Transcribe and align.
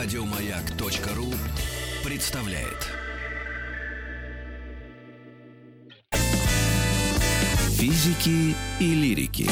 Радиомаяк.ру 0.00 1.26
представляет. 2.08 2.86
Физики 7.72 8.54
и 8.78 8.94
лирики. 8.94 9.50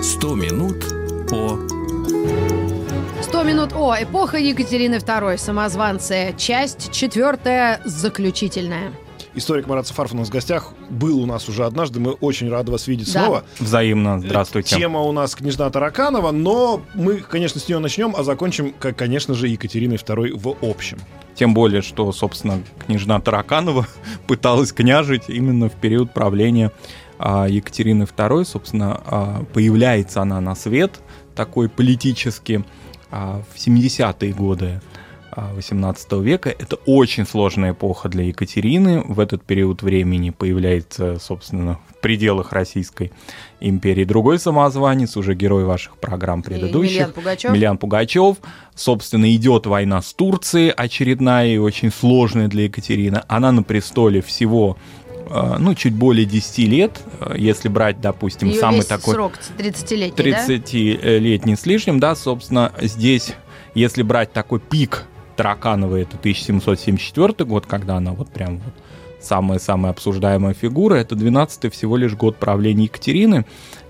Сто 0.00 0.36
минут 0.36 0.84
по 1.28 1.58
100 3.22 3.42
минут 3.42 3.72
о 3.72 3.96
эпоха 4.00 4.38
Екатерины 4.38 4.94
II. 4.94 5.36
Самозванцы. 5.36 6.32
Часть 6.38 6.92
четвертая, 6.92 7.80
заключительная. 7.84 8.92
Историк 9.36 9.66
Марат 9.66 9.86
Сафаров 9.86 10.14
у 10.14 10.16
нас 10.16 10.28
в 10.28 10.32
гостях. 10.32 10.72
Был 10.88 11.20
у 11.20 11.26
нас 11.26 11.46
уже 11.46 11.66
однажды. 11.66 12.00
Мы 12.00 12.12
очень 12.12 12.48
рады 12.48 12.72
вас 12.72 12.86
видеть 12.86 13.12
Да. 13.12 13.20
снова. 13.20 13.44
Взаимно. 13.60 14.18
Здравствуйте. 14.18 14.76
Тема 14.76 15.00
у 15.00 15.12
нас 15.12 15.34
княжна 15.34 15.68
Тараканова, 15.68 16.30
но 16.32 16.80
мы, 16.94 17.18
конечно, 17.18 17.60
с 17.60 17.68
нее 17.68 17.78
начнем, 17.78 18.14
а 18.16 18.22
закончим, 18.24 18.72
как, 18.78 18.96
конечно 18.96 19.34
же, 19.34 19.46
Екатериной 19.48 19.96
II 19.96 20.38
в 20.38 20.56
общем. 20.62 20.98
Тем 21.34 21.52
более, 21.52 21.82
что, 21.82 22.10
собственно, 22.12 22.62
княжна 22.86 23.20
Тараканова 23.20 23.86
пыталась 24.26 24.72
княжить 24.72 25.24
именно 25.28 25.68
в 25.68 25.74
период 25.74 26.14
правления 26.14 26.72
а, 27.18 27.46
Екатерины 27.46 28.04
II. 28.04 28.46
Собственно, 28.46 29.02
а, 29.04 29.44
появляется 29.52 30.22
она 30.22 30.40
на 30.40 30.54
свет 30.54 30.98
такой 31.34 31.68
политически 31.68 32.64
а, 33.10 33.42
в 33.54 33.58
70-е 33.58 34.32
годы 34.32 34.80
18 35.36 36.12
века. 36.22 36.50
Это 36.50 36.76
очень 36.86 37.26
сложная 37.26 37.72
эпоха 37.72 38.08
для 38.08 38.24
Екатерины. 38.24 39.02
В 39.02 39.20
этот 39.20 39.42
период 39.42 39.82
времени 39.82 40.30
появляется, 40.30 41.18
собственно, 41.20 41.78
в 41.90 42.00
пределах 42.00 42.52
Российской 42.52 43.12
империи 43.60 44.04
другой 44.04 44.38
самозванец, 44.38 45.16
уже 45.16 45.34
герой 45.34 45.64
ваших 45.64 45.96
программ 45.98 46.42
предыдущих. 46.42 47.12
Емельян 47.44 47.78
Пугачев. 47.78 47.78
Пугачев. 47.78 48.36
Собственно, 48.74 49.34
идет 49.34 49.66
война 49.66 50.02
с 50.02 50.12
Турцией, 50.12 50.70
очередная 50.70 51.48
и 51.48 51.58
очень 51.58 51.90
сложная 51.90 52.48
для 52.48 52.64
Екатерины. 52.64 53.22
Она 53.28 53.52
на 53.52 53.62
престоле 53.62 54.22
всего 54.22 54.76
э, 55.30 55.56
ну, 55.58 55.74
чуть 55.74 55.94
более 55.94 56.26
10 56.26 56.58
лет, 56.68 57.00
э, 57.20 57.34
если 57.38 57.68
брать, 57.68 58.00
допустим, 58.00 58.48
Её 58.48 58.60
самый 58.60 58.82
такой 58.82 59.14
срок 59.14 59.32
30-летний, 59.58 60.32
да? 60.32 60.46
30-летний 60.46 61.56
с 61.56 61.66
лишним, 61.66 62.00
да, 62.00 62.14
собственно, 62.14 62.72
здесь, 62.80 63.34
если 63.74 64.02
брать 64.02 64.32
такой 64.32 64.60
пик 64.60 65.06
Таракановой, 65.36 66.02
это 66.02 66.16
1774 66.16 67.44
год, 67.44 67.66
когда 67.66 67.96
она 67.96 68.12
вот 68.12 68.28
прям 68.30 68.58
вот 68.58 68.74
самая-самая 69.20 69.92
обсуждаемая 69.92 70.54
фигура, 70.54 70.94
это 70.94 71.14
12-й 71.14 71.70
всего 71.70 71.96
лишь 71.96 72.14
год 72.14 72.36
правления 72.36 72.84
Екатерины, 72.84 73.44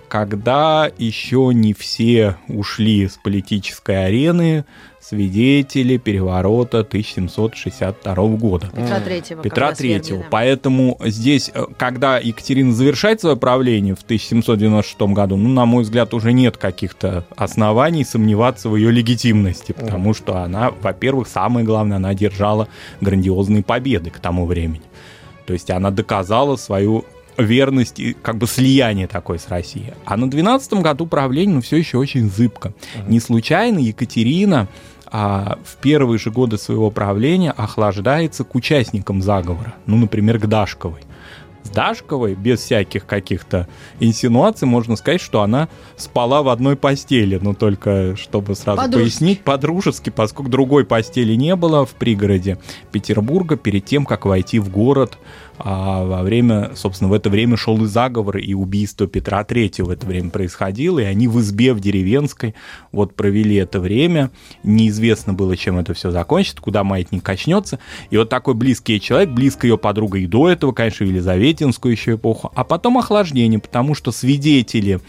когда 0.08 0.90
еще 0.98 1.50
не 1.52 1.72
все 1.74 2.36
ушли 2.48 3.08
с 3.08 3.18
политической 3.22 4.06
арены, 4.06 4.64
свидетели 5.00 5.98
переворота 5.98 6.80
1762 6.80 8.14
года. 8.36 8.68
Петра 8.74 9.00
Третьего. 9.00 9.42
Петра 9.42 9.72
Третьего. 9.72 10.24
Поэтому 10.30 10.98
здесь, 11.04 11.50
э, 11.54 11.64
когда 11.76 12.18
Екатерина 12.18 12.72
завершает 12.72 13.20
свое 13.20 13.36
правление 13.36 13.94
в 13.94 14.02
1796 14.02 15.14
году, 15.14 15.36
ну, 15.36 15.48
на 15.48 15.64
мой 15.64 15.84
взгляд, 15.84 16.12
уже 16.12 16.32
нет 16.32 16.56
каких-то 16.56 17.24
оснований 17.36 18.04
сомневаться 18.04 18.68
в 18.68 18.74
ее 18.74 18.90
легитимности, 18.90 19.72
потому 19.72 20.12
что 20.12 20.38
она, 20.38 20.72
во-первых, 20.82 21.28
самое 21.28 21.64
главное, 21.64 21.98
она 21.98 22.08
одержала 22.08 22.66
грандиозные 23.00 23.62
победы 23.62 24.10
к 24.10 24.18
тому 24.18 24.44
времени. 24.44 24.82
То 25.46 25.52
есть 25.52 25.70
она 25.70 25.92
доказала 25.92 26.56
свою 26.56 27.04
верность 27.36 28.00
и 28.00 28.14
как 28.14 28.38
бы 28.38 28.46
слияние 28.46 29.06
такое 29.06 29.38
с 29.38 29.48
Россией. 29.48 29.92
А 30.04 30.16
на 30.16 30.30
12 30.30 30.74
году 30.74 31.06
правления, 31.06 31.54
ну, 31.54 31.60
все 31.60 31.76
еще 31.76 31.98
очень 31.98 32.30
зыбко. 32.30 32.72
Не 33.06 33.20
случайно 33.20 33.78
Екатерина 33.78 34.68
а, 35.06 35.58
в 35.64 35.76
первые 35.76 36.18
же 36.18 36.30
годы 36.30 36.58
своего 36.58 36.90
правления 36.90 37.52
охлаждается 37.52 38.44
к 38.44 38.54
участникам 38.54 39.22
заговора. 39.22 39.74
Ну, 39.86 39.96
например, 39.96 40.38
к 40.38 40.46
Дашковой. 40.46 41.00
С 41.62 41.68
Дашковой, 41.68 42.34
без 42.34 42.60
всяких 42.60 43.06
каких-то 43.06 43.66
инсинуаций, 43.98 44.68
можно 44.68 44.94
сказать, 44.94 45.20
что 45.20 45.42
она 45.42 45.68
спала 45.96 46.42
в 46.42 46.48
одной 46.48 46.76
постели. 46.76 47.38
Но 47.42 47.54
только, 47.54 48.14
чтобы 48.16 48.54
сразу 48.54 48.82
Подружески. 48.82 49.18
пояснить, 49.18 49.40
подружески, 49.42 50.10
поскольку 50.10 50.50
другой 50.50 50.84
постели 50.84 51.34
не 51.34 51.56
было 51.56 51.84
в 51.84 51.94
пригороде 51.94 52.58
Петербурга, 52.92 53.56
перед 53.56 53.84
тем, 53.84 54.06
как 54.06 54.26
войти 54.26 54.60
в 54.60 54.68
город, 54.70 55.18
а 55.58 56.04
во 56.04 56.22
время, 56.22 56.72
собственно, 56.74 57.10
в 57.10 57.12
это 57.12 57.30
время 57.30 57.56
шел 57.56 57.82
и 57.84 57.86
заговор, 57.86 58.38
и 58.38 58.54
убийство 58.54 59.06
Петра 59.06 59.44
Третьего 59.44 59.86
в 59.86 59.90
это 59.90 60.06
время 60.06 60.30
происходило, 60.30 60.98
и 60.98 61.04
они 61.04 61.28
в 61.28 61.40
избе 61.40 61.72
в 61.72 61.80
деревенской 61.80 62.54
вот 62.92 63.14
провели 63.14 63.56
это 63.56 63.80
время. 63.80 64.30
Неизвестно 64.62 65.32
было, 65.32 65.56
чем 65.56 65.78
это 65.78 65.94
все 65.94 66.10
закончится, 66.10 66.60
куда 66.60 66.84
маятник 66.84 67.22
качнется. 67.22 67.78
И 68.10 68.16
вот 68.16 68.28
такой 68.28 68.54
близкий 68.54 69.00
человек, 69.00 69.30
близкая 69.30 69.72
ее 69.72 69.78
подруга 69.78 70.18
и 70.18 70.26
до 70.26 70.48
этого, 70.48 70.72
конечно, 70.72 71.04
Елизаветинскую 71.04 71.92
еще 71.92 72.14
эпоху, 72.14 72.52
а 72.54 72.64
потом 72.64 72.98
охлаждение, 72.98 73.58
потому 73.58 73.94
что 73.94 74.12
свидетели 74.12 75.00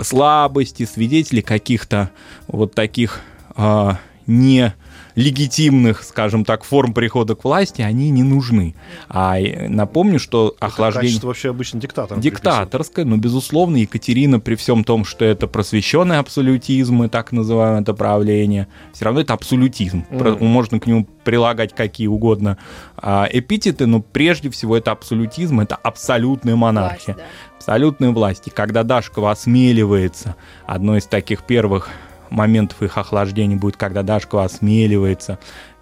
слабости, 0.00 0.84
свидетели 0.84 1.40
каких-то 1.40 2.10
вот 2.46 2.74
таких 2.74 3.20
а, 3.54 3.98
не 4.26 4.74
легитимных, 5.16 6.02
скажем 6.02 6.44
так, 6.44 6.62
форм 6.62 6.92
прихода 6.92 7.34
к 7.34 7.44
власти, 7.44 7.80
они 7.80 8.10
не 8.10 8.22
нужны. 8.22 8.74
А 9.08 9.40
э, 9.40 9.66
напомню, 9.68 10.18
что 10.18 10.54
охлаждение... 10.60 11.08
Качество 11.08 11.26
вообще 11.28 11.50
обычно 11.50 11.80
диктатором. 11.80 12.20
Диктаторское, 12.20 13.04
но, 13.06 13.16
безусловно, 13.16 13.78
Екатерина, 13.78 14.38
при 14.40 14.54
всем 14.54 14.84
том, 14.84 15.04
что 15.06 15.24
это 15.24 15.46
просвещенный 15.46 16.18
абсолютизм 16.18 17.02
и 17.02 17.08
так 17.08 17.32
называемое 17.32 17.80
это 17.80 17.94
правление, 17.94 18.68
все 18.92 19.06
равно 19.06 19.22
это 19.22 19.32
абсолютизм. 19.32 20.04
Про- 20.04 20.36
Можно 20.36 20.78
к 20.78 20.86
нему 20.86 21.06
прилагать 21.24 21.74
какие 21.74 22.06
угодно 22.06 22.58
а, 22.96 23.26
эпитеты, 23.32 23.86
но 23.86 24.00
прежде 24.00 24.50
всего 24.50 24.76
это 24.76 24.92
абсолютизм, 24.92 25.60
это 25.60 25.76
абсолютная 25.76 26.56
монархия. 26.56 27.14
Власть, 27.14 27.30
Абсолютной 27.56 28.12
власти. 28.12 28.52
Когда 28.54 28.84
Дашкова 28.84 29.32
осмеливается, 29.32 30.36
одно 30.66 30.96
из 30.98 31.06
таких 31.06 31.42
первых 31.42 31.88
моментов 32.30 32.82
их 32.82 32.98
охлаждения 32.98 33.56
будет, 33.56 33.76
когда 33.76 34.02
Дашкова 34.02 34.44
осмеливается 34.44 35.38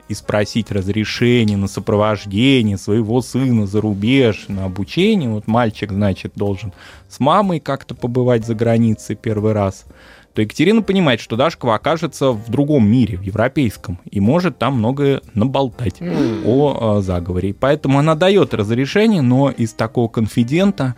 и 0.08 0.14
спросить 0.14 0.70
разрешение 0.70 1.56
на 1.56 1.66
сопровождение 1.66 2.76
своего 2.76 3.22
сына 3.22 3.66
за 3.66 3.80
рубеж, 3.80 4.46
на 4.48 4.66
обучение. 4.66 5.30
Вот 5.30 5.46
мальчик, 5.46 5.92
значит, 5.92 6.32
должен 6.36 6.72
с 7.08 7.20
мамой 7.20 7.60
как-то 7.60 7.94
побывать 7.94 8.44
за 8.46 8.54
границей 8.54 9.16
первый 9.16 9.52
раз 9.52 9.86
то 10.34 10.42
Екатерина 10.42 10.82
понимает, 10.82 11.20
что 11.20 11.36
Дашкова 11.36 11.76
окажется 11.76 12.32
в 12.32 12.50
другом 12.50 12.90
мире, 12.90 13.16
в 13.16 13.22
европейском, 13.22 14.00
и 14.10 14.18
может 14.18 14.58
там 14.58 14.78
многое 14.78 15.22
наболтать 15.32 16.02
о, 16.44 16.98
э, 16.98 17.02
заговоре. 17.02 17.54
Поэтому 17.54 18.00
она 18.00 18.16
дает 18.16 18.52
разрешение, 18.52 19.22
но 19.22 19.50
из 19.50 19.72
такого 19.74 20.08
конфидента, 20.08 20.96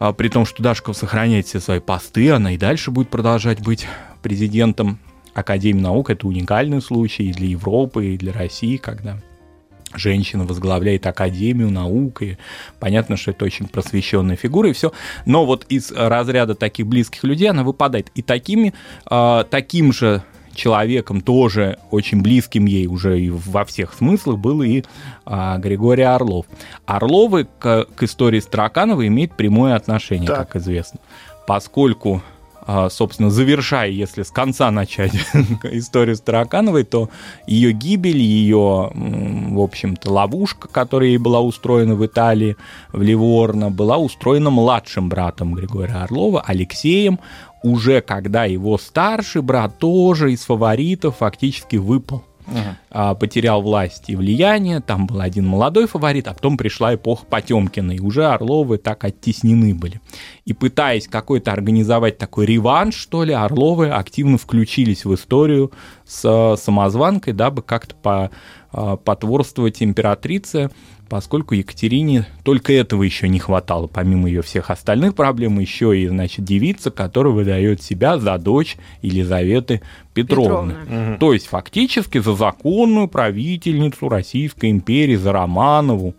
а, 0.00 0.12
при 0.12 0.28
том, 0.28 0.44
что 0.46 0.62
Дашкова 0.62 0.94
сохраняет 0.94 1.46
все 1.46 1.60
свои 1.60 1.78
посты, 1.78 2.30
она 2.30 2.52
и 2.54 2.56
дальше 2.56 2.90
будет 2.90 3.10
продолжать 3.10 3.60
быть 3.60 3.86
президентом 4.22 4.98
Академии 5.34 5.82
наук. 5.82 6.10
Это 6.10 6.26
уникальный 6.26 6.80
случай 6.82 7.24
и 7.24 7.32
для 7.32 7.48
Европы, 7.48 8.14
и 8.14 8.18
для 8.18 8.32
России, 8.32 8.78
когда 8.78 9.18
женщина 9.94 10.44
возглавляет 10.44 11.06
Академию 11.06 11.70
наук, 11.70 12.22
и 12.22 12.38
понятно, 12.78 13.16
что 13.16 13.32
это 13.32 13.44
очень 13.44 13.68
просвещенная 13.68 14.36
фигура, 14.36 14.70
и 14.70 14.72
все. 14.72 14.92
Но 15.26 15.44
вот 15.44 15.66
из 15.68 15.92
разряда 15.92 16.54
таких 16.54 16.86
близких 16.86 17.22
людей 17.24 17.50
она 17.50 17.62
выпадает. 17.62 18.10
И 18.14 18.22
такими, 18.22 18.72
а, 19.04 19.44
таким 19.44 19.92
же 19.92 20.22
человеком, 20.60 21.22
тоже 21.22 21.78
очень 21.90 22.20
близким 22.20 22.66
ей 22.66 22.86
уже 22.86 23.18
и 23.18 23.30
во 23.30 23.64
всех 23.64 23.94
смыслах, 23.94 24.38
был 24.38 24.62
и 24.62 24.84
а, 25.24 25.56
Григорий 25.58 26.02
Орлов. 26.02 26.46
Орловы 26.86 27.46
к, 27.58 27.86
к 27.94 28.02
истории 28.02 28.40
Староканова 28.40 29.06
имеют 29.06 29.32
прямое 29.36 29.74
отношение, 29.74 30.28
Так. 30.28 30.50
как 30.50 30.56
известно. 30.56 31.00
Поскольку 31.46 32.22
а, 32.66 32.90
собственно, 32.90 33.30
завершая, 33.30 33.88
если 33.88 34.22
с 34.22 34.30
конца 34.30 34.70
начать 34.70 35.12
историю 35.64 36.14
с 36.14 36.20
Таракановой, 36.20 36.84
то 36.84 37.08
ее 37.46 37.72
гибель, 37.72 38.18
ее, 38.18 38.92
в 38.94 39.60
общем-то, 39.60 40.12
ловушка, 40.12 40.68
которая 40.68 41.08
ей 41.08 41.18
была 41.18 41.40
устроена 41.40 41.94
в 41.94 42.04
Италии, 42.04 42.56
в 42.92 43.02
Ливорно, 43.02 43.70
была 43.70 43.96
устроена 43.96 44.50
младшим 44.50 45.08
братом 45.08 45.54
Григория 45.54 45.94
Орлова, 45.94 46.42
Алексеем, 46.42 47.18
уже 47.62 48.00
когда 48.00 48.44
его 48.44 48.78
старший 48.78 49.42
брат 49.42 49.78
тоже 49.78 50.32
из 50.32 50.44
фаворитов 50.44 51.18
фактически 51.18 51.76
выпал 51.76 52.24
а, 52.90 53.14
потерял 53.14 53.62
власть 53.62 54.04
и 54.08 54.16
влияние, 54.16 54.80
там 54.80 55.06
был 55.06 55.20
один 55.20 55.46
молодой 55.46 55.86
фаворит, 55.86 56.26
а 56.26 56.34
потом 56.34 56.56
пришла 56.56 56.94
эпоха 56.94 57.24
Потемкина, 57.26 57.92
и 57.92 58.00
уже 58.00 58.26
Орловы 58.26 58.78
так 58.78 59.04
оттеснены 59.04 59.74
были. 59.74 60.00
И 60.44 60.52
пытаясь 60.52 61.06
какой-то 61.06 61.52
организовать 61.52 62.18
такой 62.18 62.46
реванш, 62.46 62.94
что 62.94 63.22
ли, 63.22 63.32
Орловы 63.32 63.90
активно 63.90 64.38
включились 64.38 65.04
в 65.04 65.14
историю 65.14 65.70
с 66.04 66.56
самозванкой, 66.56 67.34
дабы 67.34 67.62
как-то 67.62 67.94
по, 67.94 68.30
а, 68.72 68.96
потворствовать 68.96 69.82
императрице, 69.82 70.70
поскольку 71.10 71.54
Екатерине 71.54 72.24
только 72.44 72.72
этого 72.72 73.02
еще 73.02 73.28
не 73.28 73.40
хватало, 73.40 73.88
помимо 73.88 74.28
ее 74.28 74.42
всех 74.42 74.70
остальных 74.70 75.16
проблем, 75.16 75.58
еще 75.58 75.98
и, 75.98 76.06
значит, 76.06 76.44
девица, 76.44 76.92
которая 76.92 77.32
выдает 77.32 77.82
себя 77.82 78.16
за 78.16 78.38
дочь 78.38 78.76
Елизаветы 79.02 79.82
Петровны. 80.14 80.74
Петровна. 80.74 81.16
То 81.18 81.32
есть 81.32 81.48
фактически 81.48 82.18
за 82.18 82.34
законную 82.36 83.08
правительницу 83.08 84.08
Российской 84.08 84.70
империи, 84.70 85.16
за 85.16 85.32
Романову. 85.32 86.14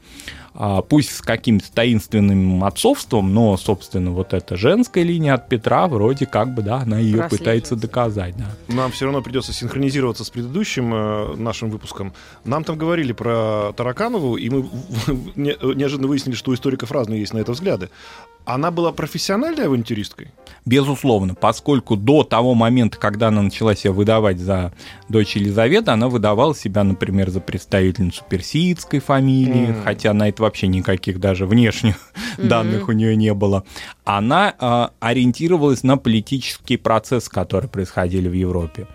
А, 0.53 0.81
пусть 0.81 1.15
с 1.15 1.21
каким-то 1.21 1.71
таинственным 1.71 2.63
отцовством, 2.65 3.33
но, 3.33 3.55
собственно, 3.55 4.11
вот 4.11 4.33
эта 4.33 4.57
женская 4.57 5.03
линия 5.03 5.35
от 5.35 5.47
Петра 5.47 5.87
вроде 5.87 6.25
как 6.25 6.53
бы, 6.53 6.61
да, 6.61 6.77
она 6.81 6.99
ее 6.99 7.27
пытается 7.29 7.77
доказать, 7.77 8.35
да. 8.37 8.47
Нам 8.67 8.91
все 8.91 9.05
равно 9.05 9.21
придется 9.21 9.53
синхронизироваться 9.53 10.25
с 10.25 10.29
предыдущим 10.29 10.93
э, 10.93 11.35
нашим 11.37 11.69
выпуском. 11.69 12.13
Нам 12.43 12.65
там 12.65 12.77
говорили 12.77 13.13
про 13.13 13.71
Тараканову, 13.77 14.35
и 14.35 14.49
мы 14.49 14.69
неожиданно 15.35 16.07
выяснили, 16.07 16.35
что 16.35 16.51
у 16.51 16.53
историков 16.53 16.91
разные 16.91 17.21
есть 17.21 17.33
на 17.33 17.37
это 17.37 17.53
взгляды. 17.53 17.89
Она 18.43 18.71
была 18.71 18.91
профессиональной 18.91 19.67
авантюристкой? 19.67 20.29
Безусловно, 20.65 21.35
поскольку 21.35 21.95
до 21.95 22.23
того 22.23 22.55
момента, 22.55 22.97
когда 22.97 23.27
она 23.27 23.43
начала 23.43 23.75
себя 23.75 23.93
выдавать 23.93 24.39
за 24.39 24.73
дочь 25.09 25.35
Елизаветы, 25.35 25.91
она 25.91 26.07
выдавала 26.09 26.55
себя, 26.55 26.83
например, 26.83 27.29
за 27.29 27.39
представительницу 27.39 28.23
персидской 28.27 28.99
фамилии, 28.99 29.69
mm. 29.69 29.83
хотя 29.83 30.13
на 30.13 30.27
это 30.29 30.40
вообще 30.41 30.67
никаких 30.67 31.19
даже 31.19 31.45
внешних 31.45 31.95
mm-hmm. 31.95 32.47
данных 32.47 32.89
у 32.89 32.91
нее 32.91 33.15
не 33.15 33.33
было. 33.33 33.63
Она 34.03 34.53
э, 34.59 34.87
ориентировалась 34.99 35.83
на 35.83 35.97
политические 35.97 36.77
процессы, 36.77 37.29
которые 37.29 37.69
происходили 37.69 38.27
в 38.27 38.33
Европе. 38.33 38.87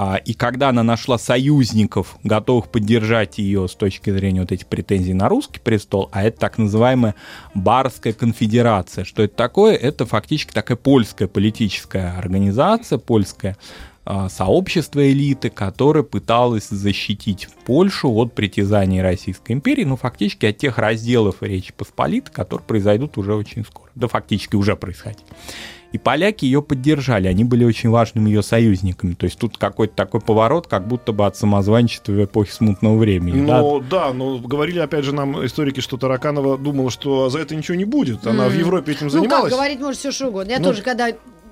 А, 0.00 0.14
и 0.14 0.32
когда 0.32 0.68
она 0.68 0.84
нашла 0.84 1.18
союзников, 1.18 2.18
готовых 2.22 2.70
поддержать 2.70 3.38
ее 3.38 3.66
с 3.66 3.74
точки 3.74 4.10
зрения 4.10 4.40
вот 4.42 4.52
этих 4.52 4.68
претензий 4.68 5.12
на 5.12 5.28
русский 5.28 5.58
престол, 5.58 6.08
а 6.12 6.22
это 6.22 6.38
так 6.38 6.56
называемая 6.56 7.16
Барская 7.54 8.12
конфедерация. 8.12 9.04
Что 9.04 9.24
это 9.24 9.34
такое? 9.34 9.74
Это 9.74 10.06
фактически 10.06 10.52
такая 10.52 10.76
польская 10.76 11.26
политическая 11.26 12.16
организация, 12.16 12.98
польское 12.98 13.56
а, 13.56 13.87
сообщество 14.30 15.10
элиты, 15.10 15.50
которое 15.50 16.02
пыталось 16.02 16.68
защитить 16.68 17.48
Польшу 17.66 18.10
от 18.14 18.32
притязаний 18.32 19.02
Российской 19.02 19.52
империи, 19.52 19.84
ну, 19.84 19.96
фактически 19.96 20.46
от 20.46 20.56
тех 20.56 20.78
разделов 20.78 21.42
Речи 21.42 21.72
Посполитой, 21.76 22.32
которые 22.32 22.64
произойдут 22.64 23.18
уже 23.18 23.34
очень 23.34 23.64
скоро. 23.64 23.90
Да, 23.94 24.08
фактически 24.08 24.56
уже 24.56 24.76
происходили. 24.76 25.26
И 25.90 25.96
поляки 25.96 26.44
ее 26.44 26.60
поддержали, 26.60 27.28
они 27.28 27.44
были 27.44 27.64
очень 27.64 27.88
важными 27.88 28.28
ее 28.28 28.42
союзниками. 28.42 29.14
То 29.14 29.24
есть 29.24 29.38
тут 29.38 29.56
какой-то 29.56 29.94
такой 29.94 30.20
поворот, 30.20 30.66
как 30.66 30.86
будто 30.86 31.12
бы 31.12 31.24
от 31.24 31.36
самозванчества 31.36 32.12
в 32.12 32.24
эпохе 32.24 32.52
смутного 32.52 32.98
времени. 32.98 33.40
Ну 33.40 33.80
да? 33.80 34.08
да, 34.08 34.12
но 34.12 34.38
говорили 34.38 34.80
опять 34.80 35.04
же 35.04 35.14
нам 35.14 35.44
историки, 35.46 35.80
что 35.80 35.96
Тараканова 35.96 36.58
думала, 36.58 36.90
что 36.90 37.30
за 37.30 37.38
это 37.38 37.56
ничего 37.56 37.74
не 37.74 37.86
будет. 37.86 38.26
Она 38.26 38.46
mm. 38.46 38.50
в 38.50 38.58
Европе 38.58 38.92
этим 38.92 39.08
занималась. 39.08 39.44
Ну 39.44 39.48
как, 39.50 39.58
говорить 39.58 39.80
может 39.80 39.98
все 39.98 40.12
что 40.12 40.28
угодно. 40.28 40.50
Я 40.50 40.58
ну, 40.58 40.64
тоже, 40.64 40.82
когда 40.82 41.08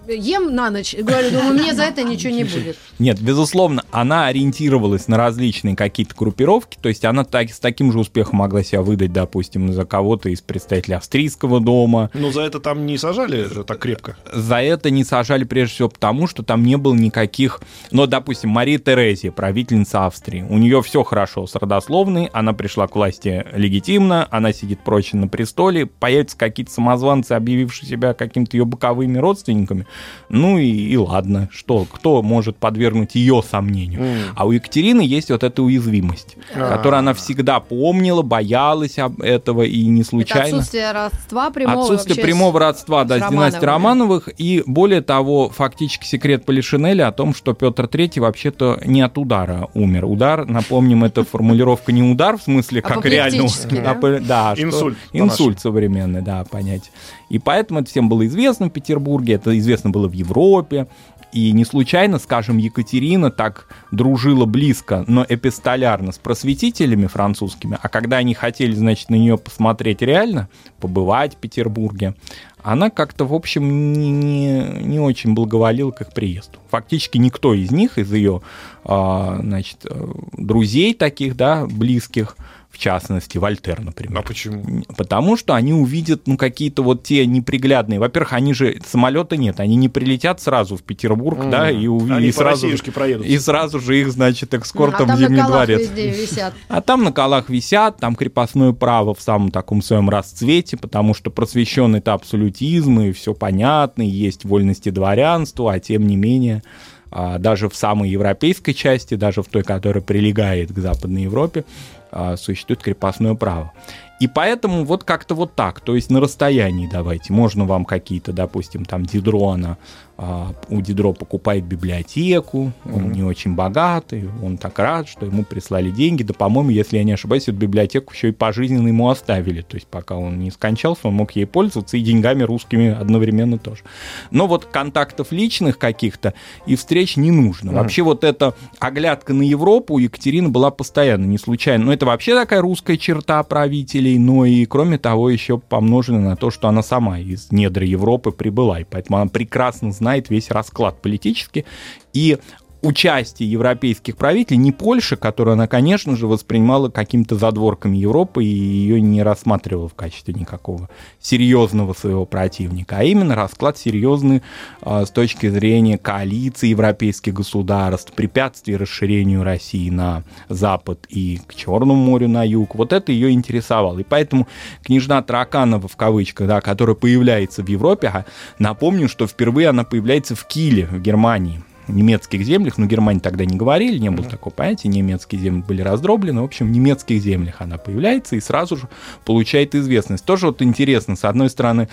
ем 0.08 0.54
на 0.54 0.70
ночь, 0.70 0.94
говорю, 0.94 1.30
думаю, 1.30 1.54
мне 1.54 1.74
за 1.74 1.84
это 1.84 2.02
ничего 2.02 2.32
не 2.32 2.44
будет. 2.44 2.76
Нет, 2.98 3.20
безусловно, 3.20 3.84
она 3.90 4.26
ориентировалась 4.26 5.08
на 5.08 5.16
различные 5.16 5.76
какие-то 5.76 6.14
группировки, 6.14 6.78
то 6.80 6.88
есть 6.88 7.04
она 7.04 7.24
так, 7.24 7.50
с 7.50 7.58
таким 7.58 7.92
же 7.92 7.98
успехом 7.98 8.38
могла 8.38 8.62
себя 8.62 8.82
выдать, 8.82 9.12
допустим, 9.12 9.72
за 9.72 9.84
кого-то 9.84 10.28
из 10.28 10.40
представителей 10.40 10.96
австрийского 10.96 11.60
дома. 11.60 12.10
Но 12.14 12.30
за 12.32 12.42
это 12.42 12.60
там 12.60 12.86
не 12.86 12.98
сажали 12.98 13.46
так 13.64 13.78
крепко? 13.78 14.16
За 14.32 14.56
это 14.56 14.90
не 14.90 15.04
сажали 15.04 15.44
прежде 15.44 15.74
всего 15.74 15.88
потому, 15.88 16.26
что 16.26 16.42
там 16.42 16.64
не 16.64 16.76
было 16.76 16.94
никаких... 16.94 17.60
Ну, 17.90 18.06
допустим, 18.06 18.50
Мария 18.50 18.78
Терезия, 18.78 19.32
правительница 19.32 20.06
Австрии, 20.06 20.44
у 20.48 20.58
нее 20.58 20.82
все 20.82 21.02
хорошо 21.02 21.46
с 21.46 21.54
родословной, 21.54 22.30
она 22.32 22.52
пришла 22.52 22.86
к 22.86 22.96
власти 22.96 23.44
легитимно, 23.52 24.26
она 24.30 24.52
сидит 24.52 24.80
прочно 24.84 25.20
на 25.20 25.28
престоле, 25.28 25.86
появятся 25.86 26.36
какие-то 26.36 26.72
самозванцы, 26.72 27.32
объявившие 27.32 27.88
себя 27.88 28.14
какими-то 28.14 28.56
ее 28.56 28.64
боковыми 28.64 29.18
родственниками, 29.18 29.86
ну 30.28 30.58
и, 30.58 30.66
и 30.66 30.96
ладно, 30.96 31.48
что, 31.52 31.86
кто 31.90 32.22
может 32.22 32.56
подвергнуть 32.56 33.14
ее 33.14 33.42
сомнению. 33.48 34.00
Mm. 34.00 34.18
А 34.34 34.46
у 34.46 34.52
Екатерины 34.52 35.00
есть 35.00 35.30
вот 35.30 35.44
эта 35.44 35.62
уязвимость, 35.62 36.36
а. 36.54 36.76
которую 36.76 36.98
она 36.98 37.14
всегда 37.14 37.60
помнила, 37.60 38.22
боялась 38.22 38.98
об 38.98 39.20
этого 39.22 39.62
и 39.62 39.86
не 39.86 40.02
случайно. 40.02 40.46
Это 40.46 40.56
отсутствие 40.56 40.92
родства 40.92 41.50
прямого. 41.50 41.82
Отсутствие 41.82 42.22
прямого 42.22 42.58
родства, 42.58 43.04
да, 43.04 43.20
с, 43.20 43.26
с 43.26 43.30
династией 43.30 43.66
Романовых. 43.66 44.28
И 44.38 44.62
более 44.66 45.00
того, 45.00 45.48
фактически 45.48 46.06
секрет 46.06 46.44
Полишинеля 46.44 47.08
о 47.08 47.12
том, 47.12 47.34
что 47.34 47.54
Петр 47.54 47.84
III 47.84 48.20
вообще-то 48.20 48.80
не 48.84 49.02
от 49.02 49.18
удара 49.18 49.68
умер. 49.74 50.06
Удар, 50.06 50.46
напомним, 50.46 51.04
это 51.04 51.24
формулировка 51.24 51.92
не 51.92 52.02
удар, 52.02 52.36
в 52.36 52.42
смысле, 52.42 52.80
а 52.80 52.88
как 52.88 53.04
реально... 53.04 53.46
Да, 53.70 53.90
а, 53.92 54.20
да 54.20 54.54
инсульт. 54.56 54.98
Инсульт 55.12 55.60
современный, 55.60 56.22
да, 56.22 56.44
понятие. 56.44 56.92
И 57.28 57.38
поэтому 57.38 57.80
это 57.80 57.90
всем 57.90 58.08
было 58.08 58.26
известно 58.26 58.66
в 58.66 58.70
Петербурге, 58.70 59.34
это 59.34 59.56
известно 59.58 59.90
было 59.90 60.08
в 60.08 60.12
Европе. 60.12 60.86
И 61.32 61.52
не 61.52 61.64
случайно, 61.64 62.18
скажем, 62.18 62.56
Екатерина 62.56 63.30
так 63.30 63.68
дружила 63.90 64.46
близко, 64.46 65.04
но 65.06 65.26
эпистолярно 65.28 66.12
с 66.12 66.18
просветителями 66.18 67.08
французскими, 67.08 67.78
а 67.82 67.88
когда 67.88 68.18
они 68.18 68.32
хотели, 68.32 68.72
значит, 68.72 69.10
на 69.10 69.16
нее 69.16 69.36
посмотреть 69.36 70.02
реально, 70.02 70.48
побывать 70.80 71.34
в 71.34 71.36
Петербурге, 71.38 72.14
она 72.62 72.90
как-то, 72.90 73.24
в 73.24 73.34
общем, 73.34 73.92
не, 73.92 74.10
не, 74.10 74.60
не 74.82 74.98
очень 74.98 75.34
благоволила 75.34 75.90
к 75.90 76.00
их 76.00 76.12
приезду. 76.12 76.58
Фактически 76.70 77.18
никто 77.18 77.54
из 77.54 77.70
них, 77.70 77.98
из 77.98 78.12
ее, 78.12 78.42
а, 78.84 79.38
значит, 79.40 79.84
э, 79.84 80.12
друзей 80.32 80.94
таких, 80.94 81.36
да, 81.36 81.66
близких, 81.66 82.36
в 82.76 82.78
частности, 82.78 83.38
Вольтер, 83.38 83.80
например. 83.80 84.18
А 84.18 84.22
почему? 84.22 84.82
Потому 84.98 85.38
что 85.38 85.54
они 85.54 85.72
увидят, 85.72 86.26
ну, 86.26 86.36
какие-то 86.36 86.82
вот 86.82 87.04
те 87.04 87.24
неприглядные. 87.24 87.98
Во-первых, 87.98 88.34
они 88.34 88.52
же 88.52 88.78
самолета 88.86 89.38
нет, 89.38 89.60
они 89.60 89.76
не 89.76 89.88
прилетят 89.88 90.42
сразу 90.42 90.76
в 90.76 90.82
Петербург, 90.82 91.38
mm. 91.38 91.50
да, 91.50 91.70
и 91.70 91.86
увидят. 91.86 92.20
И 92.20 92.32
сразу, 92.32 92.68
проедут. 92.92 93.26
И 93.26 93.38
сразу 93.38 93.80
же 93.80 93.98
их, 93.98 94.12
значит, 94.12 94.52
экскортом 94.52 95.10
а 95.10 95.16
в 95.16 95.18
Зимний 95.18 95.42
дворец. 95.42 95.90
висят. 95.90 96.52
А 96.68 96.82
там 96.82 97.02
на 97.02 97.12
колах 97.12 97.48
висят, 97.48 97.96
там 97.96 98.14
крепостное 98.14 98.72
право 98.72 99.14
в 99.14 99.22
самом 99.22 99.50
таком 99.50 99.80
своем 99.80 100.10
расцвете, 100.10 100.76
потому 100.76 101.14
что 101.14 101.30
просвещенный 101.30 102.00
это 102.00 102.12
абсолютизм, 102.12 103.00
и 103.00 103.12
все 103.12 103.32
понятно, 103.32 104.02
и 104.02 104.10
есть 104.10 104.44
вольности 104.44 104.90
дворянства, 104.90 105.72
а 105.72 105.80
тем 105.80 106.06
не 106.06 106.16
менее 106.16 106.62
а, 107.10 107.38
даже 107.38 107.68
в 107.68 107.76
самой 107.76 108.10
европейской 108.10 108.72
части, 108.72 109.14
даже 109.14 109.42
в 109.42 109.46
той, 109.46 109.62
которая 109.62 110.02
прилегает 110.02 110.72
к 110.72 110.78
Западной 110.78 111.22
Европе, 111.22 111.64
а, 112.10 112.36
существует 112.36 112.82
крепостное 112.82 113.34
право. 113.34 113.72
И 114.18 114.28
поэтому 114.28 114.84
вот 114.84 115.04
как-то 115.04 115.34
вот 115.34 115.54
так, 115.54 115.80
то 115.80 115.94
есть 115.94 116.10
на 116.10 116.20
расстоянии 116.20 116.88
давайте. 116.90 117.32
Можно 117.32 117.64
вам 117.66 117.84
какие-то, 117.84 118.32
допустим, 118.32 118.84
там 118.84 119.04
Дидрона, 119.04 119.76
у 120.18 120.80
Дидро 120.80 121.12
покупает 121.12 121.64
библиотеку, 121.64 122.72
он 122.86 122.92
mm-hmm. 122.92 123.14
не 123.14 123.22
очень 123.22 123.54
богатый, 123.54 124.30
он 124.42 124.56
так 124.56 124.78
рад, 124.78 125.08
что 125.08 125.26
ему 125.26 125.44
прислали 125.44 125.90
деньги. 125.90 126.22
Да, 126.22 126.32
по-моему, 126.32 126.70
если 126.70 126.96
я 126.96 127.04
не 127.04 127.12
ошибаюсь, 127.12 127.42
эту 127.42 127.58
библиотеку 127.58 128.14
еще 128.14 128.30
и 128.30 128.32
пожизненно 128.32 128.88
ему 128.88 129.10
оставили. 129.10 129.60
То 129.60 129.76
есть 129.76 129.86
пока 129.86 130.16
он 130.16 130.38
не 130.38 130.50
скончался, 130.50 131.08
он 131.08 131.14
мог 131.14 131.32
ей 131.32 131.44
пользоваться 131.44 131.98
и 131.98 132.00
деньгами 132.00 132.44
русскими 132.44 132.88
одновременно 132.98 133.58
тоже. 133.58 133.82
Но 134.30 134.46
вот 134.46 134.64
контактов 134.64 135.32
личных 135.32 135.78
каких-то 135.78 136.32
и 136.66 136.76
встреч 136.76 137.18
не 137.18 137.30
нужно. 137.30 137.70
Mm-hmm. 137.70 137.74
Вообще 137.74 138.02
вот 138.02 138.24
эта 138.24 138.54
оглядка 138.78 139.34
на 139.34 139.42
Европу 139.42 139.94
у 139.94 139.98
Екатерины 139.98 140.48
была 140.48 140.70
постоянно, 140.70 141.26
не 141.26 141.36
случайно. 141.36 141.84
Но 141.86 141.92
это 141.92 142.06
вообще 142.06 142.34
такая 142.34 142.62
русская 142.62 142.96
черта 142.96 143.42
правителей, 143.42 144.16
но 144.16 144.46
и 144.46 144.64
кроме 144.64 144.96
того 144.96 145.28
еще 145.28 145.58
помножена 145.58 146.20
на 146.20 146.36
то, 146.36 146.50
что 146.50 146.68
она 146.68 146.82
сама 146.82 147.18
из 147.18 147.52
недр 147.52 147.82
Европы 147.82 148.30
прибыла, 148.30 148.80
и 148.80 148.84
поэтому 148.84 149.18
она 149.18 149.28
прекрасно 149.28 149.92
знает, 149.92 150.05
знает 150.06 150.30
весь 150.30 150.52
расклад 150.52 151.02
политический. 151.02 151.64
И 152.12 152.38
участие 152.82 153.50
европейских 153.50 154.16
правителей, 154.16 154.58
не 154.58 154.72
Польша, 154.72 155.16
которую 155.16 155.54
она, 155.54 155.66
конечно 155.66 156.16
же, 156.16 156.26
воспринимала 156.26 156.88
какими-то 156.88 157.36
задворками 157.36 157.96
Европы 157.96 158.44
и 158.44 158.48
ее 158.48 159.00
не 159.00 159.22
рассматривала 159.22 159.88
в 159.88 159.94
качестве 159.94 160.34
никакого 160.34 160.88
серьезного 161.20 161.92
своего 161.94 162.26
противника, 162.26 162.98
а 162.98 163.04
именно 163.04 163.34
расклад 163.34 163.78
серьезный 163.78 164.42
э, 164.82 165.04
с 165.06 165.10
точки 165.10 165.48
зрения 165.48 165.98
коалиции 165.98 166.68
европейских 166.68 167.34
государств, 167.34 168.12
препятствий 168.12 168.76
расширению 168.76 169.42
России 169.42 169.90
на 169.90 170.24
запад 170.48 171.06
и 171.08 171.40
к 171.46 171.54
Черному 171.54 171.94
морю 171.94 172.28
на 172.28 172.44
юг. 172.44 172.74
Вот 172.74 172.92
это 172.92 173.12
ее 173.12 173.30
интересовало. 173.30 173.98
И 173.98 174.04
поэтому 174.04 174.46
княжна 174.84 175.22
Тараканова, 175.22 175.88
в 175.88 175.96
кавычках, 175.96 176.46
да, 176.46 176.60
которая 176.60 176.94
появляется 176.94 177.62
в 177.62 177.68
Европе, 177.68 178.08
а 178.08 178.24
напомню, 178.58 179.08
что 179.08 179.26
впервые 179.26 179.68
она 179.68 179.84
появляется 179.84 180.34
в 180.34 180.46
Киле, 180.46 180.86
в 180.86 181.00
Германии 181.00 181.62
немецких 181.88 182.42
землях, 182.42 182.78
ну, 182.78 182.86
Германии 182.86 183.20
тогда 183.20 183.44
не 183.44 183.56
говорили, 183.56 183.98
не 183.98 184.10
было 184.10 184.26
такого 184.26 184.52
понятия, 184.52 184.88
немецкие 184.88 185.40
земли 185.40 185.62
были 185.66 185.82
раздроблены, 185.82 186.40
в 186.40 186.44
общем, 186.44 186.66
в 186.66 186.70
немецких 186.70 187.20
землях 187.20 187.56
она 187.60 187.78
появляется 187.78 188.36
и 188.36 188.40
сразу 188.40 188.76
же 188.76 188.88
получает 189.24 189.74
известность. 189.74 190.24
Тоже 190.24 190.46
вот 190.46 190.62
интересно, 190.62 191.16
с 191.16 191.24
одной 191.24 191.50
стороны, 191.50 191.88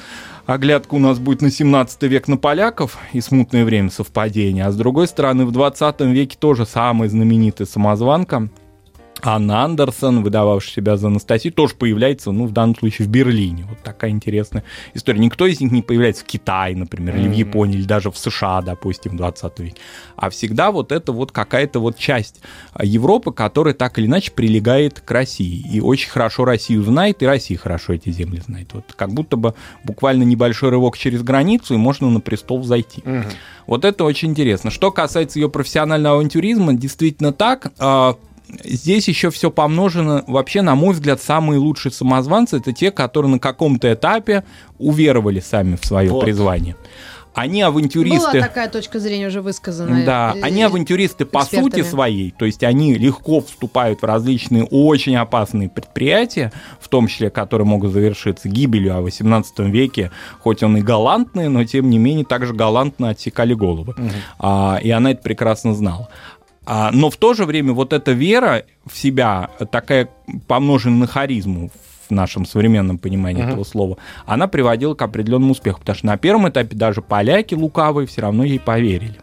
оглядка 0.46 0.96
у 0.96 1.00
нас 1.00 1.20
будет 1.20 1.42
на 1.42 1.52
17 1.52 2.04
век 2.04 2.28
на 2.28 2.38
поляков 2.38 2.98
и 3.14 3.22
смутное 3.22 3.66
время 3.66 3.90
совпадения, 3.90 4.66
а 4.66 4.72
с 4.72 4.76
другой 4.76 5.08
стороны, 5.08 5.46
в 5.46 5.52
20 5.52 6.02
веке 6.02 6.38
тоже 6.40 6.66
самая 6.66 7.10
знаменитая 7.10 7.68
самозванка 7.68 8.50
Анна 9.25 9.63
Андерсон, 9.63 10.22
выдававшая 10.22 10.74
себя 10.74 10.98
за 10.98 11.08
Анастасию, 11.08 11.53
тоже 11.53 11.75
появляется, 11.75 12.32
ну, 12.32 12.46
в 12.46 12.51
данном 12.51 12.75
случае, 12.75 13.08
в 13.08 13.10
Берлине. 13.10 13.65
Вот 13.70 13.80
такая 13.82 14.12
интересная 14.12 14.63
история. 14.94 15.20
Никто 15.20 15.46
из 15.46 15.62
них 15.62 15.72
не 15.72 15.82
появляется 15.82 16.24
в 16.24 16.27
Китае, 16.27 16.75
например, 16.75 17.15
или 17.15 17.30
в 17.30 17.34
Японии, 17.34 17.77
или 17.77 17.86
даже 17.86 18.12
в 18.12 18.18
США, 18.18 18.62
допустим, 18.62 19.13
в 19.13 19.15
20 19.15 19.60
веке. 19.60 19.77
А 20.18 20.30
всегда 20.30 20.72
вот 20.72 20.92
это 20.92 21.13
вот 21.13 21.32
какая-то 21.32 21.80
вот 21.80 21.98
часть 21.98 22.42
Европы, 22.82 23.32
которая 23.32 23.74
так 23.74 23.98
или 23.98 24.08
иначе 24.08 24.32
прилегает 24.32 25.00
к 25.00 25.10
России. 25.10 25.65
И 25.72 25.80
очень 25.80 26.10
хорошо 26.10 26.44
Россию 26.44 26.84
знает, 26.84 27.24
и 27.24 27.25
Россия 27.25 27.58
хорошо 27.58 27.94
эти 27.94 28.10
земли 28.10 28.42
знает. 28.46 28.74
Вот 28.74 28.94
как 28.94 29.13
будто 29.13 29.38
бы 29.38 29.53
буквально 29.86 30.24
небольшой 30.24 30.70
рывок 30.70 30.98
через 30.98 31.24
границу, 31.24 31.74
и 31.74 31.77
можно 31.77 32.10
на 32.10 32.20
престол 32.20 32.63
зайти. 32.63 33.01
Мгм. 33.06 33.25
Вот 33.68 33.86
это 33.86 34.03
очень 34.03 34.32
интересно. 34.32 34.70
Что 34.70 34.92
касается 34.92 35.39
ее 35.39 35.50
профессионального 35.50 36.15
авантюризма, 36.15 36.74
действительно 36.74 37.32
так. 37.32 37.72
Здесь 38.64 39.08
еще 39.08 39.32
все 39.32 39.50
помножено. 39.50 40.24
Вообще, 40.28 40.62
на 40.62 40.76
мой 40.76 40.94
взгляд, 40.94 41.22
самые 41.22 41.60
лучшие 41.60 41.92
самозванцы 41.92 42.58
это 42.58 42.72
те, 42.74 42.92
которые 42.92 43.32
на 43.32 43.40
каком-то 43.40 43.92
этапе 43.94 44.44
уверовали 44.78 45.40
сами 45.40 45.76
в 45.76 45.86
свое 45.86 46.10
Вот. 46.12 46.22
призвание. 46.22 46.76
Они 47.36 47.62
Была 47.62 47.70
авантюристы. 47.70 48.40
такая 48.42 48.70
точка 48.70 49.00
зрения 49.00 49.26
уже 49.28 49.42
высказанная. 49.42 50.06
Да, 50.06 50.34
э, 50.36 50.42
они 50.44 50.62
авантюристы 50.62 51.26
по 51.26 51.40
экспертами. 51.40 51.72
сути 51.72 51.82
своей, 51.82 52.30
то 52.30 52.46
есть 52.46 52.64
они 52.64 52.94
легко 52.94 53.42
вступают 53.42 54.04
в 54.04 54.06
различные 54.06 54.66
очень 54.66 55.16
опасные 55.16 55.68
предприятия, 55.68 56.52
в 56.80 56.90
том 56.90 57.08
числе, 57.08 57.32
которые 57.32 57.66
могут 57.66 57.92
завершиться 57.92 58.50
гибелью, 58.50 58.96
а 58.96 59.02
в 59.02 59.06
18 59.06 59.60
веке, 59.62 60.12
хоть 60.42 60.62
он 60.62 60.78
и 60.78 60.82
галантный, 60.82 61.50
но 61.50 61.64
тем 61.64 61.90
не 61.90 61.98
менее 61.98 62.24
также 62.24 62.54
галантно 62.54 63.10
отсекали 63.10 63.56
головы. 63.56 63.96
А, 64.38 64.80
и 64.80 64.92
она 64.92 65.10
это 65.10 65.24
прекрасно 65.24 65.74
знала. 65.74 66.10
А, 66.65 66.91
но 66.91 67.10
в 67.10 67.17
то 67.17 67.34
же 67.34 67.46
время 67.46 67.74
вот 67.74 67.93
эта 67.93 68.12
вера 68.12 68.63
в 68.86 68.98
себя, 68.98 69.50
такая 69.72 70.10
помноженная 70.48 71.00
на 71.00 71.08
харизму 71.08 71.70
в 72.08 72.12
нашем 72.12 72.46
современном 72.46 72.98
понимании 72.98 73.43
этого 73.46 73.63
слова, 73.63 73.98
она 74.25 74.48
приводила 74.48 74.93
к 74.93 75.01
определенному 75.01 75.51
успеху, 75.51 75.79
потому 75.79 75.98
что 75.98 76.05
на 76.05 76.17
первом 76.17 76.50
этапе 76.50 76.75
даже 76.75 77.01
поляки 77.01 77.55
лукавые 77.55 78.08
все 78.08 78.22
равно 78.22 78.43
ей 78.43 78.60
поверили. 78.60 79.15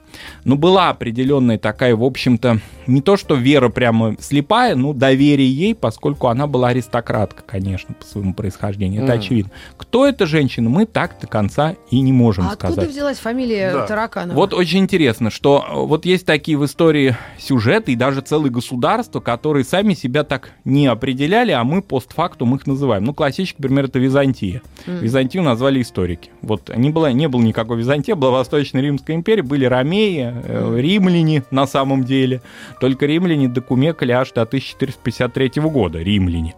Но 0.44 0.56
была 0.56 0.88
определенная 0.90 1.58
такая, 1.58 1.94
в 1.96 2.02
общем-то, 2.04 2.58
не 2.86 3.00
то 3.02 3.16
что 3.16 3.34
вера 3.34 3.68
прямо 3.68 4.16
слепая, 4.20 4.74
но 4.74 4.92
доверие 4.92 5.50
ей, 5.50 5.74
поскольку 5.74 6.28
она 6.28 6.46
была 6.46 6.68
аристократка, 6.68 7.42
конечно, 7.46 7.94
по 7.94 8.04
своему 8.04 8.34
происхождению. 8.34 9.02
Это 9.04 9.12
Мгм. 9.12 9.20
очевидно. 9.20 9.50
Кто 9.76 10.06
эта 10.06 10.26
женщина, 10.26 10.68
мы 10.70 10.86
так 10.86 11.16
до 11.20 11.26
конца 11.26 11.76
и 11.90 12.00
не 12.00 12.12
можем 12.12 12.46
А 12.48 12.52
откуда 12.52 12.72
сказать. 12.72 12.90
взялась 12.90 13.18
фамилия 13.18 13.72
Да. 13.72 13.86
Тараканова? 13.86 14.34
Вот 14.36 14.54
очень 14.54 14.80
интересно, 14.80 15.30
что 15.30 15.64
э, 15.68 15.74
вот 15.86 16.04
есть 16.06 16.26
такие 16.26 16.56
в 16.58 16.64
истории 16.64 17.16
сюжеты 17.38 17.92
и 17.92 17.96
даже 17.96 18.20
целые 18.22 18.50
государства, 18.50 19.20
которые 19.20 19.64
сами 19.64 19.94
себя 19.94 20.24
так 20.24 20.52
не 20.64 20.86
определяли, 20.86 21.52
а 21.52 21.62
мы 21.64 21.82
постфактум 21.82 22.54
их 22.54 22.66
называем. 22.66 23.04
Ну, 23.04 23.14
классический 23.14 23.62
пример 23.62 23.84
это 23.86 23.98
Византия. 23.98 24.62
Византию 24.86 25.42
назвали 25.42 25.82
историки. 25.82 26.30
Вот 26.42 26.74
не 26.74 26.90
было, 26.90 27.12
не 27.12 27.28
было 27.28 27.40
никакой 27.42 27.76
Византии, 27.78 28.12
была 28.12 28.30
Восточная 28.32 28.80
Римская 28.82 29.14
империя, 29.16 29.42
были 29.42 29.64
ромеи, 29.64 29.99
э, 30.08 30.80
римляне 30.80 31.44
на 31.50 31.66
самом 31.66 32.04
деле. 32.04 32.42
Только 32.80 33.06
римляне 33.06 33.48
докумекали 33.48 34.12
аж 34.12 34.32
до 34.32 34.42
1453 34.42 35.62
года, 35.62 35.98
римляне. 35.98 36.54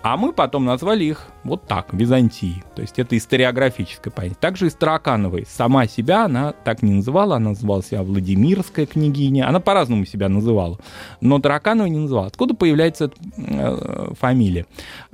А 0.00 0.16
мы 0.16 0.32
потом 0.32 0.64
назвали 0.64 1.04
их 1.04 1.26
вот 1.42 1.66
так, 1.66 1.92
Византией. 1.92 2.62
То 2.76 2.82
есть 2.82 2.98
это 2.98 3.16
историографическое 3.16 4.12
понятие. 4.12 4.38
Также 4.40 4.68
и 4.68 4.70
Старокановой. 4.70 5.44
Сама 5.48 5.86
себя 5.86 6.24
она 6.24 6.52
так 6.52 6.82
не 6.82 6.92
называла, 6.92 7.36
она 7.36 7.50
называла 7.50 7.82
себя 7.82 8.02
Владимирская 8.04 8.86
княгиня. 8.86 9.48
Она 9.48 9.58
по-разному 9.58 10.06
себя 10.06 10.28
называла. 10.28 10.78
Но 11.20 11.40
Таракановой 11.40 11.90
не 11.90 11.98
называла. 11.98 12.28
Откуда 12.28 12.54
появляется 12.54 13.10
э, 13.36 14.12
фамилия? 14.18 14.66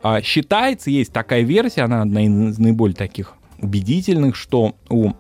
А, 0.03 0.21
считается, 0.21 0.91
есть 0.91 1.13
такая 1.13 1.43
версия, 1.43 1.83
она 1.83 2.03
одна 2.03 2.23
из 2.25 2.59
наиболее 2.59 2.95
таких 2.95 3.35
убедительных, 3.59 4.37
что 4.37 4.75
у 4.91 5.13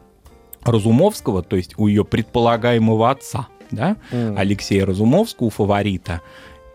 Разумовского, 0.64 1.42
то 1.42 1.56
есть 1.56 1.74
у 1.76 1.86
ее 1.86 2.04
предполагаемого 2.04 3.10
отца, 3.10 3.48
да, 3.70 3.96
Мгм. 4.10 4.36
Алексея 4.38 4.86
Разумовского, 4.86 5.50
фаворита 5.50 6.20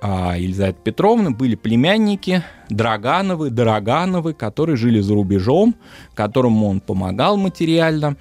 а, 0.02 0.38
Елизаветы 0.38 0.80
Петровны, 0.84 1.32
были 1.32 1.56
племянники 1.56 2.44
Драгановы, 2.70 3.50
Дорогановы, 3.50 4.34
которые 4.34 4.76
жили 4.76 5.00
за 5.00 5.14
рубежом, 5.14 5.76
которым 6.14 6.64
он 6.64 6.80
помогал 6.80 7.38
материально. 7.38 8.16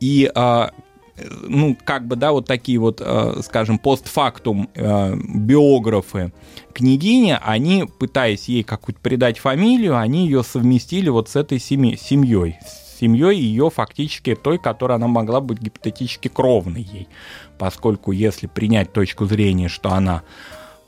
И 0.00 0.30
а, 0.34 0.72
ну, 1.42 1.76
как 1.84 2.06
бы, 2.06 2.16
да, 2.16 2.32
вот 2.32 2.46
такие 2.46 2.78
вот, 2.78 3.00
э, 3.04 3.40
скажем, 3.42 3.78
постфактум 3.78 4.68
э, 4.74 5.14
биографы 5.16 6.32
княгини, 6.72 7.38
они, 7.40 7.84
пытаясь 7.98 8.48
ей 8.48 8.62
какую-то 8.62 9.00
придать 9.00 9.38
фамилию, 9.38 9.98
они 9.98 10.24
ее 10.24 10.42
совместили 10.42 11.08
вот 11.10 11.28
с 11.28 11.36
этой 11.36 11.58
семьей, 11.58 11.98
семьей, 11.98 12.56
с 12.64 12.81
семьей 13.02 13.36
ее 13.36 13.68
фактически 13.68 14.36
той, 14.36 14.58
которой 14.58 14.92
она 14.92 15.08
могла 15.08 15.40
быть 15.40 15.60
гипотетически 15.60 16.28
кровной 16.28 16.82
ей, 16.82 17.08
поскольку 17.58 18.12
если 18.12 18.46
принять 18.46 18.92
точку 18.92 19.26
зрения, 19.26 19.68
что 19.68 19.90
она 19.90 20.22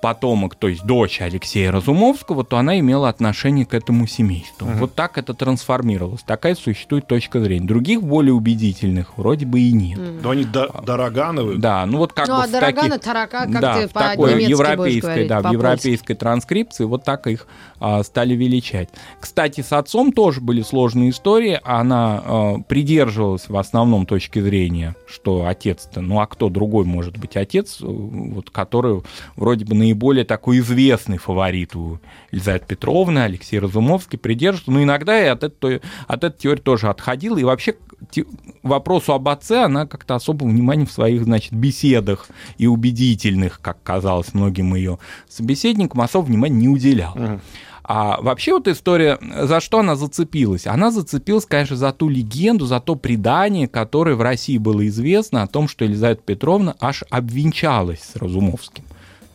потомок, 0.04 0.54
то 0.54 0.68
есть 0.68 0.84
дочь 0.84 1.22
Алексея 1.22 1.72
Разумовского, 1.72 2.44
то 2.44 2.58
она 2.58 2.78
имела 2.78 3.08
отношение 3.08 3.64
к 3.64 3.72
этому 3.72 4.06
семейству. 4.06 4.66
Вот 4.66 4.94
так 4.94 5.16
это 5.16 5.32
трансформировалось. 5.32 6.20
Такая 6.22 6.54
существует 6.56 7.06
точка 7.06 7.40
зрения. 7.40 7.66
Других 7.66 8.02
более 8.02 8.34
убедительных 8.34 9.16
вроде 9.16 9.46
бы 9.46 9.60
и 9.60 9.72
нет. 9.72 9.98
Но 10.22 10.28
они 10.30 10.44
до- 10.44 10.68
Дорогановы. 10.84 11.56
Да, 11.56 11.86
ну 11.86 11.96
вот 11.96 12.12
как 12.12 12.28
Ну, 12.28 12.36
бы 12.36 12.42
а 12.42 12.46
в 12.46 12.50
Дорогана, 12.50 12.88
таких- 12.90 13.04
Тарака, 13.04 13.38
как 13.50 13.60
да, 13.60 13.80
ты 13.80 13.88
в 13.88 13.92
такой 13.94 14.44
европейской, 14.44 15.00
говорить, 15.00 15.28
да, 15.28 15.40
в 15.40 15.52
европейской 15.52 16.14
транскрипции 16.14 16.84
вот 16.84 17.04
так 17.04 17.26
их 17.26 17.46
а, 17.80 18.02
стали 18.02 18.34
величать. 18.34 18.90
Кстати, 19.20 19.62
с 19.62 19.72
отцом 19.72 20.12
тоже 20.12 20.42
были 20.42 20.60
сложные 20.60 21.10
истории. 21.10 21.58
Она 21.64 22.22
а, 22.22 22.58
придерживалась 22.68 23.48
в 23.48 23.56
основном 23.56 24.04
точки 24.04 24.38
зрения, 24.40 24.96
что 25.06 25.46
отец-то, 25.46 26.02
ну 26.02 26.20
а 26.20 26.26
кто 26.26 26.50
другой 26.50 26.84
может 26.84 27.16
быть 27.16 27.36
отец, 27.38 27.78
э, 27.80 27.86
вот 27.86 28.50
который 28.50 29.02
вроде 29.36 29.64
бы 29.64 29.74
наиболее 29.94 30.24
такой 30.24 30.58
известный 30.58 31.18
фаворит 31.18 31.76
у 31.76 32.00
Елизаветы 32.32 32.66
Петровны, 32.66 33.20
Алексей 33.20 33.58
Разумовский 33.58 34.18
придерживался, 34.18 34.72
но 34.72 34.82
иногда 34.82 35.22
и 35.22 35.26
от 35.26 35.44
этой, 35.44 35.80
от 36.08 36.24
этой 36.24 36.38
теории 36.38 36.60
тоже 36.60 36.88
отходила, 36.88 37.38
и 37.38 37.44
вообще 37.44 37.76
те- 38.10 38.26
вопросу 38.62 39.12
об 39.12 39.28
отце 39.28 39.62
она 39.62 39.86
как-то 39.86 40.16
особого 40.16 40.48
внимания 40.48 40.84
в 40.84 40.92
своих, 40.92 41.24
значит, 41.24 41.52
беседах 41.52 42.26
и 42.58 42.66
убедительных, 42.66 43.60
как 43.60 43.82
казалось 43.82 44.34
многим 44.34 44.74
ее 44.74 44.98
собеседникам, 45.28 46.00
особого 46.00 46.26
внимания 46.26 46.56
не 46.56 46.68
уделяла. 46.68 47.40
А 47.86 48.18
вообще 48.22 48.54
вот 48.54 48.66
история, 48.66 49.18
за 49.42 49.60
что 49.60 49.80
она 49.80 49.94
зацепилась? 49.94 50.66
Она 50.66 50.90
зацепилась, 50.90 51.44
конечно, 51.44 51.76
за 51.76 51.92
ту 51.92 52.08
легенду, 52.08 52.64
за 52.64 52.80
то 52.80 52.94
предание, 52.94 53.68
которое 53.68 54.16
в 54.16 54.22
России 54.22 54.56
было 54.56 54.86
известно 54.88 55.42
о 55.42 55.46
том, 55.46 55.68
что 55.68 55.84
Елизавета 55.84 56.22
Петровна 56.22 56.74
аж 56.80 57.04
обвенчалась 57.10 58.00
с 58.00 58.16
Разумовским. 58.16 58.84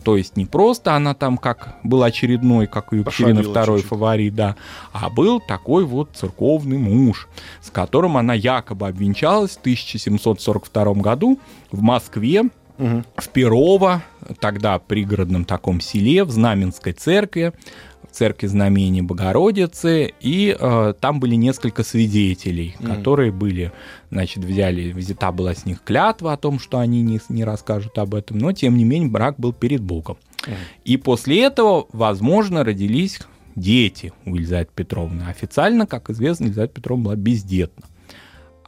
То 0.04 0.16
есть 0.18 0.38
не 0.38 0.46
просто 0.46 0.96
она 0.96 1.14
там 1.14 1.38
как 1.38 1.76
был 1.84 2.04
очередной, 2.04 2.68
как 2.68 2.94
у 2.94 2.96
Екатерины 2.98 3.44
чуть-чуть. 3.44 3.86
фаворит, 3.86 4.36
да, 4.36 4.56
а 4.94 5.10
был 5.10 5.42
такой 5.42 5.84
вот 5.86 6.10
церковный 6.14 6.78
муж, 6.78 7.28
с 7.62 7.70
которым 7.70 8.16
она 8.18 8.34
якобы 8.34 8.88
обвенчалась 8.88 9.52
в 9.58 9.60
1742 9.60 10.94
году 10.96 11.40
в 11.72 11.82
Москве, 11.82 12.44
Мгм. 12.78 13.04
в 13.18 13.28
Перово, 13.30 14.02
тогда 14.40 14.80
пригородном 14.80 15.44
таком 15.44 15.82
селе, 15.82 16.24
в 16.24 16.32
Знаменской 16.32 16.94
церкви, 16.94 17.52
в 18.12 18.16
церкви 18.16 18.48
Знамения 18.48 19.04
Богородицы, 19.04 20.14
и 20.20 20.56
э, 20.58 20.94
там 21.00 21.20
были 21.20 21.36
несколько 21.36 21.84
свидетелей, 21.84 22.76
Мгм. 22.80 22.96
которые 22.96 23.32
были, 23.32 23.72
значит, 24.12 24.44
взяли, 24.44 24.92
взята 24.92 25.32
была 25.32 25.54
с 25.54 25.66
них 25.66 25.84
клятва 25.84 26.34
о 26.34 26.38
том, 26.38 26.60
что 26.60 26.80
они 26.80 27.02
не, 27.02 27.20
не 27.30 27.44
расскажут 27.44 27.98
об 27.98 28.16
этом, 28.16 28.38
но, 28.40 28.52
тем 28.52 28.78
не 28.78 28.84
менее, 28.84 29.10
брак 29.10 29.36
был 29.38 29.54
перед 29.54 29.82
Богом. 29.82 30.18
Мгм. 30.46 30.56
И 30.86 30.98
после 30.98 31.44
этого, 31.44 31.88
возможно, 31.94 32.64
родились 32.64 33.20
дети 33.56 34.14
у 34.26 34.36
Елизаветы 34.36 34.72
Петровны. 34.74 35.24
Официально, 35.28 35.86
как 35.86 36.10
известно, 36.10 36.46
Елизавета 36.46 36.74
Петровна 36.74 37.04
была 37.06 37.16
бездетна. 37.16 37.86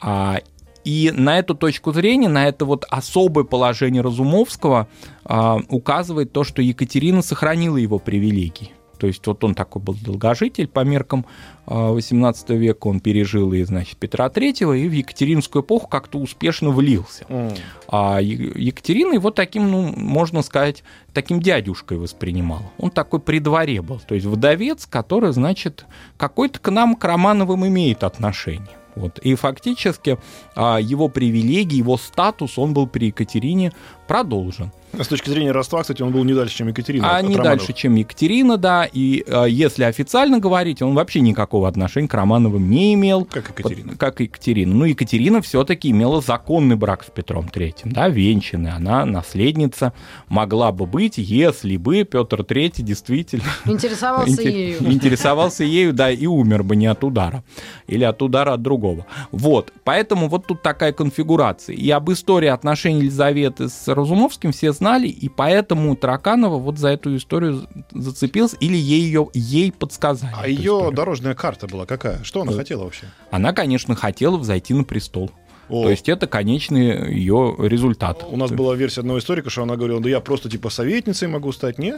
А, 0.01 0.39
и 0.83 1.11
на 1.15 1.37
эту 1.39 1.53
точку 1.55 1.91
зрения, 1.93 2.27
на 2.27 2.47
это 2.47 2.65
вот 2.65 2.85
особое 2.89 3.43
положение 3.43 4.01
Разумовского 4.01 4.87
а, 5.23 5.59
указывает 5.69 6.33
то, 6.33 6.43
что 6.43 6.61
Екатерина 6.61 7.21
сохранила 7.21 7.77
его 7.77 7.99
привилегии. 7.99 8.71
То 9.01 9.07
есть 9.07 9.25
вот 9.25 9.43
он 9.43 9.55
такой 9.55 9.81
был 9.81 9.95
долгожитель 9.95 10.67
по 10.67 10.81
меркам 10.81 11.25
XVIII 11.65 12.55
века, 12.55 12.85
он 12.85 12.99
пережил 12.99 13.51
и, 13.51 13.63
значит, 13.63 13.97
Петра 13.97 14.27
III, 14.27 14.79
и 14.79 14.87
в 14.87 14.91
Екатеринскую 14.91 15.63
эпоху 15.63 15.87
как-то 15.87 16.19
успешно 16.19 16.69
влился. 16.69 17.25
М. 17.27 17.51
А 17.87 18.19
Екатерина 18.21 19.15
его 19.15 19.31
таким, 19.31 19.71
ну, 19.71 19.91
можно 19.97 20.43
сказать, 20.43 20.83
таким 21.13 21.39
дядюшкой 21.39 21.97
воспринимала. 21.97 22.71
Он 22.77 22.91
такой 22.91 23.19
при 23.19 23.39
дворе 23.39 23.81
был. 23.81 23.99
То 24.07 24.13
есть 24.13 24.27
вдовец, 24.27 24.85
который, 24.85 25.33
значит, 25.33 25.85
какой-то 26.17 26.59
к 26.59 26.69
нам, 26.69 26.95
к 26.95 27.03
Романовым, 27.03 27.65
имеет 27.65 28.03
отношение. 28.03 28.77
Вот. 28.95 29.19
И 29.19 29.35
фактически 29.35 30.17
а, 30.55 30.77
его 30.77 31.07
привилегии, 31.07 31.77
его 31.77 31.97
статус, 31.97 32.57
он 32.57 32.73
был 32.73 32.87
при 32.87 33.07
Екатерине 33.07 33.71
продолжен. 34.11 34.71
С 34.91 35.07
точки 35.07 35.29
зрения 35.29 35.53
родства, 35.53 35.81
кстати, 35.83 36.01
он 36.01 36.11
был 36.11 36.25
не 36.25 36.33
дальше, 36.33 36.57
чем 36.57 36.67
Екатерина. 36.67 37.09
А 37.09 37.17
от 37.19 37.23
не 37.23 37.37
дальше, 37.37 37.71
чем 37.71 37.95
Екатерина, 37.95 38.57
да. 38.57 38.85
И 38.91 39.23
э, 39.25 39.45
если 39.47 39.85
официально 39.85 40.37
говорить, 40.39 40.81
он 40.81 40.95
вообще 40.95 41.21
никакого 41.21 41.69
отношения 41.69 42.09
к 42.09 42.13
Романовым 42.13 42.69
не 42.69 42.93
имел. 42.95 43.23
Как 43.23 43.49
Екатерина. 43.51 43.91
Под- 43.91 43.97
как 43.97 44.19
Екатерина. 44.19 44.75
Ну, 44.75 44.83
Екатерина 44.83 45.41
все-таки 45.41 45.89
имела 45.91 46.19
законный 46.19 46.75
брак 46.75 47.05
с 47.05 47.09
Петром 47.09 47.47
Третьим, 47.47 47.93
да, 47.93 48.09
венчанный. 48.09 48.71
Она 48.71 49.05
наследница 49.05 49.93
могла 50.27 50.73
бы 50.73 50.85
быть, 50.85 51.17
если 51.17 51.77
бы 51.77 52.03
Петр 52.03 52.43
Третий 52.43 52.83
действительно 52.83 53.45
Интересовался 53.65 54.29
Инте- 54.41 54.51
ею. 54.51 54.91
Интересовался 54.91 55.63
ею, 55.63 55.93
да, 55.93 56.11
и 56.11 56.25
умер 56.25 56.63
бы 56.63 56.75
не 56.75 56.87
от 56.87 57.01
удара. 57.05 57.45
Или 57.87 58.03
от 58.03 58.21
удара 58.21 58.55
от 58.55 58.61
другого. 58.61 59.05
Вот. 59.31 59.71
Поэтому 59.85 60.27
вот 60.27 60.47
тут 60.47 60.61
такая 60.61 60.91
конфигурация. 60.91 61.77
И 61.77 61.89
об 61.91 62.11
истории 62.11 62.49
отношений 62.49 62.99
Елизаветы 63.03 63.69
с 63.69 63.87
Разумовским 64.01 64.51
все 64.51 64.71
знали, 64.73 65.07
и 65.07 65.29
поэтому 65.29 65.95
Тараканова 65.95 66.57
вот 66.57 66.77
за 66.77 66.89
эту 66.89 67.15
историю 67.15 67.67
зацепился, 67.91 68.57
или 68.59 68.75
ей 68.77 69.01
ее 69.01 69.27
ей 69.33 69.71
подсказали. 69.71 70.33
А 70.37 70.47
ее 70.47 70.59
историю. 70.73 70.91
дорожная 70.91 71.35
карта 71.35 71.67
была 71.67 71.85
какая? 71.85 72.23
Что 72.23 72.41
она 72.41 72.51
Э, 72.51 72.55
хотела 72.55 72.83
вообще? 72.83 73.05
Она, 73.31 73.53
конечно, 73.53 73.95
хотела 73.95 74.37
взойти 74.37 74.73
на 74.73 74.83
престол. 74.83 75.31
О, 75.69 75.83
То 75.83 75.89
есть 75.89 76.09
это 76.09 76.27
конечный 76.27 77.13
ее 77.13 77.55
результат. 77.59 78.25
у 78.29 78.35
нас 78.35 78.51
была 78.51 78.75
версия 78.75 78.99
одного 79.01 79.19
историка, 79.19 79.49
что 79.49 79.63
она 79.63 79.77
говорила, 79.77 80.01
да 80.01 80.09
я 80.09 80.19
просто 80.19 80.49
типа 80.49 80.69
советницей 80.69 81.29
могу 81.29 81.51
стать, 81.53 81.79
не? 81.79 81.93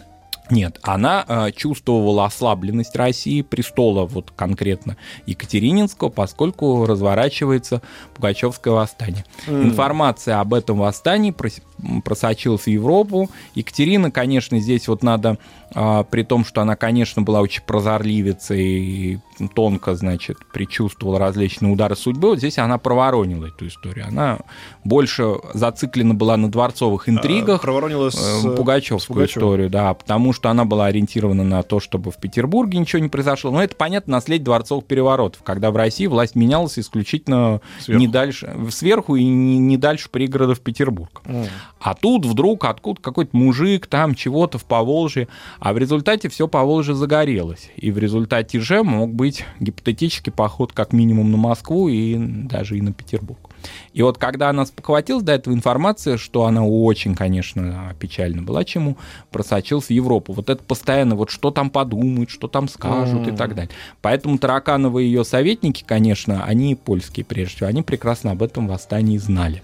Нет, 0.50 0.80
она 0.82 1.26
э, 1.28 1.52
чувствовала 1.56 2.26
ослабленность 2.26 2.96
России, 2.96 3.42
престола 3.42 4.06
вот 4.06 4.32
конкретно 4.36 4.98
Екатерининского, 5.26 6.10
поскольку 6.10 6.86
разворачивается 6.86 7.82
Пугачевское 8.14 8.74
восстание. 8.74 9.24
М. 9.48 9.64
Информация 9.64 10.40
об 10.42 10.54
этом 10.54 10.80
восстании 10.80 11.32
прос- 11.32 11.62
просочилась 12.04 12.64
в 12.64 12.68
Европу. 12.68 13.30
Екатерина, 13.56 14.12
конечно, 14.12 14.60
здесь 14.60 14.88
вот 14.88 15.02
надо, 15.02 15.38
а, 15.74 16.04
при 16.04 16.24
том, 16.24 16.44
что 16.44 16.62
она, 16.62 16.76
конечно, 16.76 17.22
была 17.22 17.42
очень 17.42 17.64
прозорливица 17.64 18.54
и 18.54 19.20
тонко, 19.56 19.96
значит, 19.96 20.38
предчувствовала 20.52 21.20
различные 21.20 21.72
удары 21.72 21.96
судьбы, 21.96 22.30
вот 22.30 22.38
здесь 22.38 22.58
она 22.58 22.78
проворонила 22.78 23.48
эту 23.48 23.68
историю. 23.68 24.08
Она 24.08 24.40
больше 24.84 25.36
зациклена 25.54 26.14
была 26.14 26.38
на 26.38 26.52
дворцовых 26.52 27.08
интригах, 27.10 27.62
А, 27.62 27.64
проворонила 27.64 28.10
с, 28.10 28.16
э, 28.46 28.48
э, 28.48 28.56
Пугачевскую 28.56 29.00
с 29.00 29.06
Пугачевым. 29.06 29.48
историю, 29.48 29.70
да, 29.70 29.94
потому 29.94 30.34
что 30.34 30.50
она 30.50 30.66
была 30.66 30.88
ориентирована 30.88 31.44
на 31.44 31.64
то, 31.64 31.80
чтобы 31.80 32.12
в 32.12 32.18
Петербурге 32.18 32.80
ничего 32.80 33.02
не 33.02 33.10
произошло. 33.10 33.52
Но 33.52 33.64
это 33.64 33.76
понятно 33.76 34.12
наследие 34.14 34.46
дворцовых 34.46 34.86
переворотов, 34.86 35.42
когда 35.44 35.72
в 35.72 35.76
России 35.76 36.08
власть 36.08 36.36
менялась 36.36 36.78
исключительно 36.78 37.62
Сверху. 37.80 38.00
не 38.00 38.08
дальше, 38.08 38.56
сверху 38.70 39.16
и 39.16 39.24
не, 39.24 39.58
не 39.60 39.78
дальше 39.78 40.10
пригородов 40.10 40.60
Петербурга. 40.60 41.22
М. 41.26 41.46
А 41.80 41.94
тут 41.94 42.26
вдруг 42.26 42.66
откуда 42.66 43.02
какой-то 43.02 43.36
мужик 43.36 43.88
там 43.88 44.16
чего-то 44.16 44.58
в 44.58 44.66
Поволжье, 44.66 45.28
а 45.60 45.74
в 45.74 45.78
результате 45.78 46.30
все 46.30 46.48
Поволжье 46.48 46.96
загорелось. 46.96 47.70
И 47.76 47.92
в 47.92 47.98
результате 47.98 48.60
же 48.60 48.84
мог 48.84 49.14
быть 49.14 49.46
гипотетический 49.60 50.32
поход 50.32 50.72
как 50.74 50.94
минимум 50.94 51.32
на 51.32 51.38
Москву 51.38 51.88
и 51.88 52.16
даже 52.18 52.78
и 52.78 52.82
на 52.82 52.92
Петербург. 52.94 53.40
И 53.94 54.02
вот 54.02 54.18
когда 54.18 54.50
она 54.50 54.66
спохватилась 54.66 55.24
до 55.24 55.34
этого 55.34 55.54
информация, 55.54 56.18
что 56.18 56.46
она 56.46 56.66
очень, 56.66 57.16
конечно, 57.16 57.94
печально 58.00 58.42
была 58.42 58.64
чему, 58.64 58.98
просочилась 59.32 59.86
в 59.86 59.92
Европу. 59.92 60.34
Вот 60.34 60.50
это 60.50 60.64
постоянно, 60.64 61.16
вот 61.16 61.30
что 61.30 61.52
там 61.52 61.70
подумают, 61.70 62.30
что 62.30 62.48
там 62.48 62.68
скажут 62.68 63.28
и 63.28 63.32
М. 63.32 63.36
так 63.38 63.56
далее. 63.56 63.72
Поэтому 64.02 64.38
Тараканова 64.38 65.00
и 65.00 65.06
ее 65.06 65.24
советники, 65.24 65.84
конечно, 65.86 66.44
они 66.46 66.76
польские 66.76 67.26
прежде 67.26 67.56
всего, 67.56 67.70
они 67.70 67.82
прекрасно 67.84 68.32
об 68.32 68.44
этом 68.44 68.68
восстании 68.68 69.18
знали. 69.18 69.62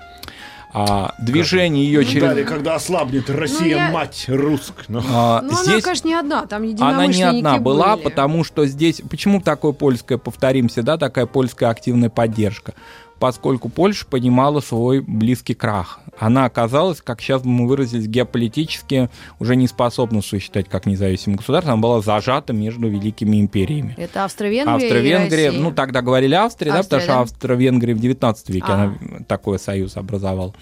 А 0.71 1.15
движение 1.19 1.83
ее 1.83 2.05
через... 2.05 2.21
Далее, 2.21 2.45
когда 2.45 2.75
ослабнет 2.75 3.27
Россия, 3.29 3.75
я- 3.75 3.89
мать 3.91 4.25
русская. 4.27 4.85
Ну, 4.87 5.01
А, 5.11 5.41
Ну, 5.41 5.49
она, 5.49 5.63
здесь 5.63 5.83
конечно, 5.83 6.07
не 6.07 6.13
одна, 6.13 6.45
там 6.45 6.61
она 6.79 7.07
не 7.07 7.23
одна 7.23 7.57
была, 7.57 7.95
были. 7.95 8.03
потому 8.03 8.43
что 8.43 8.67
здесь... 8.67 9.01
Почему 9.09 9.41
такое 9.41 9.71
польское, 9.71 10.19
повторимся, 10.19 10.83
да, 10.83 10.97
такая 10.97 11.25
польская 11.25 11.71
активная 11.71 12.11
поддержка? 12.11 12.75
Поскольку 13.19 13.69
Польша 13.69 14.05
понимала 14.05 14.61
свой 14.61 15.01
близкий 15.01 15.53
крах. 15.53 15.99
Она 16.17 16.45
оказалась, 16.45 17.01
как 17.01 17.21
сейчас 17.21 17.43
мы 17.45 17.67
выразились, 17.67 18.07
геополитически 18.07 19.09
уже 19.39 19.55
не 19.55 19.67
способна 19.67 20.21
существовать 20.21 20.69
как 20.69 20.85
независимое 20.85 21.37
государство. 21.37 21.73
Она 21.73 21.81
была 21.81 22.01
зажата 22.01 22.51
между 22.51 22.89
великими 22.89 23.39
империями. 23.39 23.95
Это 23.97 24.25
Австро-Венгрия 24.25 24.75
Австро-Венгрия, 24.75 25.43
и 25.43 25.47
Россия. 25.47 25.61
ну 25.61 25.71
тогда 25.71 26.01
говорили 26.01 26.33
Австрия, 26.35 26.71
да, 26.71 26.83
потому 26.83 26.99
Австрия, 26.99 26.99
что 26.99 27.13
да? 27.13 27.21
Австро-Венгрия 27.21 27.93
в 27.95 27.99
19 27.99 28.49
веке 28.49 28.65
А. 28.67 28.73
она 28.73 28.97
такой 29.27 29.59
союз 29.59 29.95
образовал, 29.95 30.55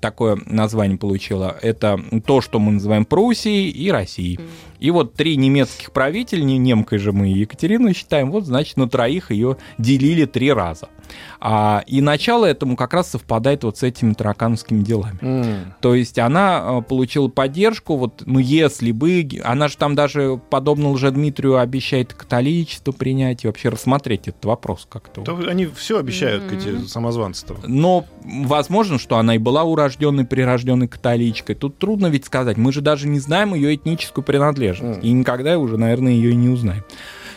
такое 0.00 0.38
название 0.44 0.98
получила. 0.98 1.56
Это 1.62 2.00
то, 2.26 2.40
что 2.40 2.58
мы 2.58 2.72
называем 2.72 3.04
Пруссией 3.04 3.70
и 3.70 3.90
Россией. 3.90 4.38
И 4.80 4.90
вот 4.90 5.14
три 5.14 5.36
немецких 5.36 5.92
правителя, 5.92 6.42
не 6.42 6.58
немкой 6.58 6.98
же 6.98 7.12
мы 7.12 7.28
Екатерину 7.28 7.92
считаем, 7.94 8.30
вот 8.30 8.44
значит 8.44 8.76
на 8.76 8.88
троих 8.88 9.30
ее 9.30 9.56
делили 9.78 10.24
три 10.24 10.52
раза. 10.52 10.88
А, 11.40 11.82
и 11.86 12.00
начало 12.02 12.44
этому 12.44 12.76
как 12.76 12.92
раз 12.92 13.10
совпадает 13.10 13.64
вот 13.64 13.78
с 13.78 13.82
этими 13.82 14.12
таракановскими 14.12 14.82
делами. 14.82 15.18
м. 15.22 15.74
То 15.80 15.94
есть 15.94 16.18
она 16.18 16.80
э, 16.80 16.82
получила 16.82 17.28
поддержку, 17.28 17.96
вот, 17.96 18.22
ну, 18.26 18.38
если 18.38 18.92
бы, 18.92 19.26
она 19.42 19.68
же 19.68 19.78
там 19.78 19.94
даже, 19.94 20.38
подобно 20.50 20.90
Лжедмитрию, 20.90 21.58
обещает 21.58 22.12
католичество 22.12 22.92
принять 22.92 23.44
и 23.44 23.46
вообще 23.46 23.70
рассмотреть 23.70 24.28
этот 24.28 24.44
вопрос 24.44 24.86
как-то. 24.88 25.22
То 25.22 25.38
они 25.48 25.66
все 25.66 25.98
обещают, 25.98 26.44
Мгм. 26.44 26.56
эти 26.58 26.86
самозванцы-то. 26.86 27.56
Но 27.66 28.04
возможно, 28.24 28.98
что 28.98 29.16
она 29.16 29.34
и 29.36 29.38
была 29.38 29.64
урожденной, 29.64 30.24
прирожденной 30.26 30.88
католичкой. 30.88 31.54
Тут 31.54 31.78
трудно 31.78 32.08
ведь 32.08 32.26
сказать. 32.26 32.58
Мы 32.58 32.72
же 32.72 32.80
даже 32.82 33.08
не 33.08 33.18
знаем 33.18 33.54
ее 33.54 33.74
этническую 33.74 34.22
принадлежность. 34.24 34.67
Мгм. 34.74 35.00
И 35.00 35.10
никогда 35.12 35.58
уже, 35.58 35.76
наверное, 35.76 36.12
ее 36.12 36.32
и 36.32 36.34
не 36.34 36.48
узнаем. 36.48 36.84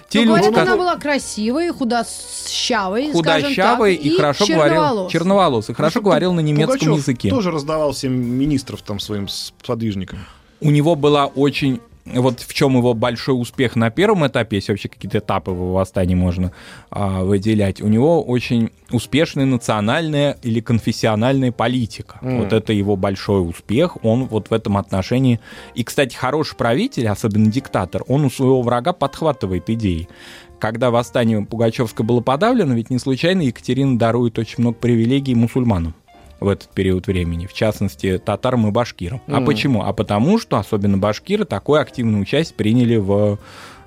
Те 0.10 0.26
Ну, 0.26 0.36
люди, 0.36 0.48
говорят, 0.50 0.68
она 0.68 0.76
была 0.76 0.96
красивой, 0.98 1.70
худощавой, 1.70 3.12
худощавой 3.14 3.96
так, 3.96 4.06
и, 4.06 4.16
хорошо 4.18 4.46
говорил, 4.46 5.08
черноволосый, 5.08 5.74
хорошо 5.74 6.00
Ну, 6.00 6.06
говорил 6.06 6.34
на 6.34 6.42
немецком 6.42 6.80
Пугачев 6.80 6.98
языке. 6.98 7.30
тоже 7.30 7.50
раздавал 7.50 7.94
всем 7.94 8.12
министров 8.14 8.82
там 8.82 9.00
своим 9.00 9.30
сподвижникам. 9.30 10.20
у 10.60 10.70
него 10.70 10.96
была 10.96 11.28
очень 11.28 11.80
вот 12.06 12.40
в 12.40 12.54
чем 12.54 12.78
его 12.78 12.94
большой 12.94 13.40
успех 13.40 13.76
на 13.76 13.90
первом 13.90 14.26
этапе, 14.26 14.58
если 14.58 14.72
вообще 14.72 14.90
какие-то 14.90 15.20
этапы 15.20 15.52
его 15.52 15.74
восстании 15.74 16.16
можно 16.16 16.52
а, 16.90 17.24
выделять, 17.24 17.82
у 17.82 17.88
него 17.88 18.24
очень 18.24 18.72
успешная 18.92 19.46
национальная 19.46 20.38
или 20.42 20.60
конфессиональная 20.60 21.52
политика. 21.52 22.20
М. 22.22 22.40
Вот 22.40 22.54
это 22.54 22.74
его 22.74 22.96
большой 22.96 23.48
успех, 23.48 24.04
он 24.04 24.26
вот 24.26 24.50
в 24.50 24.54
этом 24.54 24.78
отношении... 24.78 25.40
И, 25.76 25.84
кстати, 25.84 26.16
хороший 26.16 26.56
правитель, 26.56 27.08
особенно 27.08 27.52
диктатор, 27.52 28.04
он 28.08 28.26
у 28.26 28.30
своего 28.30 28.62
врага 28.62 28.94
подхватывает 28.94 29.70
идеи. 29.70 30.08
Когда 30.60 30.92
восстание 30.92 31.44
Пугачевское 31.44 32.06
было 32.06 32.22
подавлено, 32.22 32.76
ведь 32.76 32.90
не 32.90 33.00
случайно 33.00 33.42
Екатерина 33.42 33.98
дарует 33.98 34.38
очень 34.38 34.56
много 34.60 34.78
привилегий 34.78 35.34
мусульманам 35.34 35.96
в 36.42 36.48
этот 36.50 36.70
период 36.72 37.08
времени, 37.08 37.46
в 37.46 37.54
частности, 37.54 38.18
татарам 38.18 38.68
и 38.68 38.72
башкирам. 38.72 39.22
А 39.28 39.38
Мгм. 39.38 39.46
почему? 39.46 39.84
А 39.84 39.94
потому 39.94 40.40
что, 40.40 40.58
особенно 40.58 40.98
башкиры, 40.98 41.46
такое 41.46 41.82
активное 41.82 42.20
участие 42.20 42.56
приняли 42.58 42.98
в 42.98 43.40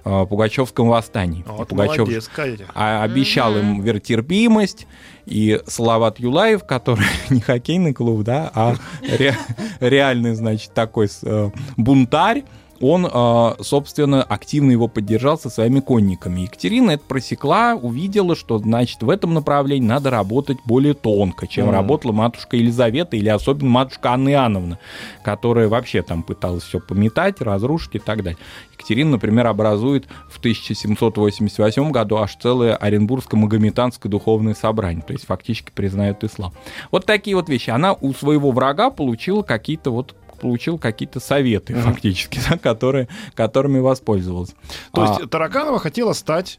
э, 0.07 0.27
Пугачевском 0.29 0.89
восстании. 0.89 1.45
Вот 1.49 1.69
Пугачев 1.69 2.01
молодец, 2.01 2.31
а- 2.75 3.03
обещал 3.05 3.57
им 3.57 3.81
вертерпимость, 3.81 4.87
и 5.27 5.61
Салават 5.67 6.21
Юлаев, 6.21 6.65
который 6.67 7.07
не 7.31 7.41
хоккейный 7.41 7.95
клуб, 7.95 8.23
да, 8.23 8.51
а 8.55 8.75
ре- 9.03 9.35
реальный, 9.81 10.35
значит, 10.35 10.75
такой 10.75 11.09
э, 11.23 11.51
бунтарь, 11.79 12.45
он, 12.91 13.07
э, 13.11 13.63
собственно, 13.63 14.23
активно 14.23 14.71
его 14.71 14.89
поддержал 14.89 15.39
со 15.39 15.49
своими 15.51 15.81
конниками. 15.81 16.43
Екатерина 16.43 16.93
это 16.93 17.05
просекла, 17.07 17.75
увидела, 17.75 18.37
что, 18.37 18.59
значит, 18.59 19.03
в 19.03 19.11
этом 19.11 19.33
направлении 19.35 19.87
надо 19.87 20.11
работать 20.11 20.59
более 20.65 20.95
тонко, 20.95 21.47
чем 21.47 21.67
Мгм. 21.67 21.75
работала 21.75 22.13
матушка 22.13 22.57
Елизавета 22.57 23.17
или 23.17 23.29
особенно 23.29 23.71
матушка 23.71 24.13
Анна 24.13 24.31
Иоанновна, 24.31 24.79
которая 25.25 25.69
вообще 25.69 26.03
там 26.03 26.23
пыталась 26.23 26.63
все 26.65 26.81
пометать, 26.81 27.41
разрушить 27.41 27.95
и 27.95 27.99
так 27.99 28.23
далее. 28.23 28.39
Екатерина, 28.77 29.13
например, 29.13 29.47
образует 29.47 30.07
в 30.31 30.39
1788 30.41 31.91
году 31.91 32.17
аж 32.17 32.37
целое 32.37 32.77
Оренбургско-Магометанское 32.77 34.09
духовное 34.09 34.55
собрание, 34.55 35.03
то 35.03 35.13
есть 35.13 35.27
фактически 35.27 35.71
признает 35.75 36.23
ислам. 36.25 36.53
Вот 36.91 37.07
такие 37.07 37.37
вот 37.37 37.49
вещи. 37.49 37.71
Она 37.71 37.93
у 37.95 38.13
своего 38.13 38.51
врага 38.51 38.91
получила 38.91 39.43
какие-то 39.43 39.91
вот 39.91 40.15
получила 40.37 40.79
какие-то 40.79 41.21
советы, 41.21 41.75
фактически, 41.75 42.41
да, 42.49 42.59
которые, 42.59 43.09
которыми 43.35 43.79
воспользовалась. 43.79 44.55
То 44.93 45.03
А, 45.03 45.07
есть 45.19 45.31
Тараканова 45.31 45.79
хотела 45.79 46.13
стать 46.13 46.59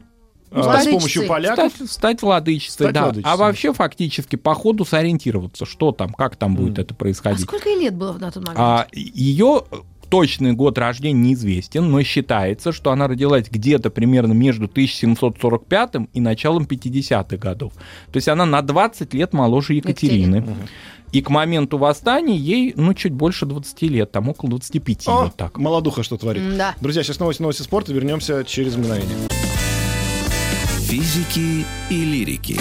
а, 0.50 0.80
с 0.80 0.86
помощью 0.86 1.26
поляков. 1.26 1.72
Стать, 1.74 1.90
стать 1.90 2.22
владычицей, 2.22 2.72
Стать 2.72 2.92
да. 2.94 3.04
владычицей. 3.04 3.32
А 3.32 3.36
вообще 3.36 3.72
фактически 3.72 4.36
по 4.36 4.54
ходу 4.54 4.84
сориентироваться, 4.84 5.66
что 5.66 5.92
там, 5.92 6.12
как 6.12 6.36
там 6.36 6.54
будет 6.54 6.78
это 6.78 6.94
А 6.94 6.96
происходить. 6.96 7.40
сколько 7.46 7.68
ей 7.68 7.80
лет 7.80 7.94
было 7.94 8.12
на 8.14 8.30
тот 8.30 8.42
момент? 8.46 8.58
А, 8.58 8.86
ее 8.92 9.64
точный 10.08 10.52
год 10.52 10.78
рождения 10.78 11.20
неизвестен, 11.20 11.90
но 11.90 12.02
считается, 12.02 12.72
что 12.72 12.90
она 12.90 13.08
родилась 13.08 13.48
где-то 13.50 13.90
примерно 13.90 14.32
между 14.32 14.64
1745 14.64 16.08
и 16.12 16.20
началом 16.20 16.64
50-х 16.64 17.36
годов. 17.36 17.72
То 18.12 18.16
есть 18.16 18.28
она 18.28 18.46
на 18.46 18.62
20 18.62 19.14
лет 19.14 19.32
моложе 19.32 19.74
Екатерины. 19.74 20.44
И 21.12 21.22
к 21.22 21.30
моменту 21.30 21.78
восстания 21.78 22.36
ей, 22.36 22.72
ну, 22.76 22.92
чуть 22.92 23.12
больше 23.12 23.46
20 23.46 23.82
лет, 23.82 24.10
там 24.10 24.28
около 24.28 24.50
25, 24.50 25.08
О, 25.08 25.24
вот 25.24 25.36
так. 25.36 25.56
молодуха 25.56 26.02
что 26.02 26.16
творит. 26.16 26.42
Да. 26.56 26.74
Друзья, 26.80 27.02
сейчас 27.04 27.20
новости, 27.20 27.42
новости 27.42 27.62
спорта. 27.62 27.92
Вернемся 27.92 28.44
через 28.44 28.76
мгновение. 28.76 29.16
Физики 30.80 31.64
и 31.90 32.04
лирики. 32.04 32.58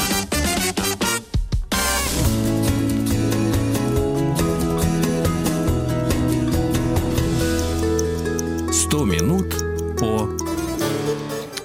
Сто 8.96 9.04
минут 9.04 9.54
по 10.00 10.30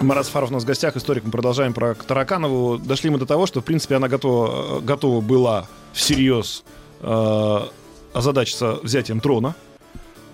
Марат 0.00 0.26
Сафаров 0.26 0.50
у 0.50 0.52
нас 0.52 0.64
в 0.64 0.66
гостях, 0.66 0.96
историк. 0.96 1.22
Мы 1.22 1.30
продолжаем 1.30 1.72
про 1.72 1.94
Тараканову. 1.94 2.76
Дошли 2.76 3.08
мы 3.08 3.18
до 3.18 3.26
того, 3.26 3.46
что, 3.46 3.60
в 3.60 3.64
принципе, 3.64 3.94
она 3.94 4.08
готова, 4.08 4.80
готова 4.80 5.20
была 5.20 5.68
всерьез 5.92 6.64
э, 7.02 7.58
озадачиться 8.12 8.80
взятием 8.82 9.20
трона. 9.20 9.54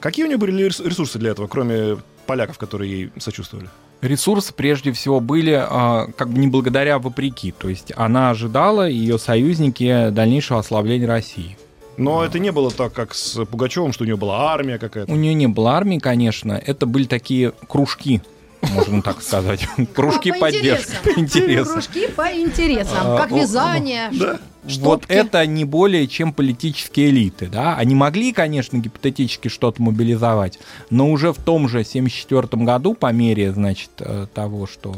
Какие 0.00 0.24
у 0.24 0.28
нее 0.28 0.38
были 0.38 0.64
рес- 0.64 0.80
ресурсы 0.80 1.18
для 1.18 1.32
этого, 1.32 1.48
кроме 1.48 1.98
поляков, 2.24 2.56
которые 2.56 2.90
ей 2.90 3.12
сочувствовали? 3.18 3.68
Ресурсы 4.00 4.54
прежде 4.54 4.90
всего 4.92 5.20
были 5.20 5.52
а, 5.52 6.06
как 6.16 6.30
бы 6.30 6.38
не 6.38 6.46
благодаря, 6.46 6.94
а 6.94 6.98
вопреки. 6.98 7.52
То 7.52 7.68
есть 7.68 7.92
она 7.94 8.30
ожидала, 8.30 8.88
ее 8.88 9.18
союзники, 9.18 10.09
дальнейшего 10.09 10.61
ослабления 10.61 11.06
России. 11.06 11.59
Но 11.96 12.24
это 12.24 12.38
не 12.38 12.52
было 12.52 12.70
так, 12.70 12.92
как 12.92 13.14
с 13.14 13.44
Пугачевым, 13.46 13.92
что 13.92 14.04
у 14.04 14.06
нее 14.06 14.16
была 14.16 14.52
армия 14.52 14.78
какая-то. 14.78 15.11
У 15.12 15.16
нее 15.16 15.35
не 15.35 15.46
было 15.46 15.72
армии, 15.72 15.98
конечно. 15.98 16.52
Это 16.52 16.87
были 16.87 17.04
такие 17.04 17.52
кружки, 17.68 18.22
можно 18.62 19.02
так 19.02 19.22
сказать. 19.22 19.66
Кружки 19.94 20.32
По 20.32 20.40
поддержки. 20.40 20.92
интересам. 20.92 21.14
по 21.14 21.20
интересам. 21.20 21.72
Кружки 21.72 22.06
по 22.09 22.32
интересам. 22.32 23.16
Как 23.16 23.30
вязание. 23.30 24.11
Да. 24.12 24.38
Вот 24.80 25.02
штопки. 25.04 25.12
это 25.12 25.46
не 25.46 25.64
более 25.64 26.09
чем 26.09 26.32
политические 26.32 27.11
элиты, 27.11 27.46
да. 27.46 27.76
Они 27.76 27.94
могли, 27.94 28.32
конечно, 28.32 28.76
гипотетически 28.78 29.46
что-то 29.46 29.80
мобилизовать, 29.80 30.59
но 30.90 31.11
уже 31.11 31.32
в 31.32 31.37
том 31.37 31.68
же 31.68 31.85
74 31.85 32.48
году, 32.64 32.94
по 32.94 33.12
мере, 33.12 33.52
значит, 33.52 33.90
э, 34.00 34.26
того, 34.35 34.66
что 34.66 34.96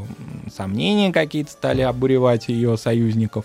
сомнения 0.56 1.12
какие-то 1.12 1.50
стали 1.52 1.82
обуревать 1.82 2.48
ее 2.48 2.78
союзников, 2.78 3.44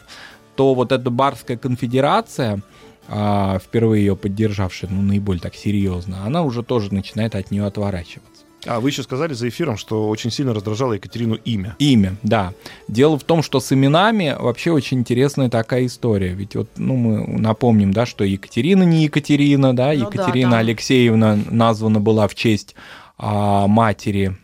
то 0.56 0.74
вот 0.74 0.94
эта 0.94 1.10
Барская 1.10 1.58
конфедерация, 1.58 2.62
а, 3.08 3.60
впервые 3.60 4.06
ее 4.06 4.16
поддержавшая, 4.16 4.90
ну, 4.92 5.02
наиболее 5.02 5.42
так 5.42 5.56
серьезно, 5.56 6.26
она 6.26 6.44
уже 6.44 6.64
тоже 6.64 6.94
начинает 6.94 7.36
от 7.36 7.52
нее 7.52 7.66
отворачиваться. 7.66 8.44
А 8.66 8.80
вы 8.80 8.90
еще 8.90 9.04
сказали 9.04 9.34
за 9.34 9.50
эфиром, 9.50 9.76
что 9.76 10.08
очень 10.08 10.32
сильно 10.32 10.54
раздражало 10.54 10.94
Екатерину 10.94 11.36
имя. 11.36 11.76
Имя, 11.80 12.16
да. 12.24 12.54
Дело 12.88 13.20
в 13.20 13.24
том, 13.24 13.44
что 13.44 13.60
с 13.60 13.74
именами 13.74 14.36
вообще 14.40 14.72
очень 14.72 15.00
интересная 15.00 15.50
такая 15.50 15.86
история. 15.86 16.34
Ведь 16.34 16.56
вот, 16.56 16.70
ну, 16.78 16.96
мы 16.96 17.28
напомним, 17.40 17.92
да, 17.92 18.06
что 18.06 18.24
Екатерина 18.24 18.84
не 18.84 19.04
Екатерина, 19.04 19.76
да, 19.76 19.92
Ну 19.94 20.00
да, 20.00 20.08
Екатерина 20.08 20.52
там- 20.52 20.60
Алексеевна 20.60 21.38
названа 21.50 22.00
была 22.00 22.28
в 22.30 22.36
честь 22.36 22.76
а, 23.18 23.68
матери 23.68 24.38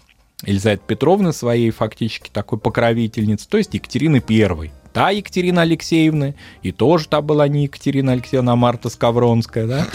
Елизаветы 0.45 0.83
Петровны, 0.85 1.33
своей 1.33 1.69
фактически 1.71 2.29
такой 2.29 2.59
покровительницы, 2.59 3.47
то 3.47 3.57
есть 3.57 3.73
Екатерины 3.73 4.19
Первой. 4.19 4.71
Та 4.99 5.11
Екатерина 5.11 5.61
Алексеевна, 5.61 6.33
и 6.61 6.73
тоже 6.73 7.07
та 7.07 7.21
была 7.21 7.47
не 7.47 7.63
Екатерина 7.63 8.11
Алексеевна, 8.11 8.51
а 8.51 8.55
Марта 8.57 8.89
Скавронская, 8.89 9.65
да. 9.65 9.87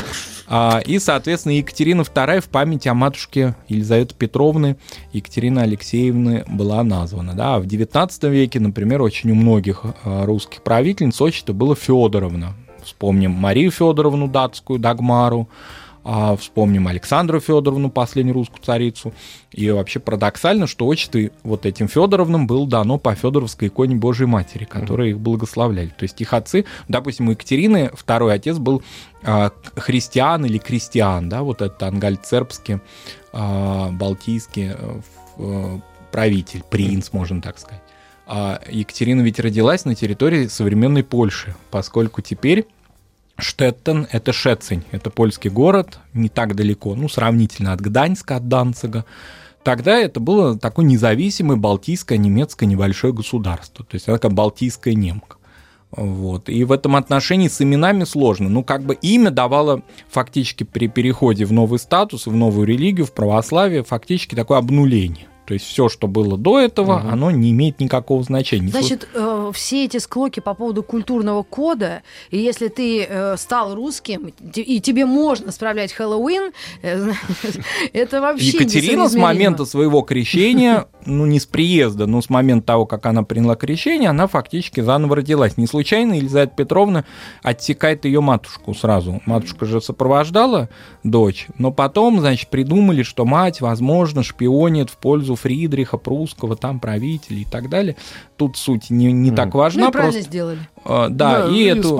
А, 0.46 0.80
и, 0.86 0.98
соответственно, 0.98 1.52
Екатерина 1.52 2.00
II 2.00 2.40
в 2.40 2.48
память 2.48 2.86
о 2.86 2.94
матушке 2.94 3.54
Елизаветы 3.68 4.14
Петровны 4.14 4.78
Екатерины 5.12 5.58
Алексеевны 5.58 6.46
была 6.48 6.82
названа. 6.82 7.34
Да. 7.34 7.56
А 7.56 7.60
в 7.60 7.66
XIX 7.66 8.30
веке, 8.30 8.60
например, 8.60 9.02
очень 9.02 9.30
у 9.30 9.34
многих 9.34 9.82
а, 10.04 10.24
русских 10.24 10.62
правительниц 10.62 11.20
отчество 11.20 11.52
было 11.52 11.76
Федоровна. 11.76 12.54
Вспомним 12.82 13.32
Марию 13.32 13.70
Федоровну 13.70 14.26
датскую, 14.26 14.78
Дагмару, 14.78 15.50
а, 16.04 16.36
вспомним 16.36 16.86
Александру 16.86 17.40
Федоровну, 17.40 17.90
последнюю 17.90 18.34
русскую 18.34 18.62
царицу. 18.62 19.14
И 19.52 19.70
вообще 19.70 20.00
парадоксально, 20.00 20.66
что 20.66 20.86
отчество 20.86 21.20
вот 21.42 21.64
этим 21.64 21.88
Федоровным 21.88 22.46
было 22.46 22.66
дано 22.66 22.98
по 22.98 23.14
Федоровской 23.14 23.68
иконе 23.68 23.96
Божьей 23.96 24.26
Матери, 24.26 24.64
которые 24.64 25.12
их 25.12 25.20
благословляли. 25.20 25.88
То 25.88 26.02
есть 26.02 26.20
их 26.20 26.34
отцы, 26.34 26.66
допустим, 26.88 27.28
у 27.28 27.30
Екатерины 27.30 27.90
второй 27.94 28.34
отец 28.34 28.58
был 28.58 28.82
а, 29.22 29.50
христиан 29.76 30.44
или 30.44 30.58
крестьян, 30.58 31.30
да, 31.30 31.42
вот 31.42 31.62
это 31.62 31.88
ангальцербский, 31.88 32.80
а, 33.32 33.90
балтийский 33.90 34.72
э, 34.76 35.00
э, 35.38 35.78
правитель, 36.12 36.62
принц, 36.70 37.12
можно 37.12 37.40
так 37.40 37.58
сказать. 37.58 37.82
А 38.26 38.60
Екатерина 38.70 39.22
ведь 39.22 39.40
родилась 39.40 39.84
на 39.84 39.94
территории 39.94 40.46
современной 40.46 41.02
Польши, 41.02 41.54
поскольку 41.70 42.22
теперь 42.22 42.66
Штеттен— 43.36 44.06
это 44.12 44.32
Шецень, 44.32 44.84
это 44.92 45.10
польский 45.10 45.50
город, 45.50 45.98
не 46.12 46.28
так 46.28 46.54
далеко, 46.54 46.94
ну, 46.94 47.08
сравнительно 47.08 47.72
от 47.72 47.80
Гданьска, 47.80 48.36
от 48.36 48.48
Данцига. 48.48 49.04
Тогда 49.64 49.98
это 49.98 50.20
было 50.20 50.58
такое 50.58 50.84
независимое 50.84 51.56
балтийское 51.56 52.18
немецкое 52.18 52.68
небольшое 52.68 53.12
государство, 53.12 53.84
то 53.84 53.94
есть 53.94 54.08
она 54.08 54.18
как 54.18 54.32
балтийская 54.34 54.94
немка. 54.94 55.36
Вот. 55.90 56.48
И 56.48 56.64
в 56.64 56.72
этом 56.72 56.96
отношении 56.96 57.48
с 57.48 57.60
именами 57.62 58.04
сложно. 58.04 58.48
Ну, 58.48 58.64
как 58.64 58.82
бы 58.82 58.94
имя 58.94 59.30
давало 59.30 59.82
фактически 60.10 60.64
при 60.64 60.88
переходе 60.88 61.44
в 61.44 61.52
новый 61.52 61.78
статус, 61.78 62.26
в 62.26 62.34
новую 62.34 62.66
религию, 62.66 63.06
в 63.06 63.12
православие, 63.12 63.84
фактически 63.84 64.34
такое 64.34 64.58
обнуление. 64.58 65.28
То 65.46 65.54
есть 65.54 65.66
все, 65.66 65.88
что 65.88 66.06
было 66.06 66.38
до 66.38 66.58
этого, 66.58 66.98
Мгм. 66.98 67.12
оно 67.12 67.30
не 67.30 67.50
имеет 67.50 67.80
никакого 67.80 68.22
значения. 68.22 68.68
Значит, 68.70 69.08
э, 69.14 69.50
все 69.54 69.84
эти 69.84 69.98
склоки 69.98 70.40
по 70.40 70.54
поводу 70.54 70.82
культурного 70.82 71.42
кода, 71.42 72.02
и 72.30 72.38
если 72.38 72.68
ты 72.68 73.04
э, 73.08 73.36
стал 73.36 73.74
русским, 73.74 74.32
и 74.54 74.80
тебе 74.80 75.04
можно 75.04 75.52
справлять 75.52 75.92
Хэллоуин, 75.92 76.52
э, 76.82 77.12
это 77.92 78.20
вообще 78.20 78.48
Екатерина 78.48 79.08
с 79.08 79.14
момента 79.14 79.64
своего 79.64 80.00
крещения, 80.02 80.86
ну 81.06 81.26
не 81.26 81.38
с 81.40 81.46
приезда, 81.46 82.06
но 82.06 82.20
с 82.22 82.30
момента 82.30 82.66
того, 82.68 82.86
как 82.86 83.06
она 83.06 83.22
приняла 83.22 83.56
крещение, 83.56 84.10
она 84.10 84.26
фактически 84.26 84.80
заново 84.80 85.16
родилась. 85.16 85.56
Не 85.56 85.66
случайно 85.66 86.14
Елизавета 86.14 86.54
Петровна 86.56 87.04
отсекает 87.42 88.04
ее 88.04 88.20
матушку 88.20 88.74
сразу. 88.74 89.20
Матушка 89.26 89.66
же 89.66 89.80
сопровождала 89.80 90.68
дочь, 91.02 91.46
но 91.58 91.70
потом, 91.72 92.20
значит, 92.20 92.48
придумали, 92.50 93.02
что 93.02 93.24
мать, 93.24 93.60
возможно, 93.60 94.22
шпионит 94.22 94.90
в 94.90 94.96
пользу 94.96 95.34
Фридриха 95.34 95.96
Прусского, 95.98 96.56
там 96.56 96.80
правителя 96.80 97.38
и 97.38 97.44
так 97.44 97.68
далее. 97.68 97.96
Тут 98.36 98.56
суть 98.56 98.90
не, 98.90 99.12
не 99.12 99.30
так 99.30 99.52
Ну 99.54 99.60
важна, 99.60 99.88
и 99.88 99.92
правильно 99.92 100.12
просто 100.12 100.30
сделали. 100.30 100.58
а, 100.84 101.08
да, 101.08 101.46
Да, 101.46 101.48
и 101.48 101.54
и 101.54 101.64
эту 101.64 101.96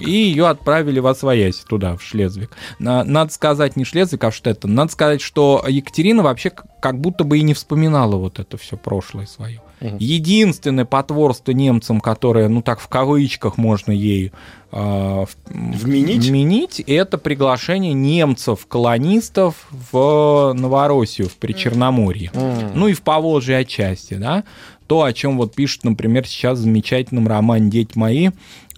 и 0.00 0.10
ее 0.10 0.48
отправили 0.48 0.98
в 1.00 1.06
Освоясь 1.06 1.56
туда, 1.56 1.96
в 1.96 2.02
Шлезвик. 2.02 2.50
На- 2.78 3.04
надо 3.04 3.32
сказать, 3.32 3.76
не 3.76 3.84
Шлезвик, 3.84 4.24
а 4.24 4.30
в 4.30 4.34
Штеттен. 4.34 4.74
Надо 4.74 4.92
сказать, 4.92 5.20
что 5.20 5.64
Екатерина 5.68 6.22
вообще 6.22 6.50
как 6.80 7.00
будто 7.00 7.24
бы 7.24 7.38
и 7.38 7.42
не 7.42 7.54
вспоминала 7.54 8.16
вот 8.16 8.37
это 8.38 8.56
все 8.56 8.76
прошлое 8.76 9.26
свое. 9.26 9.60
Мгм. 9.80 9.96
Единственное 9.98 10.84
потворство 10.84 11.52
немцам, 11.52 12.00
которое, 12.00 12.48
ну 12.48 12.62
так 12.62 12.80
в 12.80 12.88
кавычках 12.88 13.58
можно 13.58 13.92
ей 13.92 14.32
в- 14.70 15.28
Вменить? 15.46 16.26
вменить, 16.26 16.80
это 16.80 17.16
приглашение 17.16 17.94
немцев-колонистов 17.94 19.54
в 19.70 20.52
Новороссию, 20.54 21.28
в 21.28 21.36
Причерноморье 21.36 22.30
ну 22.74 22.88
и 22.88 22.92
в 22.92 23.02
Поволжье 23.02 23.58
отчасти, 23.58 24.14
да, 24.14 24.44
то, 24.86 25.02
о 25.02 25.12
чем 25.12 25.36
вот 25.36 25.54
пишет, 25.54 25.84
например, 25.84 26.26
сейчас 26.26 26.58
в 26.58 26.62
замечательном 26.62 27.28
романе 27.28 27.70
«Дети 27.70 27.92
мои», 27.96 28.30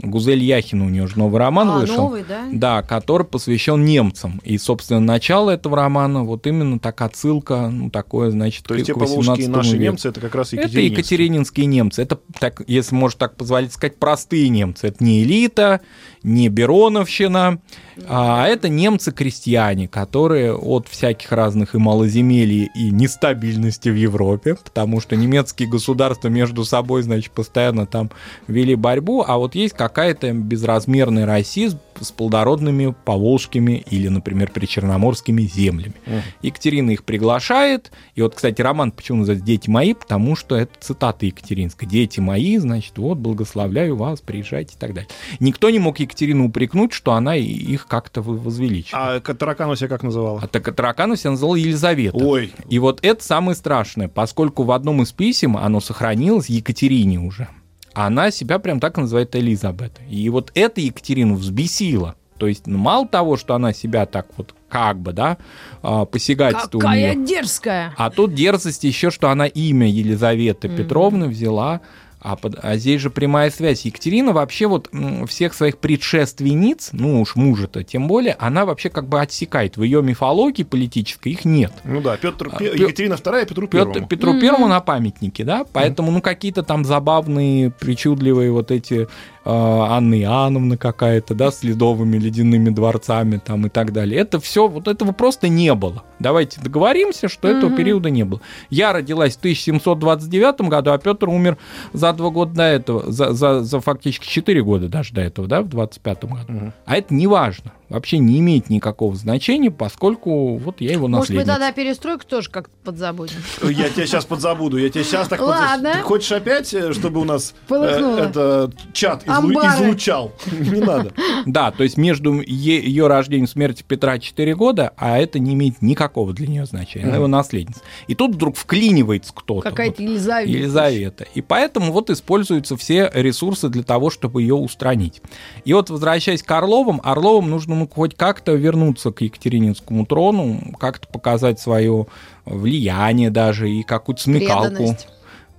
Гузель 0.03 0.43
Яхина, 0.43 0.87
у 0.87 0.89
нее 0.89 1.07
же 1.07 1.19
новый 1.19 1.39
роман 1.39 1.69
А, 1.71 1.79
вышел. 1.81 1.97
новый, 2.05 2.25
да? 2.29 2.45
Да, 2.53 2.83
который 2.83 3.27
посвящен 3.27 3.85
немцам. 3.85 4.41
И, 4.45 4.57
собственно, 4.59 5.01
начало 5.01 5.51
этого 5.51 5.77
романа, 5.77 6.25
вот 6.25 6.47
именно 6.47 6.79
так 6.79 7.01
отсылка, 7.03 7.69
ну, 7.69 7.91
такое, 7.91 8.31
значит, 8.31 8.65
То 8.65 8.75
есть 8.75 8.87
те 8.87 8.95
поволжские 8.95 9.19
18 9.49 9.49
наши 9.49 9.73
веку. 9.73 9.83
немцы, 9.83 10.09
это 10.09 10.21
как 10.21 10.35
раз 10.35 10.53
Это 10.53 10.63
Екатерининские. 10.63 10.91
екатерининские 10.99 11.67
немцы. 11.67 12.03
Это, 12.03 12.19
так, 12.39 12.63
если 12.67 12.95
можно 12.95 13.19
так 13.19 13.37
позволить 13.37 13.73
сказать, 13.73 13.97
простые 13.99 14.49
немцы. 14.49 14.87
Это 14.89 15.03
не 15.05 15.23
элита, 15.23 15.81
не 16.23 16.49
Бероновщина, 16.49 17.61
а 18.09 18.47
это 18.47 18.69
немцы-крестьяне, 18.69 19.89
которые 19.89 20.55
от 20.55 20.89
всяких 20.89 21.33
разных 21.33 21.75
и 21.75 21.79
малоземелий, 21.79 22.71
и 22.75 22.91
нестабильности 22.91 23.89
в 23.89 23.95
Европе, 23.97 24.55
потому 24.57 25.01
что 25.01 25.17
немецкие 25.17 25.69
государства 25.69 26.29
между 26.29 26.65
собой, 26.65 27.03
значит, 27.03 27.33
постоянно 27.33 27.87
там 27.87 28.11
вели 28.47 28.75
борьбу, 28.75 29.25
а 29.27 29.37
вот 29.39 29.55
есть 29.55 29.75
какая-то 29.91 30.33
безразмерная 30.33 31.27
Россия 31.27 31.73
с 32.01 32.13
плодородными 32.13 32.95
поволжскими 33.05 33.85
или, 33.91 34.09
например, 34.09 34.51
причерноморскими 34.51 35.43
землями. 35.43 35.95
Mm. 36.07 36.21
Екатерина 36.43 36.91
их 36.91 37.05
приглашает, 37.05 37.91
и 38.15 38.23
вот, 38.23 38.35
кстати, 38.35 38.63
роман 38.63 38.93
почему 38.93 39.19
называется 39.19 39.45
«Дети 39.45 39.69
мои», 39.69 39.93
потому 39.93 40.37
что 40.37 40.57
это 40.57 40.73
цитата 40.81 41.27
Екатеринская. 41.27 41.89
«Дети 41.89 42.21
мои», 42.21 42.57
значит, 42.57 42.97
вот, 42.97 43.19
благословляю 43.19 43.97
вас, 43.97 44.21
приезжайте 44.21 44.77
и 44.77 44.79
так 44.79 44.95
далее. 44.95 45.09
Никто 45.41 45.69
не 45.69 45.79
мог 45.79 45.99
Екатерину 45.99 46.47
упрекнуть, 46.47 46.93
что 46.93 47.13
она 47.13 47.37
их 47.37 47.87
как-то 47.87 48.23
возвеличивает. 48.23 49.29
А 49.29 49.35
Таракану 49.35 49.77
себя 49.77 49.89
как 49.89 50.03
называла? 50.03 50.41
А 50.43 50.47
так 50.47 50.75
Таракану 50.75 51.17
себя 51.17 51.33
называла 51.33 51.57
Елизавета. 51.57 52.17
Ой. 52.17 52.53
И 52.69 52.79
вот 52.79 53.01
это 53.03 53.23
самое 53.23 53.57
страшное, 53.57 54.09
поскольку 54.09 54.63
в 54.63 54.71
одном 54.71 55.03
из 55.03 55.13
писем 55.13 55.57
оно 55.57 55.81
сохранилось 55.81 56.49
Екатерине 56.49 57.19
уже. 57.19 57.49
Она 57.95 58.31
себя 58.31 58.59
прям 58.59 58.81
так 58.81 58.97
называет 58.97 59.35
Элизабет. 59.35 60.01
И 60.09 60.29
вот 60.29 60.53
это 60.55 60.81
Екатерину 60.81 61.35
взбесило. 61.35 62.17
То 62.39 62.47
есть, 62.47 62.67
ну, 62.67 62.79
мало 62.79 63.07
того, 63.07 63.37
что 63.37 63.55
она 63.55 63.75
себя 63.75 64.07
так 64.07 64.27
вот 64.39 64.55
как 64.71 64.99
бы, 64.99 65.13
да, 65.13 65.37
а, 65.83 66.07
посягательство 66.07 66.79
Какая 66.79 67.13
у 67.13 67.17
нее. 67.17 67.27
дерзкая! 67.27 67.93
А 67.99 68.09
тут 68.09 68.35
дерзость 68.35 68.85
еще, 68.85 69.11
что 69.11 69.29
она 69.29 69.47
имя 69.47 69.87
Елизаветы 69.89 70.69
mm-hmm. 70.69 70.77
Петровны 70.77 71.29
взяла 71.29 71.83
а, 72.21 72.37
под, 72.37 72.57
а 72.63 72.77
здесь 72.77 73.01
же 73.01 73.11
прямая 73.11 73.51
связь. 73.51 73.85
Екатерина 73.85 74.33
вообще 74.33 74.67
вот 74.67 74.91
всех 75.27 75.55
своих 75.55 75.79
предшественниц, 75.79 76.91
ну 76.93 77.21
уж 77.21 77.35
мужа-то 77.35 77.83
тем 77.83 78.09
более, 78.09 78.35
она 78.39 78.67
вообще 78.67 78.91
как 78.91 79.09
бы 79.09 79.21
отсекает. 79.21 79.77
В 79.77 79.83
ее 79.83 80.03
мифологии 80.03 80.63
политической 80.63 81.33
их 81.33 81.45
нет. 81.45 81.73
Ну 81.85 82.01
да, 82.01 82.17
Петр, 82.17 82.51
а, 82.53 82.63
Екатерина 82.63 83.15
II 83.15 83.47
Петру 83.47 83.67
Первому. 83.69 83.95
Петр, 83.95 84.07
Петру 84.07 84.35
mm-hmm. 84.35 84.41
Первому 84.41 84.69
на 84.69 84.81
памятнике, 84.81 85.45
да, 85.45 85.65
поэтому 85.71 86.11
ну 86.11 86.21
какие-то 86.21 86.63
там 86.63 86.85
забавные, 86.85 87.71
причудливые 87.71 88.53
вот 88.53 88.71
эти 88.71 89.09
а, 89.45 89.97
Анны 89.97 90.21
Иоанновны 90.21 90.77
какая-то, 90.77 91.35
да, 91.35 91.51
с 91.51 91.63
ледовыми 91.63 92.19
ледяными 92.19 92.71
дворцами 92.71 93.39
там 93.39 93.67
и 93.67 93.69
так 93.71 93.93
далее. 93.93 94.21
Это 94.21 94.41
все, 94.41 94.69
вот 94.69 94.89
этого 94.89 95.13
просто 95.13 95.49
не 95.49 95.75
было. 95.75 96.03
Давайте 96.19 96.61
договоримся, 96.61 97.29
что 97.29 97.49
mm-hmm. 97.49 97.59
этого 97.59 97.77
периода 97.77 98.11
не 98.11 98.25
было. 98.25 98.41
Я 98.69 98.93
родилась 98.93 99.37
в 99.37 99.39
1729 99.39 100.61
году, 100.63 100.93
а 100.93 100.99
Петр 100.99 101.29
умер 101.29 101.57
за 101.93 102.13
два 102.13 102.31
года 102.31 102.53
до 102.53 102.65
этого, 102.65 103.11
за, 103.11 103.33
за, 103.33 103.63
за 103.63 103.81
фактически 103.81 104.29
четыре 104.29 104.63
года 104.63 104.89
даже 104.89 105.15
до 105.15 105.23
этого, 105.23 105.49
да, 105.49 105.63
в 105.63 105.69
25 105.69 106.25
году. 106.25 106.37
Mm-hmm. 106.49 106.73
А 106.85 106.97
это 106.97 107.15
не 107.15 107.27
важно 107.27 107.73
вообще 107.91 108.19
не 108.19 108.39
имеет 108.39 108.71
никакого 108.71 109.15
значения, 109.17 109.71
поскольку 109.71 110.57
вот 110.57 110.81
я 110.81 110.93
его 110.93 111.09
наследница. 111.09 111.35
Может, 111.35 111.49
мы 111.49 111.53
тогда 111.53 111.73
перестройку 111.73 112.25
тоже 112.25 112.51
как-то 112.51 112.75
подзабудем? 112.85 113.37
Я 113.63 113.91
тебя 113.91 114.07
сейчас 114.07 114.25
подзабуду, 114.25 114.79
я 114.79 114.89
тебя 114.89 115.05
сейчас 115.05 115.29
так 115.29 115.41
Ладно. 115.41 115.95
Ты 115.95 115.99
хочешь 116.03 116.31
опять, 116.31 116.73
э, 116.73 116.93
чтобы 116.93 117.21
у 117.21 117.25
нас 117.25 117.55
э, 117.69 118.27
это 118.29 118.71
чат 118.93 119.25
излучал? 119.27 120.33
Не 120.51 120.81
надо. 120.81 121.13
Да, 121.47 121.73
то 121.73 121.83
есть 121.83 121.97
между 121.97 122.41
ее 122.41 123.09
рождением 123.09 123.47
и 123.47 123.49
смертью 123.49 123.85
Петра 123.87 124.19
4 124.19 124.55
года, 124.55 124.93
а 124.97 125.19
это 125.19 125.39
не 125.39 125.55
имеет 125.55 125.83
никакого 125.83 126.33
для 126.33 126.47
нее 126.47 126.67
значения. 126.67 127.07
Она 127.07 127.17
его 127.17 127.27
наследница. 127.27 127.81
И 128.07 128.15
тут 128.15 128.35
вдруг 128.37 128.57
вклинивается 128.57 129.33
кто-то. 129.35 129.69
Какая-то 129.69 130.03
Елизавета. 130.03 130.51
Елизавета. 130.51 131.27
И 131.35 131.41
поэтому 131.41 131.93
вот 131.93 132.11
используются 132.11 132.77
все 132.77 133.11
ресурсы 133.13 133.69
для 133.69 133.83
того, 133.83 134.11
чтобы 134.11 134.43
ее 134.43 134.55
устранить. 134.55 135.21
И 135.65 135.73
вот 135.73 135.91
возвращаясь 135.91 136.43
к 136.43 136.51
Орловым, 136.51 137.01
Орловым 137.03 137.51
нужно 137.51 137.80
ну, 137.81 137.89
хоть 137.89 138.15
как-то 138.15 138.53
вернуться 138.53 139.11
к 139.11 139.23
Екатерининскому 139.23 140.07
трону, 140.07 140.61
как-то 140.79 141.09
показать 141.09 141.61
свое 141.61 142.07
влияние 142.45 143.31
даже 143.31 143.71
и 143.71 143.83
какую-то 143.83 144.23
смекалку. 144.23 144.77
Преданность 144.77 145.09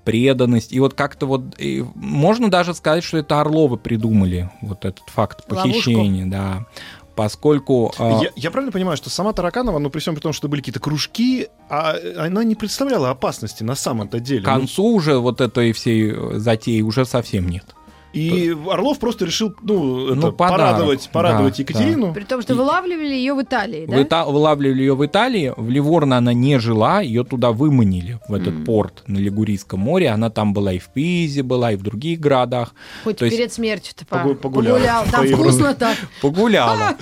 преданность. 0.03 0.73
И 0.73 0.79
вот 0.79 0.95
как-то 0.95 1.27
вот 1.27 1.41
и 1.59 1.85
можно 1.93 2.49
даже 2.49 2.73
сказать, 2.73 3.03
что 3.03 3.17
это 3.17 3.39
Орловы 3.39 3.77
придумали 3.77 4.49
вот 4.61 4.83
этот 4.83 5.03
факт 5.07 5.45
похищения, 5.45 6.25
Ловушку. 6.25 6.29
да. 6.31 6.65
Поскольку... 7.15 7.93
А, 7.99 8.21
я, 8.23 8.29
я 8.35 8.51
правильно 8.51 8.71
понимаю, 8.71 8.97
что 8.97 9.09
сама 9.09 9.33
Тараканова, 9.33 9.79
ну, 9.79 9.89
при 9.89 9.99
всем 9.99 10.15
при 10.15 10.21
том, 10.21 10.33
что 10.33 10.47
были 10.47 10.61
какие-то 10.61 10.79
кружки, 10.79 11.49
а 11.69 11.95
она 12.17 12.43
не 12.43 12.55
представляла 12.55 13.09
опасности 13.09 13.63
на 13.63 13.75
самом-то 13.75 14.19
деле. 14.19 14.41
К 14.41 14.45
концу 14.45 14.83
ну... 14.83 14.95
уже 14.95 15.17
вот 15.17 15.41
этой 15.41 15.73
всей 15.73 16.15
затеи 16.39 16.81
уже 16.81 17.05
совсем 17.05 17.49
нет. 17.49 17.75
И 18.13 18.55
Орлов 18.69 18.99
просто 18.99 19.25
решил, 19.25 19.55
ну, 19.61 20.07
это, 20.07 20.15
ну 20.15 20.31
порадовать, 20.31 21.09
порадовать 21.11 21.57
да, 21.57 21.61
Екатерину. 21.63 22.07
Да. 22.07 22.13
При 22.13 22.23
том, 22.23 22.41
что 22.41 22.55
вылавливали 22.55 23.13
ее 23.13 23.33
в 23.33 23.41
Италии, 23.41 23.85
да? 23.85 23.97
Выта- 23.97 24.25
вылавливали 24.25 24.81
ее 24.81 24.95
в 24.95 25.05
Италии. 25.05 25.53
В 25.55 25.69
Ливорно 25.69 26.17
она 26.17 26.33
не 26.33 26.59
жила, 26.59 27.01
ее 27.01 27.23
туда 27.23 27.51
выманили, 27.51 28.19
в 28.27 28.33
этот 28.33 28.53
mm. 28.53 28.65
порт 28.65 29.03
на 29.07 29.17
Лигурийском 29.17 29.79
море. 29.79 30.09
Она 30.09 30.29
там 30.29 30.53
была 30.53 30.73
и 30.73 30.79
в 30.79 30.89
Пизе, 30.89 31.43
была 31.43 31.71
и 31.71 31.75
в 31.75 31.83
других 31.83 32.19
городах. 32.19 32.73
Хоть 33.03 33.17
То 33.17 33.29
перед 33.29 33.39
есть... 33.39 33.55
смертью-то 33.55 34.05
погуляла. 34.05 34.35
погуляла. 34.35 35.05
Там 35.09 35.27
вкусно 35.27 35.73
так. 35.73 35.97
Погуляла. 36.21 36.97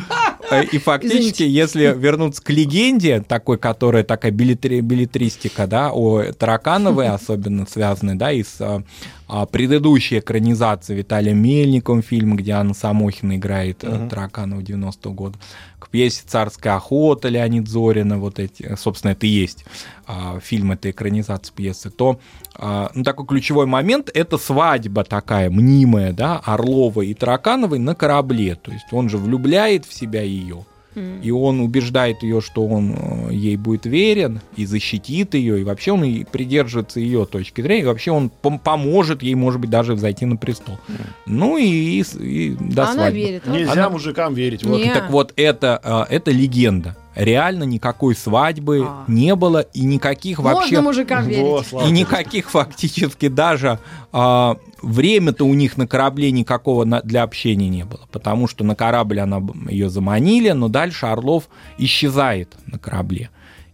И 0.72 0.78
фактически, 0.78 1.44
если 1.44 1.96
вернуться 1.98 2.42
к 2.44 2.50
легенде, 2.50 3.22
такой, 3.22 3.58
которая 3.58 4.04
такая 4.04 4.32
билетристика, 4.32 5.68
да, 5.68 5.92
о 5.92 6.32
Таракановой 6.34 7.10
особенно 7.10 7.66
связанной, 7.66 8.16
да, 8.16 8.32
и 8.32 8.44
с 8.44 8.84
а, 9.30 9.46
предыдущая 9.46 10.20
экранизация 10.20 10.96
Виталия 10.96 11.36
Мельником 11.36 12.02
фильм, 12.02 12.36
где 12.36 12.54
Анна 12.54 12.74
Самохина 12.74 13.38
играет 13.38 13.84
uh-huh. 13.84 14.10
Тараканова 14.10 14.60
90-го 14.62 15.14
года, 15.14 15.38
к 15.78 15.88
пьесе 15.90 16.24
«Царская 16.26 16.76
охота» 16.76 17.30
Леонид 17.30 17.68
Зорина, 17.68 18.18
вот 18.18 18.40
эти, 18.40 18.76
собственно, 18.76 19.12
это 19.12 19.28
и 19.28 19.30
есть 19.30 19.66
а, 20.08 20.40
фильм, 20.40 20.72
это 20.72 20.90
экранизация 20.90 21.54
пьесы, 21.54 21.92
то 21.92 22.20
а, 22.56 22.90
ну, 22.96 23.04
такой 23.04 23.28
ключевой 23.28 23.68
момент— 23.68 24.10
это 24.14 24.40
свадьба 24.40 25.04
такая 25.04 25.52
мнимая, 25.52 26.12
да, 26.12 26.40
Орлова 26.40 27.02
и 27.02 27.14
Таракановой 27.14 27.78
на 27.78 27.94
корабле, 27.94 28.56
то 28.56 28.72
есть 28.72 28.88
он 28.92 29.10
же 29.10 29.20
влюбляет 29.20 29.86
в 29.86 29.94
себя 29.94 30.24
ее, 30.24 30.66
и 30.96 31.32
он 31.32 31.60
убеждает 31.62 32.24
ее, 32.24 32.42
что 32.42 32.66
он 32.66 32.96
э, 32.98 33.34
ей 33.34 33.58
будет 33.58 33.86
верен 33.86 34.42
и 34.56 34.66
защитит 34.66 35.34
ее, 35.34 35.62
и 35.62 35.64
вообще 35.64 35.92
он 35.92 36.04
и 36.04 36.24
придерживается 36.24 37.00
ее 37.00 37.26
точки 37.26 37.62
зрения, 37.62 37.84
и 37.84 37.86
вообще 37.86 38.12
он 38.12 38.32
пом- 38.42 38.60
поможет 38.60 39.22
ей, 39.22 39.36
может 39.36 39.62
быть, 39.62 39.70
даже 39.70 39.94
взойти 39.94 40.26
на 40.26 40.36
престол. 40.36 40.78
Mm. 40.88 41.06
Ну 41.28 41.58
и, 41.58 41.64
и, 41.64 42.02
и 42.02 42.56
до 42.60 42.84
Она 42.84 42.94
свадьбы. 42.94 43.18
верит. 43.18 43.48
Нельзя 43.48 43.72
Она... 43.72 43.90
мужикам 43.90 44.34
верить. 44.34 44.64
Вот. 44.64 44.84
Так 44.84 45.10
вот, 45.10 45.34
это, 45.36 46.08
э, 46.10 46.16
это 46.16 46.32
легенда 46.32 46.96
реально 47.20 47.64
никакой 47.64 48.16
свадьбы 48.16 48.86
а. 48.88 49.04
не 49.08 49.36
было 49.36 49.60
и 49.60 49.82
никаких 49.82 50.40
Можно 50.40 50.56
вообще 50.56 50.82
мужикам 50.82 51.28
верить. 51.28 51.72
Во, 51.72 51.84
и 51.84 51.92
никаких 51.92 52.50
фактически 52.50 53.28
даже 53.28 53.80
а, 54.12 54.58
время-то 54.82 55.46
у 55.46 55.54
них 55.54 55.78
на 55.78 55.86
корабле 55.86 56.32
никакого 56.32 56.86
на, 56.86 57.02
для 57.02 57.24
общения 57.24 57.68
не 57.68 57.84
было, 57.84 58.08
потому 58.12 58.48
что 58.48 58.64
на 58.64 58.76
корабль 58.76 59.20
она 59.20 59.42
ее 59.70 59.90
заманили, 59.90 60.52
но 60.52 60.70
дальше 60.70 61.08
Орлов 61.08 61.50
исчезает 61.78 62.56
на 62.66 62.80
корабле. 62.80 63.30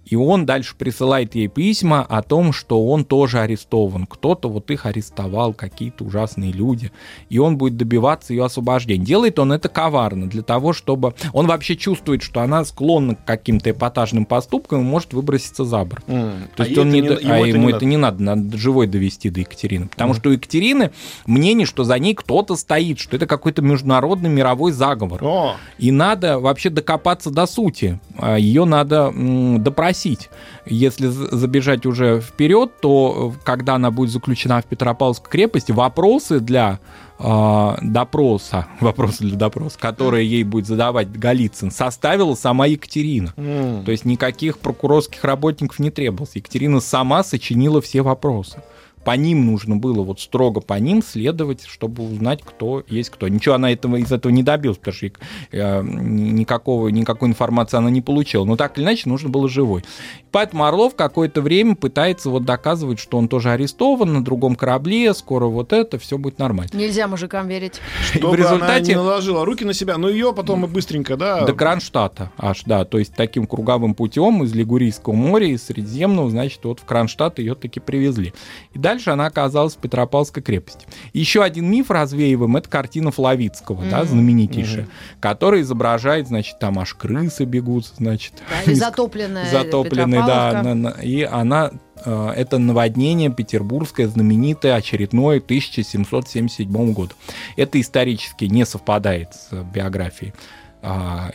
И 0.06 0.16
он 0.16 0.46
дальше 0.46 0.76
присылает 0.78 1.36
ей 1.36 1.48
письма 1.48 2.04
о 2.04 2.22
том, 2.22 2.54
что 2.54 2.86
он 2.88 3.06
тоже 3.06 3.40
арестован. 3.40 4.06
Кто-то 4.06 4.50
вот 4.50 4.70
их 4.70 4.86
арестовал, 4.86 5.54
какие-то 5.54 6.04
ужасные 6.04 6.52
люди. 6.52 6.92
И 7.30 7.40
он 7.40 7.58
будет 7.58 7.76
добиваться 7.76 8.34
ее 8.34 8.46
освобождения. 8.46 9.04
Делает 9.04 9.40
он 9.40 9.52
это 9.52 9.68
коварно, 9.68 10.28
для 10.28 10.44
того, 10.44 10.74
чтобы... 10.74 11.16
Он 11.34 11.48
вообще 11.48 11.76
чувствует, 11.76 12.22
что 12.22 12.42
она 12.42 12.64
склонна 12.66 13.16
к 13.16 13.26
каким-то 13.26 13.72
эпатажным 13.72 14.26
поступкам 14.26 14.82
и 14.82 14.84
может 14.84 15.14
выброситься 15.14 15.66
за 15.66 15.84
борт. 15.84 16.06
Mm. 16.08 16.50
То 16.56 16.64
а 16.64 16.66
есть 16.68 16.78
он 16.78 16.90
не... 16.90 17.02
не... 17.02 17.08
А 17.08 17.38
ему, 17.40 17.46
ему 17.46 17.70
это 17.70 17.86
не 17.86 17.98
надо. 17.98 18.22
надо 18.22 18.58
живой 18.58 18.86
довести 18.86 19.32
до 19.32 19.40
Екатерины. 19.40 19.88
Потому 19.88 20.14
mm. 20.14 20.18
что 20.18 20.30
у 20.30 20.34
Екатерины 20.34 20.92
мнение, 21.26 21.66
что 21.66 21.84
за 21.84 21.98
ней 21.98 22.14
кто-то 22.14 22.56
стоит, 22.56 23.00
что 23.00 23.16
это 23.16 23.26
какой-то 23.26 23.64
международный 23.64 24.30
мировой 24.30 24.72
заговор. 24.72 25.22
Oh. 25.24 25.54
И 25.80 25.92
надо 25.92 26.40
вообще 26.40 26.70
докопаться 26.70 27.32
до 27.32 27.48
сути. 27.48 28.00
А 28.18 28.38
Ее 28.38 28.66
надо 28.66 29.12
допросить 29.58 29.95
спросить. 29.96 30.30
Если 30.66 31.08
забежать 31.08 31.86
уже 31.86 32.20
вперед, 32.20 32.72
то 32.82 33.34
э, 33.34 33.40
когда 33.46 33.76
она 33.76 33.92
будет 33.92 34.12
заключена 34.12 34.62
в 34.62 34.66
Петропавловской 34.66 35.32
крепости, 35.32 35.72
вопросы 35.72 36.40
для 36.40 36.80
э, 37.18 37.76
допроса, 37.82 38.68
вопросы 38.82 39.24
для 39.24 39.38
допроса, 39.38 39.80
которые 39.80 40.30
ей 40.30 40.44
будет 40.44 40.68
задавать 40.68 41.12
Голицын, 41.12 41.72
составила 41.72 42.36
сама 42.36 42.66
Екатерина. 42.68 43.34
Mm. 43.38 43.86
То 43.86 43.92
есть 43.92 44.06
никаких 44.06 44.60
прокурорских 44.60 45.24
работников 45.24 45.80
не 45.80 45.92
требовалось. 45.92 46.36
Екатерина 46.36 46.82
сама 46.82 47.24
сочинила 47.24 47.82
все 47.82 48.02
вопросы. 48.02 48.62
По 49.06 49.12
ним 49.12 49.46
нужно 49.46 49.78
было, 49.78 50.02
вот 50.02 50.20
строго 50.20 50.60
по 50.60 50.74
ним 50.74 51.04
следовать, 51.04 51.64
чтобы 51.66 52.04
узнать, 52.04 52.42
кто 52.44 52.84
есть 52.88 53.12
кто. 53.12 53.28
Ничего 53.28 53.56
она 53.56 53.72
этого, 53.72 53.98
из 53.98 54.12
этого 54.12 54.32
не 54.32 54.44
добилась, 54.44 54.78
потому 54.78 54.96
что 54.96 55.08
э, 55.52 55.84
никакого, 55.84 56.90
никакой 56.90 57.30
информации 57.30 57.78
она 57.78 57.92
не 57.92 58.02
получила. 58.02 58.44
Но 58.46 58.58
так 58.58 58.78
или 58.78 58.84
иначе 58.84 59.08
нужно 59.08 59.30
было 59.30 59.48
живой. 59.48 59.84
Поэтому 60.32 60.66
Орлов 60.66 60.96
какое-то 60.96 61.42
время 61.42 61.76
пытается 61.76 62.30
вот 62.30 62.44
доказывать, 62.44 63.00
что 63.00 63.18
он 63.18 63.28
тоже 63.28 63.52
арестован 63.52 64.12
на 64.12 64.24
другом 64.24 64.56
корабле, 64.56 65.14
скоро 65.14 65.46
вот 65.46 65.72
это, 65.72 66.00
все 66.00 66.18
будет 66.18 66.40
нормально. 66.40 66.72
Нельзя 66.74 67.08
мужикам 67.08 67.48
верить. 67.48 67.80
Чтобы 68.02 68.32
в 68.32 68.36
результате... 68.36 68.64
она 68.66 68.80
не 68.80 68.96
наложила 68.96 69.46
руки 69.46 69.64
на 69.64 69.74
себя, 69.74 69.98
но 69.98 70.10
ее 70.10 70.34
потом 70.34 70.66
и 70.66 70.68
быстренько, 70.68 71.16
да... 71.16 71.46
До 71.46 71.54
Кронштадта 71.54 72.32
аж, 72.38 72.64
да, 72.66 72.86
то 72.86 72.98
есть 72.98 73.14
таким 73.16 73.46
круговым 73.48 73.94
путем 73.94 74.44
из 74.44 74.54
Лигурийского 74.54 75.14
моря, 75.14 75.48
из 75.48 75.64
Средиземного, 75.64 76.30
значит, 76.30 76.60
вот 76.64 76.80
в 76.80 76.86
Кронштадт 76.86 77.40
ее 77.40 77.56
таки 77.56 77.80
привезли. 77.80 78.34
И 78.74 78.80
дальше 78.80 78.95
она 79.12 79.26
оказалась 79.26 79.76
в 79.76 79.78
Петропавловской 79.78 80.42
крепости. 80.42 80.88
Еще 81.14 81.44
один 81.44 81.70
миф 81.70 81.92
развеиваем, 81.92 82.58
это 82.58 82.70
картина 82.70 83.12
Флавицкого, 83.12 83.82
mm-hmm. 83.82 83.90
да, 83.90 84.06
знаменитейшая, 84.06 84.86
mm-hmm. 84.86 85.20
которая 85.20 85.62
изображает, 85.62 86.28
значит, 86.28 86.60
там 86.60 86.80
аж 86.80 86.94
крысы 86.94 87.46
бегут, 87.46 87.86
значит... 87.98 88.34
Да, 88.50 88.72
и 88.72 88.76
затопленная 88.76 89.50
Затопленная, 89.50 90.26
да, 90.26 90.64
на, 90.64 90.76
на, 90.76 90.90
и 90.90 91.24
она 91.24 91.72
э, 92.04 92.30
это 92.36 92.58
наводнение 92.58 93.32
петербургское 93.32 94.08
знаменитое 94.08 94.76
очередное 94.76 95.38
1777 95.38 96.94
года. 96.94 97.14
Это 97.56 97.80
исторически 97.80 98.46
не 98.46 98.66
совпадает 98.66 99.34
с 99.34 99.52
биографией 99.74 100.34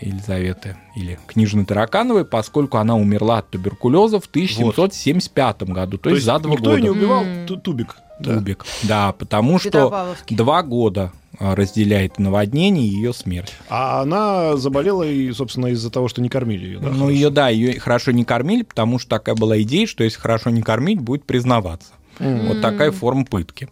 Елизаветы 0.01 0.77
или 0.95 1.19
княжны 1.27 1.65
Таракановой, 1.65 2.25
поскольку 2.25 2.79
она 2.79 2.97
умерла 2.97 3.39
от 3.39 3.51
туберкулеза 3.51 4.21
в 4.21 4.27
1775 4.27 5.57
вот. 5.61 5.69
году, 5.71 5.99
то, 5.99 6.05
то 6.05 6.11
есть 6.11 6.25
за 6.25 6.39
два 6.39 6.53
никто 6.53 6.65
года. 6.65 6.77
Никто 6.77 6.93
не 6.93 6.99
убивал 6.99 7.25
mm. 7.25 7.61
Тубик. 7.61 7.97
Тубик, 8.23 8.67
да, 8.83 9.07
да 9.07 9.13
потому 9.13 9.59
что 9.59 10.15
два 10.29 10.63
года 10.63 11.11
а, 11.39 11.55
разделяет 11.57 12.19
наводнение 12.19 12.87
и 12.87 12.91
ее 12.91 13.15
смерть. 13.15 13.53
А 13.69 14.03
она 14.03 14.57
заболела, 14.57 15.05
и, 15.05 15.33
собственно, 15.33 15.69
из-за 15.69 15.91
того, 15.91 16.09
что 16.09 16.21
не 16.21 16.29
кормили 16.29 16.67
ее. 16.67 16.79
Да, 16.81 16.91
ну, 16.91 17.09
ее, 17.09 17.31
да, 17.31 17.49
ее 17.49 17.81
хорошо 17.81 18.13
не 18.13 18.25
кормили, 18.25 18.63
потому 18.63 18.99
что 18.99 19.11
такая 19.11 19.35
была 19.35 19.61
идея, 19.63 19.87
что 19.87 20.05
если 20.05 20.21
хорошо 20.21 20.51
не 20.51 20.61
кормить, 20.61 21.01
будет 21.01 21.25
признаваться. 21.25 21.93
Mm. 22.19 22.49
Вот 22.49 22.61
такая 22.61 22.91
форма 22.91 23.25
пытки. 23.25 23.69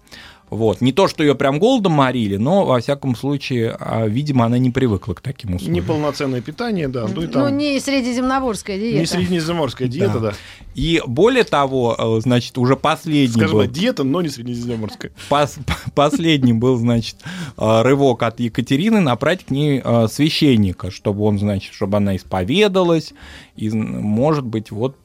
Вот. 0.50 0.80
Не 0.80 0.92
то, 0.92 1.08
что 1.08 1.22
ее 1.22 1.34
прям 1.34 1.58
голодом 1.58 1.92
морили, 1.92 2.36
но, 2.36 2.64
во 2.64 2.80
всяком 2.80 3.14
случае, 3.16 3.76
а, 3.78 4.06
видимо, 4.06 4.44
она 4.46 4.58
не 4.58 4.70
привыкла 4.70 5.14
к 5.14 5.20
таким 5.20 5.54
условиям. 5.54 5.74
Неполноценное 5.74 6.40
питание, 6.40 6.88
да. 6.88 7.06
Ну, 7.06 7.22
и 7.22 7.26
там... 7.26 7.42
ну 7.42 7.48
не 7.48 7.78
средиземноморская 7.80 8.78
диета. 8.78 8.98
Не 8.98 9.06
средиземноморская 9.06 9.88
диета, 9.88 10.20
да. 10.20 10.30
да. 10.30 10.34
И 10.74 11.02
более 11.06 11.44
того, 11.44 11.96
э, 11.98 12.20
значит, 12.20 12.56
уже 12.56 12.76
последний 12.76 13.40
Скажем 13.40 13.58
был... 13.58 13.66
диета, 13.66 14.04
но 14.04 14.22
не 14.22 14.28
средиземноморская. 14.28 15.12
Пос... 15.28 15.56
Последний 15.94 16.52
был, 16.52 16.76
значит, 16.76 17.16
э, 17.56 17.82
рывок 17.82 18.22
от 18.22 18.40
Екатерины 18.40 19.00
направить 19.00 19.44
к 19.44 19.50
ней 19.50 19.82
э, 19.84 20.06
священника, 20.08 20.90
чтобы 20.90 21.24
он, 21.24 21.38
значит, 21.38 21.74
чтобы 21.74 21.96
она 21.96 22.16
исповедалась, 22.16 23.12
и, 23.58 23.70
может 23.70 24.46
быть, 24.46 24.70
вот 24.70 24.96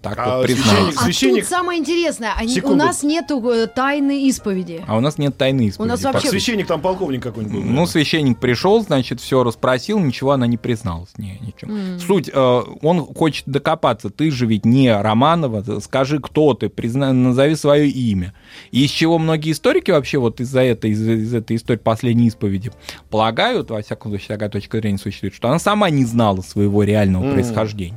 так 0.00 0.16
а 0.18 0.36
вот 0.36 0.46
призналась. 0.46 0.96
А 0.96 1.04
священник... 1.04 1.40
тут 1.40 1.48
самое 1.48 1.80
интересное, 1.80 2.32
они... 2.36 2.60
у 2.60 2.74
нас 2.74 3.02
нет 3.02 3.26
тайны 3.74 4.28
исповеди. 4.28 4.84
А 4.86 4.96
у 4.96 5.00
нас 5.00 5.18
нет 5.18 5.36
тайны 5.36 5.68
исповеди. 5.68 5.88
У 5.88 5.90
нас 5.90 6.04
вообще... 6.04 6.28
Священник 6.28 6.68
там 6.68 6.80
полковник 6.80 7.22
какой-нибудь 7.22 7.64
был. 7.64 7.68
Ну, 7.68 7.86
священник 7.86 8.38
пришел, 8.38 8.80
значит, 8.80 9.20
все 9.20 9.42
расспросил, 9.42 9.98
ничего 9.98 10.32
она 10.32 10.46
не 10.46 10.56
призналась. 10.56 11.10
Не, 11.18 11.38
ничего. 11.40 11.72
Mm. 11.72 11.98
Суть, 11.98 12.30
э, 12.32 12.62
он 12.82 13.00
хочет 13.00 13.44
докопаться. 13.46 14.10
Ты 14.10 14.30
же 14.30 14.46
ведь 14.46 14.64
не 14.64 14.92
Романова, 14.92 15.80
скажи, 15.80 16.20
кто 16.20 16.54
ты, 16.54 16.68
призна... 16.68 17.12
назови 17.12 17.56
свое 17.56 17.88
имя. 17.88 18.34
И 18.70 18.84
из 18.84 18.90
чего 18.90 19.18
многие 19.18 19.50
историки 19.50 19.90
вообще 19.90 20.18
вот 20.18 20.40
из-за 20.40 20.60
этой, 20.60 20.90
из, 20.92 21.02
из 21.02 21.34
этой 21.34 21.56
истории 21.56 21.80
последней 21.80 22.28
исповеди 22.28 22.70
полагают, 23.10 23.70
во 23.70 23.82
всяком 23.82 24.12
случае, 24.12 24.28
такая 24.28 24.48
точка 24.48 24.78
зрения 24.78 24.98
существует, 24.98 25.34
что 25.34 25.48
она 25.48 25.58
сама 25.58 25.90
не 25.90 26.04
знала 26.04 26.42
своего 26.42 26.84
реального 26.84 27.24
mm. 27.24 27.32
происхождения. 27.32 27.95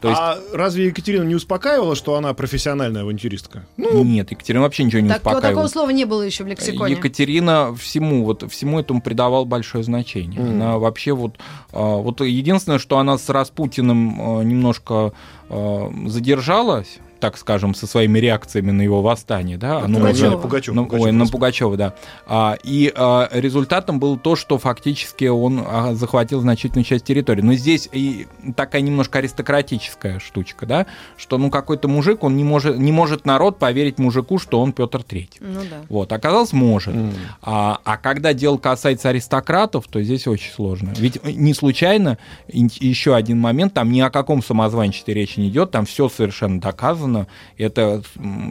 То 0.00 0.08
есть... 0.08 0.20
А 0.20 0.38
разве 0.52 0.86
Екатерина 0.86 1.24
не 1.24 1.34
успокаивала, 1.34 1.96
что 1.96 2.16
она 2.16 2.32
профессиональная 2.34 3.02
авантюристка? 3.02 3.64
Ну, 3.76 4.04
Нет, 4.04 4.30
Екатерина 4.30 4.62
вообще 4.62 4.84
ничего 4.84 5.00
не 5.00 5.08
так, 5.08 5.18
успокаивала. 5.18 5.50
Такого 5.50 5.68
слова 5.68 5.90
не 5.90 6.04
было 6.04 6.22
еще 6.22 6.44
в 6.44 6.46
лексиконе. 6.46 6.94
Екатерина 6.94 7.74
всему, 7.74 8.24
вот, 8.24 8.50
всему 8.50 8.80
этому 8.80 9.00
придавала 9.00 9.44
большое 9.44 9.84
значение. 9.84 10.40
Mm. 10.40 10.50
Она 10.50 10.78
вообще 10.78 11.12
вот, 11.12 11.36
а, 11.72 11.96
вот 11.96 12.20
единственное, 12.20 12.78
что 12.78 12.98
она 12.98 13.18
с 13.18 13.28
Распутиным 13.28 14.20
а, 14.20 14.42
немножко 14.42 15.12
а, 15.48 15.92
задержалась, 16.06 16.98
так 17.20 17.38
скажем, 17.38 17.74
со 17.74 17.86
своими 17.86 18.18
реакциями 18.18 18.70
на 18.70 18.82
его 18.82 19.02
восстание, 19.02 19.56
да, 19.56 19.86
ну, 19.86 19.98
Пугачева. 19.98 20.36
Пугачева, 20.36 20.74
ну, 20.74 20.84
Пугачева, 20.84 21.06
ой, 21.06 21.12
на 21.12 21.26
Пугачева, 21.26 21.76
да. 21.76 21.94
А, 22.26 22.56
и 22.62 22.92
а, 22.94 23.28
результатом 23.32 23.98
было 23.98 24.18
то, 24.18 24.36
что 24.36 24.58
фактически 24.58 25.24
он 25.24 25.62
а, 25.66 25.94
захватил 25.94 26.40
значительную 26.40 26.84
часть 26.84 27.04
территории. 27.04 27.42
Но 27.42 27.54
здесь 27.54 27.88
и 27.92 28.26
такая 28.54 28.82
немножко 28.82 29.18
аристократическая 29.18 30.18
штучка, 30.18 30.66
да, 30.66 30.86
что 31.16 31.38
ну 31.38 31.50
какой-то 31.50 31.88
мужик, 31.88 32.22
он 32.22 32.36
не 32.36 32.44
может, 32.44 32.78
не 32.78 32.92
может 32.92 33.24
народ 33.24 33.58
поверить 33.58 33.98
мужику, 33.98 34.38
что 34.38 34.60
он 34.60 34.72
Петр 34.72 35.02
Третий. 35.02 35.38
Ну 35.40 35.60
да. 35.70 35.76
Вот, 35.88 36.12
оказалось, 36.12 36.52
может. 36.52 36.94
Mm. 36.94 37.14
А, 37.42 37.80
а 37.84 37.96
когда 37.96 38.32
дело 38.34 38.58
касается 38.58 39.08
аристократов, 39.08 39.86
то 39.88 40.02
здесь 40.02 40.26
очень 40.26 40.52
сложно. 40.52 40.92
Ведь 40.96 41.22
не 41.24 41.54
случайно 41.54 42.18
еще 42.48 43.14
один 43.14 43.40
момент, 43.40 43.74
там 43.74 43.90
ни 43.90 44.00
о 44.00 44.10
каком 44.10 44.42
самозванчестве 44.42 45.14
речи 45.14 45.40
не 45.40 45.48
идет, 45.48 45.70
там 45.70 45.86
все 45.86 46.08
совершенно 46.08 46.60
доказано 46.60 47.05
сказано, 47.06 47.26
это 47.56 48.02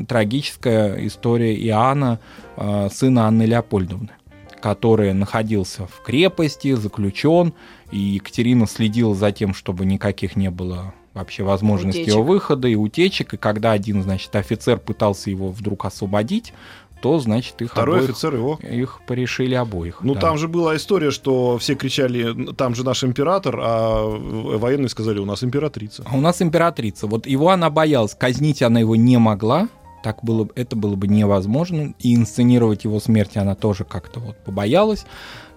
трагическая 0.08 1.06
история 1.06 1.56
Иоанна, 1.68 2.20
а, 2.56 2.90
сына 2.90 3.28
Анны 3.28 3.44
Леопольдовны, 3.44 4.12
который 4.62 5.14
находился 5.14 5.88
в 5.88 6.02
крепости, 6.04 6.74
заключен, 6.74 7.54
и 7.92 7.98
Екатерина 7.98 8.68
следила 8.68 9.16
за 9.16 9.32
тем, 9.32 9.54
чтобы 9.54 9.86
никаких 9.86 10.36
не 10.36 10.50
было 10.50 10.94
вообще 11.14 11.44
возможности 11.44 12.02
утечек. 12.02 12.14
его 12.14 12.24
выхода 12.24 12.68
и 12.68 12.76
утечек. 12.76 13.34
И 13.34 13.38
когда 13.38 13.72
один, 13.72 14.04
значит, 14.04 14.36
офицер 14.36 14.78
пытался 14.78 15.30
его 15.30 15.50
вдруг 15.50 15.86
освободить, 15.86 16.54
то, 17.06 17.20
значит, 17.20 17.62
их 17.62 17.70
Второй 17.70 17.98
обоих, 17.98 18.10
офицер 18.10 18.34
его. 18.34 18.58
Их 18.64 19.00
порешили 19.06 19.54
обоих. 19.54 20.00
Ну, 20.02 20.16
да. 20.16 20.22
там 20.22 20.40
же 20.40 20.48
была 20.48 20.76
история, 20.76 21.12
что 21.12 21.60
все 21.60 21.76
кричали, 21.76 22.52
там 22.54 22.74
же 22.74 22.84
наш 22.84 23.04
император, 23.04 23.60
а 23.62 24.08
военные 24.08 24.90
сказали, 24.90 25.20
у 25.20 25.26
нас 25.26 25.44
императрица. 25.44 26.04
А 26.04 26.18
у 26.18 26.20
нас 26.20 26.42
императрица. 26.42 27.06
Вот 27.06 27.28
его 27.28 27.52
она 27.52 27.70
боялась, 27.70 28.16
казнить 28.16 28.64
она 28.64 28.80
его 28.80 28.96
не 28.96 29.20
могла, 29.20 29.68
так 30.02 30.24
было, 30.24 30.50
это 30.56 30.76
было 30.76 30.96
бы 30.96 31.08
невозможно, 31.08 31.94
и 32.00 32.16
инсценировать 32.16 32.86
его 32.86 33.00
смерть 33.00 33.38
она 33.38 33.54
тоже 33.54 33.84
как-то 33.84 34.20
вот 34.20 34.44
побоялась. 34.44 35.06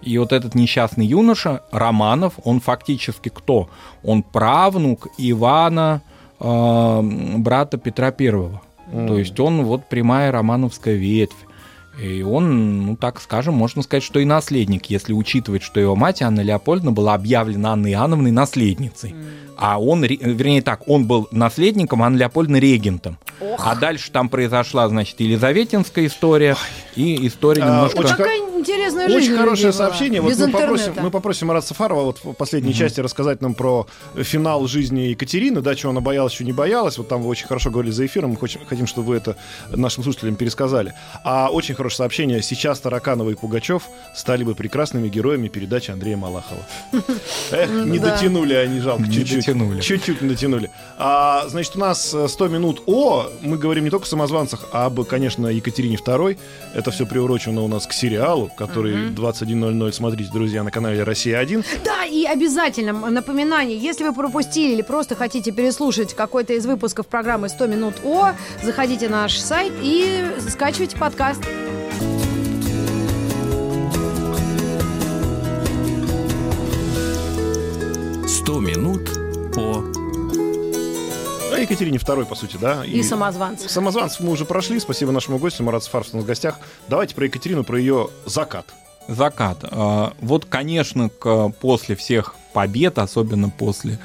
И 0.02 0.18
вот 0.18 0.34
этот 0.34 0.54
несчастный 0.54 1.06
юноша, 1.06 1.62
Романов, 1.72 2.34
он 2.44 2.60
фактически 2.60 3.30
кто? 3.30 3.70
Он 4.04 4.22
правнук 4.22 5.06
Ивана, 5.16 6.02
э, 6.40 7.00
брата 7.38 7.78
Петра 7.78 8.10
Первого. 8.10 8.60
Mm. 8.92 9.06
То 9.06 9.18
есть 9.18 9.38
он 9.40 9.64
вот 9.64 9.88
прямая 9.88 10.32
романовская 10.32 10.94
ветвь. 10.94 11.36
И 12.02 12.22
он, 12.22 12.86
ну 12.86 12.96
так 12.96 13.20
скажем, 13.20 13.54
можно 13.54 13.82
сказать, 13.82 14.04
что 14.04 14.20
и 14.20 14.24
наследник, 14.24 14.86
если 14.86 15.12
учитывать, 15.12 15.62
что 15.62 15.80
его 15.80 15.96
мать 15.96 16.22
Анна 16.22 16.42
Леопольдовна 16.42 16.92
была 16.92 17.14
объявлена 17.14 17.72
Анной 17.72 17.92
Иоанновной 17.92 18.30
наследницей. 18.30 19.10
Mm. 19.10 19.26
А 19.56 19.80
он, 19.80 20.04
вернее 20.04 20.62
так, 20.62 20.88
он 20.88 21.06
был 21.06 21.26
наследником, 21.32 22.02
Анна 22.02 22.18
Леопольдовна 22.18 22.58
регентом. 22.58 23.18
Ох. 23.40 23.60
А 23.64 23.74
дальше 23.74 24.10
там 24.10 24.28
произошла, 24.28 24.88
значит, 24.88 25.20
Елизаветинская 25.20 26.06
история 26.06 26.52
Ой. 26.52 27.02
и 27.02 27.26
история 27.26 27.62
а, 27.62 27.66
немножко... 27.66 27.98
Очень, 27.98 28.08
Какая 28.10 28.38
интересная 28.38 29.08
жизнь 29.08 29.32
Очень 29.32 29.38
хорошее 29.38 29.72
сообщение. 29.72 30.20
Вот 30.20 30.36
мы, 30.36 30.50
попросим, 30.50 30.94
мы 31.00 31.10
попросим 31.10 31.46
Марат 31.48 31.64
Сафарова 31.64 32.02
вот 32.02 32.18
в 32.22 32.32
последней 32.32 32.70
угу. 32.70 32.78
части 32.78 33.00
рассказать 33.00 33.40
нам 33.40 33.54
про 33.54 33.86
финал 34.16 34.66
жизни 34.66 35.00
Екатерины, 35.02 35.60
да, 35.60 35.74
чего 35.74 35.90
она 35.90 36.00
боялась, 36.00 36.32
чего 36.32 36.46
не 36.46 36.52
боялась. 36.52 36.98
Вот 36.98 37.08
там 37.08 37.22
вы 37.22 37.28
очень 37.28 37.46
хорошо 37.46 37.70
говорили 37.70 37.92
за 37.92 38.06
эфиром, 38.06 38.30
мы 38.30 38.36
хотим, 38.36 38.64
хотим, 38.66 38.86
чтобы 38.86 39.08
вы 39.08 39.16
это 39.16 39.36
нашим 39.70 40.02
слушателям 40.02 40.36
пересказали. 40.36 40.94
А 41.24 41.48
очень 41.50 41.74
хорошее 41.74 41.98
сообщение. 41.98 42.42
Сейчас 42.42 42.80
Тараканова 42.80 43.30
и 43.30 43.34
Пугачев 43.34 43.84
стали 44.14 44.44
бы 44.44 44.54
прекрасными 44.54 45.08
героями 45.08 45.48
передачи 45.48 45.90
Андрея 45.90 46.16
Малахова. 46.16 46.62
Эх, 47.52 47.70
не 47.70 47.98
дотянули 47.98 48.54
они, 48.54 48.80
жалко, 48.80 49.04
чуть-чуть. 49.04 49.46
Чуть-чуть 49.82 50.22
не 50.22 50.28
дотянули. 50.28 50.70
А, 50.98 51.46
значит, 51.48 51.76
у 51.76 51.78
нас 51.78 52.14
100 52.26 52.48
минут 52.48 52.82
о 52.86 53.27
мы 53.40 53.58
говорим 53.58 53.84
не 53.84 53.90
только 53.90 54.06
о 54.06 54.08
самозванцах, 54.08 54.66
а 54.72 54.86
об, 54.86 55.04
конечно, 55.04 55.46
Екатерине 55.46 55.96
II. 55.96 56.38
Это 56.74 56.90
все 56.90 57.06
приурочено 57.06 57.62
у 57.62 57.68
нас 57.68 57.86
к 57.86 57.92
сериалу, 57.92 58.50
который 58.56 59.08
угу. 59.08 59.22
21.00 59.22 59.92
смотрите, 59.92 60.30
друзья, 60.32 60.62
на 60.62 60.70
канале 60.70 61.02
«Россия-1». 61.02 61.64
Да, 61.84 62.04
и 62.04 62.24
обязательно 62.24 62.92
напоминание, 63.10 63.76
если 63.78 64.04
вы 64.04 64.14
пропустили 64.14 64.72
или 64.72 64.82
просто 64.82 65.14
хотите 65.14 65.52
переслушать 65.52 66.14
какой-то 66.14 66.54
из 66.54 66.66
выпусков 66.66 67.06
программы 67.06 67.48
«100 67.48 67.68
минут 67.68 67.94
О», 68.04 68.32
заходите 68.62 69.08
на 69.08 69.22
наш 69.22 69.38
сайт 69.38 69.72
и 69.82 70.24
скачивайте 70.48 70.96
подкаст. 70.96 71.42
«100 78.26 78.60
минут 78.60 79.07
Екатерине 81.60 81.98
II, 81.98 82.24
по 82.26 82.34
сути, 82.34 82.56
да? 82.60 82.84
И 82.84 83.02
самозванцев. 83.02 83.70
Самозванцев 83.70 84.20
мы 84.20 84.30
уже 84.32 84.44
прошли. 84.44 84.78
Спасибо 84.80 85.12
нашему 85.12 85.38
гостю, 85.38 85.62
Марат 85.64 85.84
Сафаров 85.84 86.08
у 86.12 86.16
нас 86.16 86.24
в 86.24 86.26
гостях. 86.26 86.58
Давайте 86.88 87.14
про 87.14 87.24
Екатерину, 87.26 87.64
про 87.64 87.78
ее 87.78 88.08
закат. 88.26 88.66
Закат. 89.08 89.58
А, 89.62 90.12
Вот, 90.20 90.44
конечно, 90.44 91.08
после 91.60 91.96
всех 91.96 92.34
побед, 92.52 92.98
особенно 92.98 93.48
после 93.50 93.98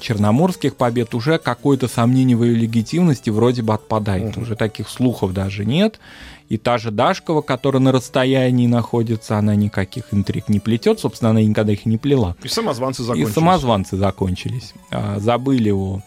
черноморских 0.00 0.76
побед, 0.76 1.14
уже 1.14 1.38
какое-то 1.38 1.88
сомнение 1.88 2.36
в 2.36 2.42
ее 2.44 2.54
легитимности 2.54 3.30
вроде 3.30 3.62
бы 3.62 3.74
отпадает. 3.74 4.34
Мгм. 4.36 4.42
Уже 4.42 4.56
таких 4.56 4.88
слухов 4.88 5.32
даже 5.32 5.64
нет. 5.64 6.00
И 6.48 6.56
та 6.58 6.78
же 6.78 6.90
Дашкова, 6.90 7.42
которая 7.42 7.82
на 7.82 7.92
расстоянии 7.92 8.66
находится, 8.66 9.38
она 9.38 9.54
никаких 9.54 10.04
интриг 10.12 10.48
не 10.48 10.60
плетет. 10.60 11.00
Собственно, 11.00 11.30
она 11.30 11.42
никогда 11.42 11.72
их 11.72 11.86
не 11.86 11.96
плела. 11.98 12.34
И 12.42 12.48
самозванцы 12.48 13.02
И 13.02 13.04
закончились. 13.04 13.34
самозванцы 13.34 13.96
закончились. 13.96 14.72
А, 14.90 15.18
Забыли 15.20 15.70
о 15.70 16.00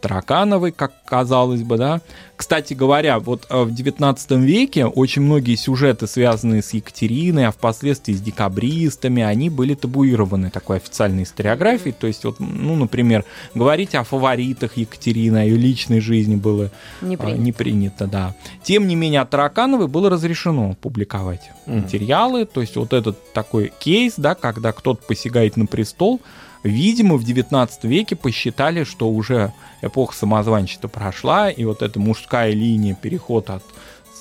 Таракановой, 0.00 0.72
как 0.72 0.92
казалось 1.04 1.62
бы, 1.62 1.76
да. 1.78 2.00
Кстати 2.36 2.74
говоря, 2.74 3.18
вот 3.18 3.46
а, 3.48 3.64
в 3.64 3.68
XIX 3.72 4.16
веке 4.40 4.84
очень 4.86 5.22
многие 5.22 5.54
сюжеты, 5.56 6.06
связанные 6.06 6.62
с 6.62 6.74
Екатериной, 6.74 7.46
а 7.46 7.50
впоследствии 7.50 8.12
с 8.12 8.20
декабристами, 8.20 9.22
они 9.22 9.48
были 9.48 9.74
табуированы 9.74 10.50
такой 10.50 10.76
официальной 10.76 11.22
историографией. 11.22 11.94
То 11.98 12.06
есть, 12.06 12.24
вот, 12.24 12.38
ну, 12.38 12.76
например, 12.76 13.24
говорить 13.54 13.94
о 13.94 14.04
фаворитах 14.04 14.76
Екатерины, 14.76 15.38
о 15.38 15.44
ее 15.44 15.56
личной 15.56 16.00
жизни 16.00 16.36
было 16.36 16.70
Не 17.00 17.14
а, 17.14 17.18
принято. 17.18 17.40
не 17.40 17.52
принято, 17.52 18.06
да. 18.06 18.34
Тем 18.62 18.86
не 18.86 18.94
менее, 18.96 19.22
от 19.22 19.30
Таракановой 19.30 19.88
было 19.88 20.10
разрешено 20.10 20.74
публиковать 20.74 21.50
Мгм. 21.66 21.80
материалы. 21.82 22.44
То 22.44 22.60
есть 22.60 22.76
вот 22.76 22.92
этот 22.92 23.32
такой 23.32 23.72
кейс, 23.78 24.14
да, 24.18 24.34
когда 24.34 24.72
кто-то 24.72 25.02
посягает 25.06 25.56
на 25.56 25.64
престол, 25.66 26.20
видимо, 26.62 27.16
в 27.16 27.24
19 27.24 27.84
веке 27.84 28.16
посчитали, 28.16 28.84
что 28.84 29.08
уже 29.08 29.52
эпоха 29.82 30.14
самозванчества 30.14 30.88
прошла, 30.88 31.50
и 31.50 31.64
вот 31.64 31.82
эта 31.82 31.98
мужская 31.98 32.52
линия, 32.52 32.94
переход 32.94 33.50
от 33.50 33.62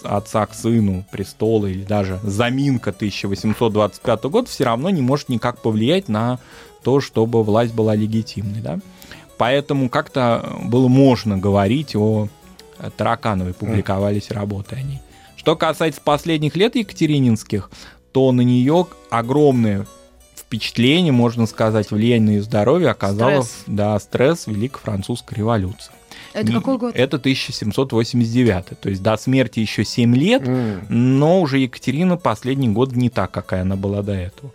отца 0.04 0.46
к 0.46 0.54
сыну 0.54 1.06
престола 1.12 1.68
или 1.68 1.84
даже 1.84 2.20
заминка 2.24 2.92
1825 2.92 4.24
год 4.26 4.48
все 4.50 4.66
равно 4.66 4.90
не 4.90 5.02
может 5.02 5.30
никак 5.30 5.62
повлиять 5.62 6.10
на 6.10 6.40
то, 6.84 7.02
чтобы 7.02 7.44
власть 7.44 7.74
была 7.74 7.96
легитимной. 7.96 8.62
Да? 8.62 8.80
Поэтому 9.38 9.90
как-то 9.90 10.58
было 10.64 10.88
можно 10.88 11.38
говорить 11.38 11.96
о 11.96 12.28
э, 12.78 12.90
Таракановой, 12.96 13.54
публиковались 13.54 14.32
работы 14.32 14.76
о 14.76 14.82
ней. 14.82 15.02
Что 15.36 15.56
касается 15.56 16.02
последних 16.02 16.56
лет 16.56 16.76
Екатерининских, 16.76 17.70
то 18.12 18.32
на 18.32 18.42
нее 18.42 18.88
огромное 19.10 19.86
впечатление, 20.48 21.12
можно 21.12 21.46
сказать, 21.48 21.92
влияние 21.92 22.26
на 22.28 22.30
ее 22.38 22.42
здоровье 22.44 22.90
оказало 22.90 23.42
Стресс. 23.42 23.64
да, 23.68 24.00
стресс 24.00 24.48
Великой 24.48 24.80
Французской 24.82 25.36
революции. 25.36 25.92
Это 26.34 26.48
Не- 26.48 26.54
какой 26.56 26.78
год? 26.78 26.96
Это 26.96 27.18
1789. 27.18 28.76
То 28.80 28.90
есть 28.90 29.02
до 29.02 29.16
смерти 29.18 29.60
еще 29.60 29.84
7 29.86 30.16
лет, 30.16 30.48
М. 30.48 30.82
но 30.90 31.42
уже 31.42 31.60
Екатерина 31.60 32.18
последний 32.18 32.68
год 32.70 32.94
не 32.96 33.10
так, 33.10 33.32
какая 33.32 33.62
она 33.62 33.76
была 33.76 34.02
до 34.02 34.14
этого. 34.14 34.52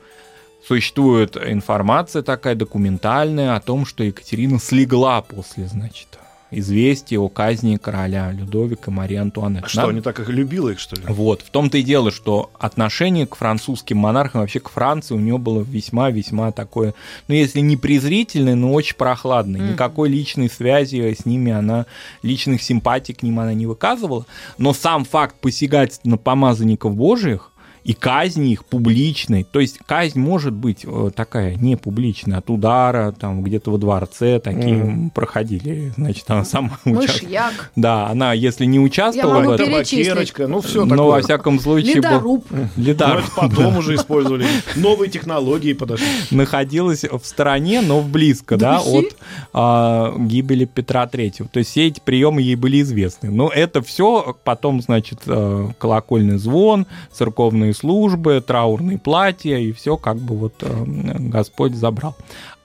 Существует 0.66 1.36
информация 1.36 2.22
такая 2.22 2.54
документальная 2.54 3.56
о 3.56 3.60
том, 3.60 3.86
что 3.86 4.04
Екатерина 4.04 4.58
слегла 4.60 5.22
после, 5.22 5.66
значит, 5.66 6.18
известия 6.50 7.18
о 7.18 7.28
казни 7.28 7.76
короля 7.76 8.32
Людовика 8.32 8.90
Марии 8.90 9.16
Антуанетты. 9.16 9.66
А 9.66 9.68
Что, 9.68 9.80
Надо- 9.82 9.92
не 9.94 10.00
так 10.00 10.18
их 10.20 10.28
любила 10.28 10.70
их, 10.70 10.78
что 10.80 10.96
ли? 10.96 11.02
вот, 11.08 11.42
в 11.42 11.50
том-то 11.50 11.78
и 11.78 11.82
дело, 11.82 12.10
что 12.10 12.50
отношение 12.58 13.26
к 13.26 13.36
французским 13.36 13.98
монархам, 13.98 14.40
вообще 14.40 14.60
к 14.60 14.68
Франции, 14.70 15.14
у 15.14 15.18
него 15.20 15.38
было 15.38 15.62
весьма-весьма 15.62 16.52
такое, 16.52 16.94
ну, 17.28 17.34
если 17.34 17.60
не 17.60 17.76
презрительное, 17.76 18.54
но 18.54 18.72
очень 18.72 18.96
прохладное. 18.96 19.60
Мгм. 19.60 19.72
Никакой 19.72 20.08
личной 20.08 20.50
связи 20.50 21.14
с 21.18 21.24
ними 21.26 21.52
она, 21.52 21.86
личных 22.22 22.62
симпатий 22.62 23.14
к 23.14 23.22
ним 23.22 23.40
она 23.40 23.54
не 23.54 23.66
выказывала. 23.66 24.26
Но 24.58 24.72
сам 24.72 25.04
факт 25.04 25.36
посягательства 25.40 26.08
на 26.10 26.16
помазанников 26.16 26.94
божьих 26.94 27.49
и 27.84 27.92
казни 27.94 28.52
их 28.52 28.64
публичной, 28.64 29.44
то 29.44 29.60
есть 29.60 29.78
казнь 29.86 30.18
может 30.20 30.52
быть 30.52 30.80
э, 30.84 31.10
такая 31.14 31.54
не 31.56 31.76
публичная, 31.76 32.38
от 32.38 32.50
удара, 32.50 33.12
там 33.12 33.42
где-то 33.42 33.70
во 33.70 33.78
дворце 33.78 34.38
такие 34.40 34.74
Мгм. 34.76 35.10
проходили, 35.10 35.92
значит, 35.96 36.24
она 36.30 36.44
сама 36.44 36.78
участвовала. 36.84 37.50
Да, 37.76 38.08
она, 38.08 38.32
если 38.32 38.64
не 38.66 38.78
участвовала 38.78 39.34
могу 39.40 39.50
в 39.50 39.52
этом, 39.54 39.66
перечислить. 39.66 40.06
Табакерочка, 40.08 40.46
ну 40.46 40.60
все 40.60 40.84
но 40.84 40.96
такое. 40.96 41.10
во 41.10 41.20
всяком 41.22 41.60
случае 41.60 41.96
был- 41.96 42.10
ледоруб. 42.10 42.46
Лидар 42.76 43.24
Ну, 43.36 43.48
потом 43.48 43.76
уже 43.78 43.94
использовали. 43.94 44.46
Новые 44.76 45.10
технологии 45.10 45.72
подошли. 45.72 46.06
находилась 46.30 47.04
в 47.04 47.20
стороне, 47.24 47.80
но 47.80 48.02
близко, 48.02 48.56
да, 48.56 48.80
от 48.80 49.16
а, 49.52 50.14
гибели 50.18 50.64
Петра 50.64 51.06
Третьего. 51.06 51.48
То 51.48 51.58
есть 51.58 51.70
все 51.70 51.86
эти 51.88 52.00
приемы 52.00 52.42
ей 52.42 52.54
были 52.56 52.80
известны. 52.82 53.30
Но 53.30 53.48
это 53.48 53.82
все 53.82 54.36
потом, 54.44 54.80
значит, 54.82 55.20
э, 55.26 55.68
колокольный 55.78 56.38
звон, 56.38 56.86
церковные 57.12 57.69
службы, 57.74 58.42
траурные 58.46 58.98
платья, 58.98 59.56
и 59.56 59.72
все 59.72 59.96
как 59.96 60.16
бы 60.18 60.36
вот 60.36 60.54
э, 60.60 60.84
Господь 60.86 61.74
забрал. 61.74 62.16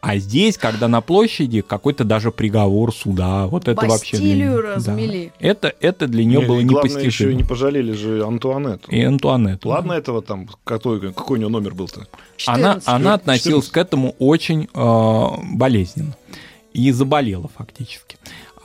А 0.02 0.18
здесь, 0.18 0.58
когда 0.60 0.88
на 0.88 1.02
площади 1.02 1.62
какой-то 1.62 2.04
даже 2.04 2.32
приговор 2.32 2.94
суда, 2.94 3.48
вот 3.48 3.68
это 3.68 3.88
вообще 3.88 4.18
для 4.18 4.28
Бастилию 4.28 4.62
размели. 4.62 5.32
Да. 5.40 5.48
Это, 5.48 5.74
это 5.80 6.08
для 6.08 6.24
нее 6.24 6.42
Не, 6.42 6.46
было 6.46 6.62
главное, 6.62 6.92
еще 6.92 7.00
непостижимо. 7.00 7.34
не 7.34 7.44
пожалели 7.44 7.92
же 7.92 8.24
Антуанетту. 8.24 8.92
И 8.92 9.02
Антуанетту. 9.02 9.68
Ладно 9.68 9.94
этого 9.94 10.22
там, 10.22 10.48
какой, 10.64 11.00
какой 11.12 11.40
у 11.40 11.42
него 11.42 11.50
номер 11.50 11.74
был-то? 11.74 12.02
она, 12.46 12.76
14. 12.76 12.88
она 12.88 13.18
14. 13.18 13.22
относилась 13.22 13.68
к 13.70 13.78
этому 13.78 14.16
очень 14.20 14.70
э, 14.72 15.56
болезненно 15.56 16.16
и 16.74 16.92
заболела 16.92 17.50
фактически. 17.58 18.18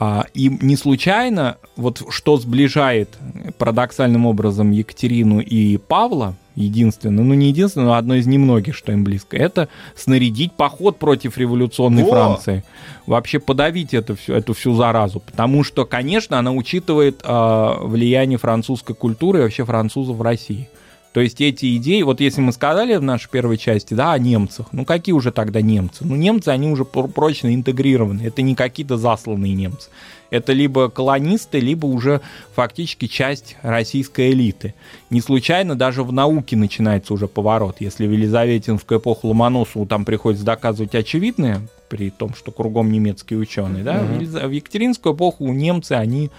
А, 0.03 0.25
и 0.33 0.49
не 0.49 0.77
случайно, 0.77 1.59
вот 1.77 2.03
что 2.09 2.39
сближает 2.39 3.19
парадоксальным 3.59 4.25
образом 4.25 4.71
Екатерину 4.71 5.41
и 5.41 5.77
Павла, 5.77 6.37
единственное, 6.55 7.23
ну 7.23 7.35
не 7.35 7.49
единственное, 7.49 7.89
но 7.89 7.93
одно 7.93 8.15
из 8.15 8.27
немногих, 8.27 8.75
что 8.75 8.93
им 8.93 9.05
близко, 9.05 9.37
это 9.37 9.69
снарядить 9.95 10.53
поход 10.53 10.99
против 10.99 11.37
революционной 11.37 12.05
Во! 12.05 12.13
Франции. 12.13 12.65
Вообще 13.05 13.41
подавить 13.41 13.93
это 13.93 14.17
всю, 14.17 14.33
эту 14.33 14.55
всю 14.55 14.75
заразу. 14.75 15.21
Потому 15.21 15.65
что, 15.65 15.85
конечно, 15.85 16.39
она 16.39 16.53
учитывает 16.53 17.21
э, 17.23 17.75
влияние 17.83 18.39
французской 18.39 18.95
культуры 18.95 19.41
и 19.41 19.43
вообще 19.43 19.67
французов 19.67 20.17
в 20.17 20.23
России. 20.23 20.71
То 21.13 21.21
есть 21.21 21.41
эти 21.41 21.77
идеи, 21.77 22.03
вот 22.03 22.21
если 22.21 22.41
мы 22.41 22.53
сказали 22.53 22.95
в 22.95 23.03
нашей 23.03 23.29
первой 23.31 23.59
части, 23.59 23.95
да, 23.95 24.13
о 24.13 24.19
немцах, 24.19 24.67
ну 24.71 24.85
какие 24.85 25.13
уже 25.13 25.33
тогда 25.33 25.61
немцы? 25.61 26.05
Ну 26.05 26.15
немцы, 26.15 26.51
они 26.51 26.69
уже 26.69 26.85
пр- 26.85 27.09
прочно 27.09 27.53
интегрированы, 27.53 28.23
это 28.23 28.43
не 28.43 28.55
какие-то 28.55 28.97
засланные 28.97 29.55
немцы. 29.55 29.91
Это 30.31 30.53
либо 30.53 30.89
колонисты, 30.89 31.59
либо 31.59 31.87
уже 31.87 32.21
фактически 32.55 33.09
часть 33.09 33.57
российской 33.63 34.31
элиты. 34.31 34.75
Не 35.11 35.21
случайно 35.21 35.75
даже 35.75 36.05
в 36.05 36.13
науке 36.13 36.55
начинается 36.55 37.13
уже 37.13 37.27
поворот. 37.27 37.79
Если 37.81 38.07
в 38.07 38.13
Елизаветинскую 38.13 39.01
эпоху 39.01 39.27
Ломоносову 39.27 39.87
там 39.87 40.05
приходится 40.05 40.45
доказывать 40.45 40.95
очевидное, 40.95 41.61
при 41.89 42.11
том, 42.11 42.35
что 42.35 42.53
кругом 42.53 42.93
немецкие 42.93 43.41
ученые, 43.41 43.83
да, 43.83 44.01
Елиза- 44.01 44.47
в 44.47 44.53
Екатеринскую 44.53 45.17
эпоху 45.17 45.49
немцы, 45.53 45.95
они 45.95 46.31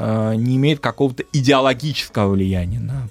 э, 0.00 0.34
не 0.34 0.56
имеют 0.56 0.80
какого-то 0.80 1.22
идеологического 1.32 2.32
влияния 2.32 2.80
на 2.80 3.08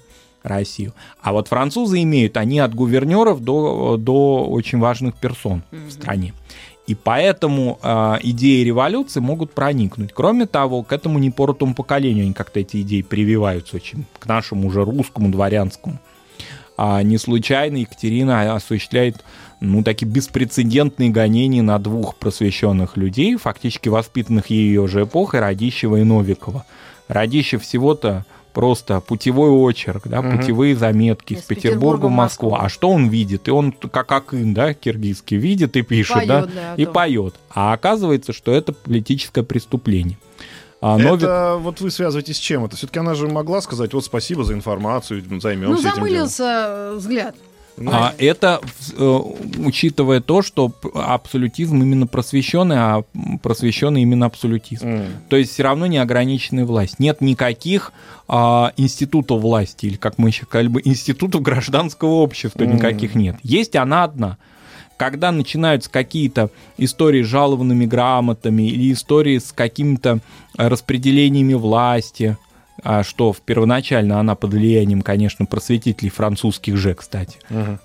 Россию. 0.48 0.92
А 1.20 1.32
вот 1.32 1.48
французы 1.48 2.02
имеют, 2.02 2.36
они 2.36 2.58
от 2.60 2.74
гувернеров 2.74 3.42
до, 3.42 3.96
до 3.96 4.44
очень 4.44 4.78
важных 4.78 5.14
персон 5.16 5.62
в 5.70 5.90
стране. 5.90 6.32
И 6.86 6.94
поэтому 6.94 7.78
э, 7.82 8.16
идеи 8.22 8.62
революции 8.62 9.18
могут 9.18 9.52
проникнуть. 9.52 10.12
Кроме 10.12 10.46
того, 10.46 10.82
к 10.84 10.92
этому 10.92 11.18
непоротому 11.18 11.74
поколению 11.74 12.24
они 12.24 12.32
как-то 12.32 12.60
эти 12.60 12.82
идеи 12.82 13.02
прививаются 13.02 13.76
очень, 13.76 14.06
к 14.18 14.26
нашему 14.26 14.68
уже 14.68 14.84
русскому 14.84 15.30
дворянскому. 15.30 15.98
А 16.76 17.02
не 17.02 17.18
случайно 17.18 17.78
Екатерина 17.78 18.54
осуществляет 18.54 19.24
ну, 19.60 19.82
такие 19.82 20.06
беспрецедентные 20.06 21.10
гонения 21.10 21.62
на 21.62 21.78
двух 21.78 22.16
просвещенных 22.16 22.96
людей, 22.96 23.36
фактически 23.36 23.88
воспитанных 23.88 24.48
ее 24.48 24.86
же 24.86 25.04
эпохой, 25.04 25.40
Радищева 25.40 25.96
и 25.96 26.04
Новикова. 26.04 26.66
Радищев 27.08 27.62
всего-то 27.62 28.26
просто 28.56 29.00
путевой 29.02 29.50
очерк, 29.50 30.08
да, 30.08 30.22
Мгм. 30.22 30.38
путевые 30.38 30.74
заметки 30.74 31.34
Из 31.34 31.40
из 31.40 31.44
Петербурга 31.44 32.06
в 32.06 32.10
Москву. 32.10 32.50
Москву. 32.52 32.64
А 32.66 32.70
что 32.70 32.88
он 32.88 33.08
видит? 33.08 33.48
И 33.48 33.50
он 33.50 33.70
как 33.72 34.10
Акын, 34.10 34.54
да, 34.54 34.72
киргизский, 34.72 35.36
видит 35.36 35.76
и 35.76 35.82
пишет, 35.82 36.14
Поёт, 36.14 36.26
да, 36.26 36.46
да, 36.46 36.72
о 36.72 36.76
и 36.80 36.86
поет. 36.86 37.34
А 37.50 37.74
оказывается, 37.74 38.32
что 38.32 38.52
это 38.52 38.72
политическое 38.72 39.42
преступление. 39.42 40.16
А 40.80 40.96
Новик- 40.98 41.16
Это 41.24 41.56
вот 41.60 41.80
вы 41.82 41.90
связываете 41.90 42.32
с 42.32 42.38
чем 42.38 42.64
это? 42.64 42.76
Все-таки 42.76 42.98
она 42.98 43.14
же 43.14 43.28
могла 43.28 43.60
сказать, 43.60 43.92
вот 43.92 44.04
спасибо 44.06 44.42
за 44.44 44.54
информацию, 44.54 45.22
Ну, 45.28 45.38
займемся 45.40 45.74
этим 45.74 45.82
делом. 45.82 45.96
замылился 45.96 46.44
э, 46.68 46.94
взгляд. 46.96 47.34
А 47.78 48.14
это, 48.18 48.60
э, 48.96 49.20
учитывая 49.58 50.20
то, 50.20 50.40
что 50.42 50.72
абсолютизм 50.94 51.82
именно 51.82 52.06
просвещенный, 52.06 52.76
а 52.78 53.04
просвещенный 53.42 54.02
именно 54.02 54.26
абсолютизм. 54.26 54.86
м. 54.86 55.06
То 55.28 55.36
есть 55.36 55.52
все 55.52 55.62
равно 55.64 55.86
неограниченная 55.86 56.64
власть. 56.64 56.98
Нет 56.98 57.20
никаких 57.20 57.92
а, 58.28 58.72
институтов 58.76 59.40
власти, 59.40 59.86
или 59.86 59.96
как 59.96 60.18
мы 60.18 60.30
еще 60.30 60.44
сказали 60.46 60.68
бы, 60.68 60.80
институтов 60.84 61.42
гражданского 61.42 62.14
общества 62.14 62.64
Мгм. 62.64 62.76
никаких 62.76 63.14
нет. 63.14 63.36
Есть 63.42 63.76
она 63.76 64.04
одна. 64.04 64.38
когда 64.98 65.30
начинаются 65.30 65.90
какие-то 65.90 66.48
истории 66.78 67.22
с 67.22 67.26
жалованными 67.26 67.84
грамотами 67.84 68.62
или 68.62 68.94
истории 68.94 69.38
с 69.38 69.52
какими-то 69.52 70.20
распределениями 70.56 71.52
власти, 71.52 72.38
что 73.02 73.32
в 73.32 73.40
первоначально 73.40 74.20
она 74.20 74.34
под 74.34 74.52
влиянием, 74.52 75.02
конечно, 75.02 75.46
просветителей 75.46 76.10
французских 76.10 76.76
же, 76.76 76.94
кстати, 76.94 77.38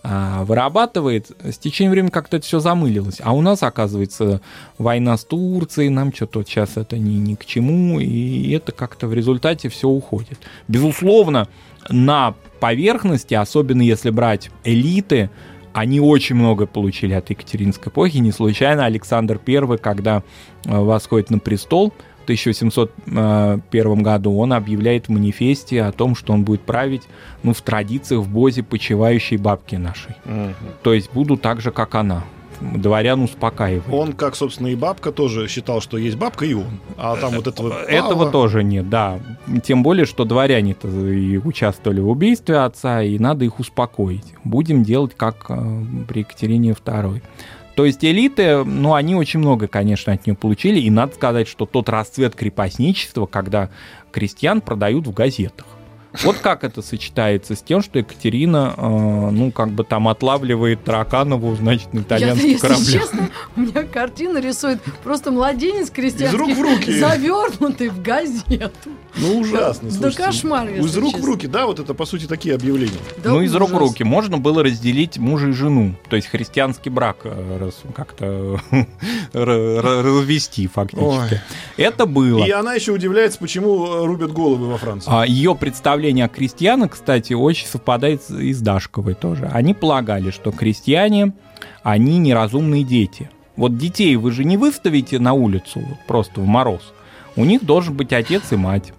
а, 0.03 0.43
вырабатывает, 0.43 1.31
с 1.43 1.57
течением 1.57 1.91
времени 1.91 2.11
как-то 2.11 2.37
это 2.37 2.45
все 2.45 2.59
замылилось. 2.59 3.21
А 3.23 3.33
у 3.33 3.41
нас, 3.41 3.63
оказывается, 3.63 4.41
война 4.77 5.17
с 5.17 5.23
Турцией, 5.23 5.89
нам 5.89 6.13
что-то 6.13 6.43
сейчас 6.43 6.77
это 6.77 6.97
ни, 6.97 7.13
ни 7.13 7.35
к 7.35 7.45
чему, 7.45 7.99
и 7.99 8.51
это 8.51 8.71
как-то 8.71 9.07
в 9.07 9.13
результате 9.13 9.69
все 9.69 9.87
уходит. 9.87 10.39
Безусловно, 10.67 11.47
на 11.89 12.35
поверхности, 12.59 13.33
особенно 13.33 13.81
если 13.81 14.09
брать 14.09 14.51
элиты, 14.63 15.29
они 15.73 15.99
очень 15.99 16.35
много 16.35 16.65
получили 16.65 17.13
от 17.13 17.29
Екатеринской 17.29 17.91
эпохи. 17.91 18.17
Не 18.17 18.31
случайно 18.31 18.85
Александр 18.85 19.39
I, 19.47 19.77
когда 19.77 20.23
э, 20.65 20.77
восходит 20.77 21.29
на 21.29 21.39
престол, 21.39 21.93
в 22.35 22.41
1801 22.41 24.03
году 24.03 24.37
он 24.37 24.53
объявляет 24.53 25.07
в 25.07 25.09
манифесте 25.09 25.83
о 25.83 25.91
том, 25.91 26.15
что 26.15 26.33
он 26.33 26.43
будет 26.43 26.61
править 26.61 27.03
ну, 27.43 27.53
в 27.53 27.61
традициях 27.61 28.21
в 28.21 28.29
бозе 28.29 28.63
почивающей 28.63 29.37
бабки 29.37 29.75
нашей. 29.75 30.15
Мгм. 30.25 30.55
То 30.83 30.93
есть 30.93 31.11
буду 31.11 31.37
так 31.37 31.61
же, 31.61 31.71
как 31.71 31.95
она. 31.95 32.23
Дворян 32.61 33.21
успокаивает. 33.23 33.91
Он, 33.91 34.13
как, 34.13 34.35
собственно, 34.35 34.67
и 34.67 34.75
бабка, 34.75 35.11
тоже 35.11 35.47
считал, 35.47 35.81
что 35.81 35.97
есть 35.97 36.15
бабка 36.15 36.45
и 36.45 36.53
он. 36.53 36.79
А 36.95 37.15
там 37.15 37.33
вот 37.33 37.47
этого... 37.47 37.83
Этого 37.85 38.25
Павла- 38.25 38.31
тоже 38.31 38.63
нет, 38.63 38.87
да. 38.87 39.19
Тем 39.63 39.81
более, 39.81 40.05
что 40.05 40.25
дворяне-то 40.25 40.87
и 40.87 41.37
участвовали 41.37 41.99
в 41.99 42.09
убийстве 42.09 42.57
отца, 42.57 43.01
и 43.01 43.17
надо 43.17 43.45
их 43.45 43.59
успокоить. 43.59 44.25
Будем 44.43 44.83
делать, 44.83 45.13
как 45.17 45.45
э, 45.49 45.83
при 46.07 46.19
Екатерине 46.19 46.71
II. 46.71 47.21
То 47.81 47.85
есть 47.85 48.05
элиты, 48.05 48.63
ну, 48.63 48.93
они 48.93 49.15
очень 49.15 49.39
много, 49.39 49.67
конечно, 49.67 50.13
от 50.13 50.27
нее 50.27 50.35
получили. 50.35 50.79
И 50.79 50.91
надо 50.91 51.15
сказать, 51.15 51.47
что 51.47 51.65
тот 51.65 51.89
расцвет 51.89 52.35
крепостничества, 52.35 53.25
когда 53.25 53.71
крестьян 54.11 54.61
продают 54.61 55.07
в 55.07 55.13
газетах. 55.13 55.65
Вот 56.23 56.37
как 56.37 56.63
это 56.63 56.81
сочетается 56.81 57.55
с 57.55 57.61
тем, 57.61 57.81
что 57.81 57.99
Екатерина, 57.99 58.73
э, 58.77 59.29
ну, 59.31 59.51
как 59.51 59.69
бы 59.71 59.83
там 59.85 60.07
отлавливает 60.09 60.83
Тараканову, 60.83 61.55
значит, 61.55 61.93
на 61.93 62.03
Я, 62.17 62.33
если 62.33 62.55
кораблях. 62.55 62.87
честно, 62.91 63.29
у 63.55 63.61
меня 63.61 63.83
картина 63.83 64.39
рисует 64.39 64.81
просто 65.03 65.31
младенец 65.31 65.89
крестьянский, 65.89 66.27
Из 66.37 66.39
рук 66.39 66.57
в 66.57 66.61
руки. 66.61 66.99
завернутый 66.99 67.89
в 67.89 68.01
газету. 68.01 68.89
Ну, 69.17 69.39
ужасно, 69.39 69.89
Да 69.89 69.95
слушайте. 69.95 70.23
кошмар, 70.23 70.67
если 70.69 70.81
Из 70.87 70.97
рук 70.97 71.09
в 71.13 71.15
честно. 71.15 71.27
руки, 71.27 71.47
да, 71.47 71.65
вот 71.65 71.79
это, 71.79 71.93
по 71.93 72.05
сути, 72.05 72.25
такие 72.25 72.55
объявления. 72.55 72.91
Да 73.23 73.31
ну, 73.31 73.41
из 73.41 73.53
рук 73.55 73.71
в 73.71 73.77
руки. 73.77 74.03
Можно 74.03 74.37
было 74.37 74.63
разделить 74.63 75.17
мужа 75.17 75.47
и 75.49 75.51
жену. 75.51 75.95
То 76.09 76.15
есть 76.17 76.27
христианский 76.27 76.89
брак 76.89 77.17
э, 77.23 77.57
раз- 77.59 77.81
как-то 77.95 78.59
развести 79.33 80.67
фактически. 80.67 81.05
Ой. 81.33 81.39
Это 81.77 82.05
было. 82.05 82.43
И 82.45 82.49
она 82.51 82.73
еще 82.73 82.91
удивляется, 82.91 83.39
почему 83.39 83.85
э, 83.85 84.05
рубят 84.05 84.31
головы 84.31 84.67
во 84.67 84.77
Франции. 84.77 85.09
А 85.13 85.25
ее 85.25 85.55
представление 86.01 86.25
о 86.25 86.29
крестьянах, 86.29 86.91
кстати, 86.91 87.33
очень 87.33 87.67
совпадает 87.67 88.23
с- 88.23 88.31
и 88.35 88.51
с 88.53 88.59
Дашковой 88.61 89.13
тоже. 89.13 89.47
Они 89.53 89.73
полагали, 89.75 90.31
что 90.31 90.51
крестьяне, 90.51 91.33
они 91.83 92.17
неразумные 92.17 92.83
дети. 92.83 93.29
Вот 93.55 93.77
детей 93.77 94.15
вы 94.15 94.31
же 94.31 94.43
не 94.43 94.57
выставите 94.57 95.19
на 95.19 95.33
улицу 95.33 95.79
вот 95.79 95.97
просто 96.07 96.41
в 96.41 96.45
мороз. 96.47 96.81
У 97.35 97.45
них 97.45 97.63
должен 97.63 97.95
быть 97.95 98.13
отец 98.13 98.51
и 98.51 98.55
мать. 98.55 98.93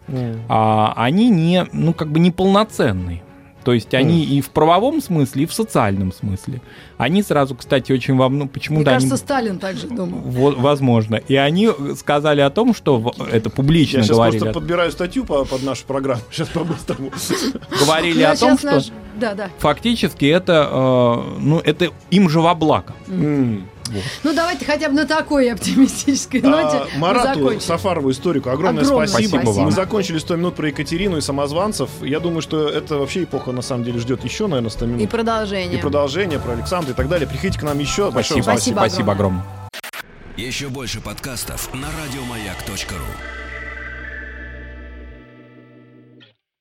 а 0.48 0.92
они 0.96 1.28
не, 1.30 1.66
ну, 1.72 1.92
как 1.92 2.08
бы 2.12 2.20
неполноценные. 2.20 3.22
То 3.64 3.72
есть 3.72 3.94
они 3.94 4.24
и 4.24 4.40
в 4.40 4.50
правовом 4.50 5.00
смысле, 5.00 5.42
и 5.42 5.46
в 5.46 5.52
социальном 5.52 6.12
смысле. 6.12 6.60
Они 7.02 7.22
сразу, 7.22 7.56
кстати, 7.56 7.90
очень 7.90 8.16
вам, 8.16 8.38
ну, 8.38 8.48
почему 8.48 8.76
Мне 8.76 8.84
да, 8.84 8.92
кажется, 8.92 9.14
они... 9.14 9.18
Сталин 9.24 9.58
также 9.58 9.88
думал. 9.88 10.18
Вот, 10.20 10.56
возможно. 10.58 11.16
И 11.16 11.34
они 11.34 11.68
сказали 11.96 12.40
о 12.40 12.50
том, 12.50 12.74
что 12.74 13.12
это 13.30 13.50
публично 13.50 13.98
Я 13.98 14.02
сейчас 14.04 14.16
говорили, 14.16 14.38
просто 14.38 14.60
подбираю 14.60 14.92
статью 14.92 15.24
по- 15.24 15.44
под 15.44 15.62
нашу 15.64 15.84
программу. 15.84 16.22
Сейчас 16.30 16.48
по-быстрому. 16.48 17.10
говорили 17.80 18.20
Я 18.20 18.32
о 18.32 18.36
том, 18.36 18.56
что 18.56 18.70
наш- 18.70 18.90
Да, 19.18 19.34
да. 19.34 19.50
фактически 19.58 20.26
это, 20.26 20.68
э, 20.70 21.38
ну, 21.40 21.58
это 21.58 21.88
им 22.10 22.28
же 22.28 22.40
во 22.40 22.54
благо. 22.54 22.94
М. 23.08 23.68
Ну, 24.22 24.32
давайте 24.34 24.64
хотя 24.64 24.88
бы 24.88 24.94
на 24.94 25.04
такой 25.06 25.50
оптимистической 25.52 26.40
ноте 26.40 26.78
А, 26.78 26.86
мы 26.94 27.00
Марату. 27.00 27.60
Сафарову 27.60 28.10
историку 28.10 28.48
огромное 28.48 28.82
Огромное 28.84 29.06
спасибо. 29.06 29.28
спасибо 29.36 29.50
вам. 29.50 29.64
Мы 29.66 29.72
закончили 29.72 30.18
100 30.18 30.36
минут 30.36 30.54
про 30.54 30.68
Екатерину 30.68 31.18
и 31.18 31.20
самозванцев. 31.20 31.90
Я 32.00 32.20
думаю, 32.20 32.40
что 32.40 32.68
это 32.68 32.96
вообще 32.96 33.24
эпоха 33.24 33.52
на 33.52 33.60
самом 33.60 33.84
деле 33.84 33.98
ждет 33.98 34.24
еще, 34.24 34.46
наверное, 34.46 34.70
100 34.70 34.86
минут. 34.86 35.02
И 35.02 35.06
продолжение. 35.06 35.78
И 35.78 35.80
продолжение 35.80 36.38
про 36.38 36.52
Александра 36.52 36.91
и 36.92 36.96
так 36.96 37.08
далее. 37.08 37.28
Приходите 37.28 37.58
к 37.58 37.62
нам 37.62 37.78
еще. 37.78 38.10
Большое 38.10 38.42
Спасибо, 38.42 38.46
вам 38.46 38.56
Спасибо 38.58 38.78
спасибо 38.78 39.12
огромное. 39.12 39.42
огромное. 39.42 39.62
Еще 40.36 40.68
больше 40.68 41.00
подкастов 41.00 41.72
на 41.74 41.88
радиомаяк.ру. 41.88 43.41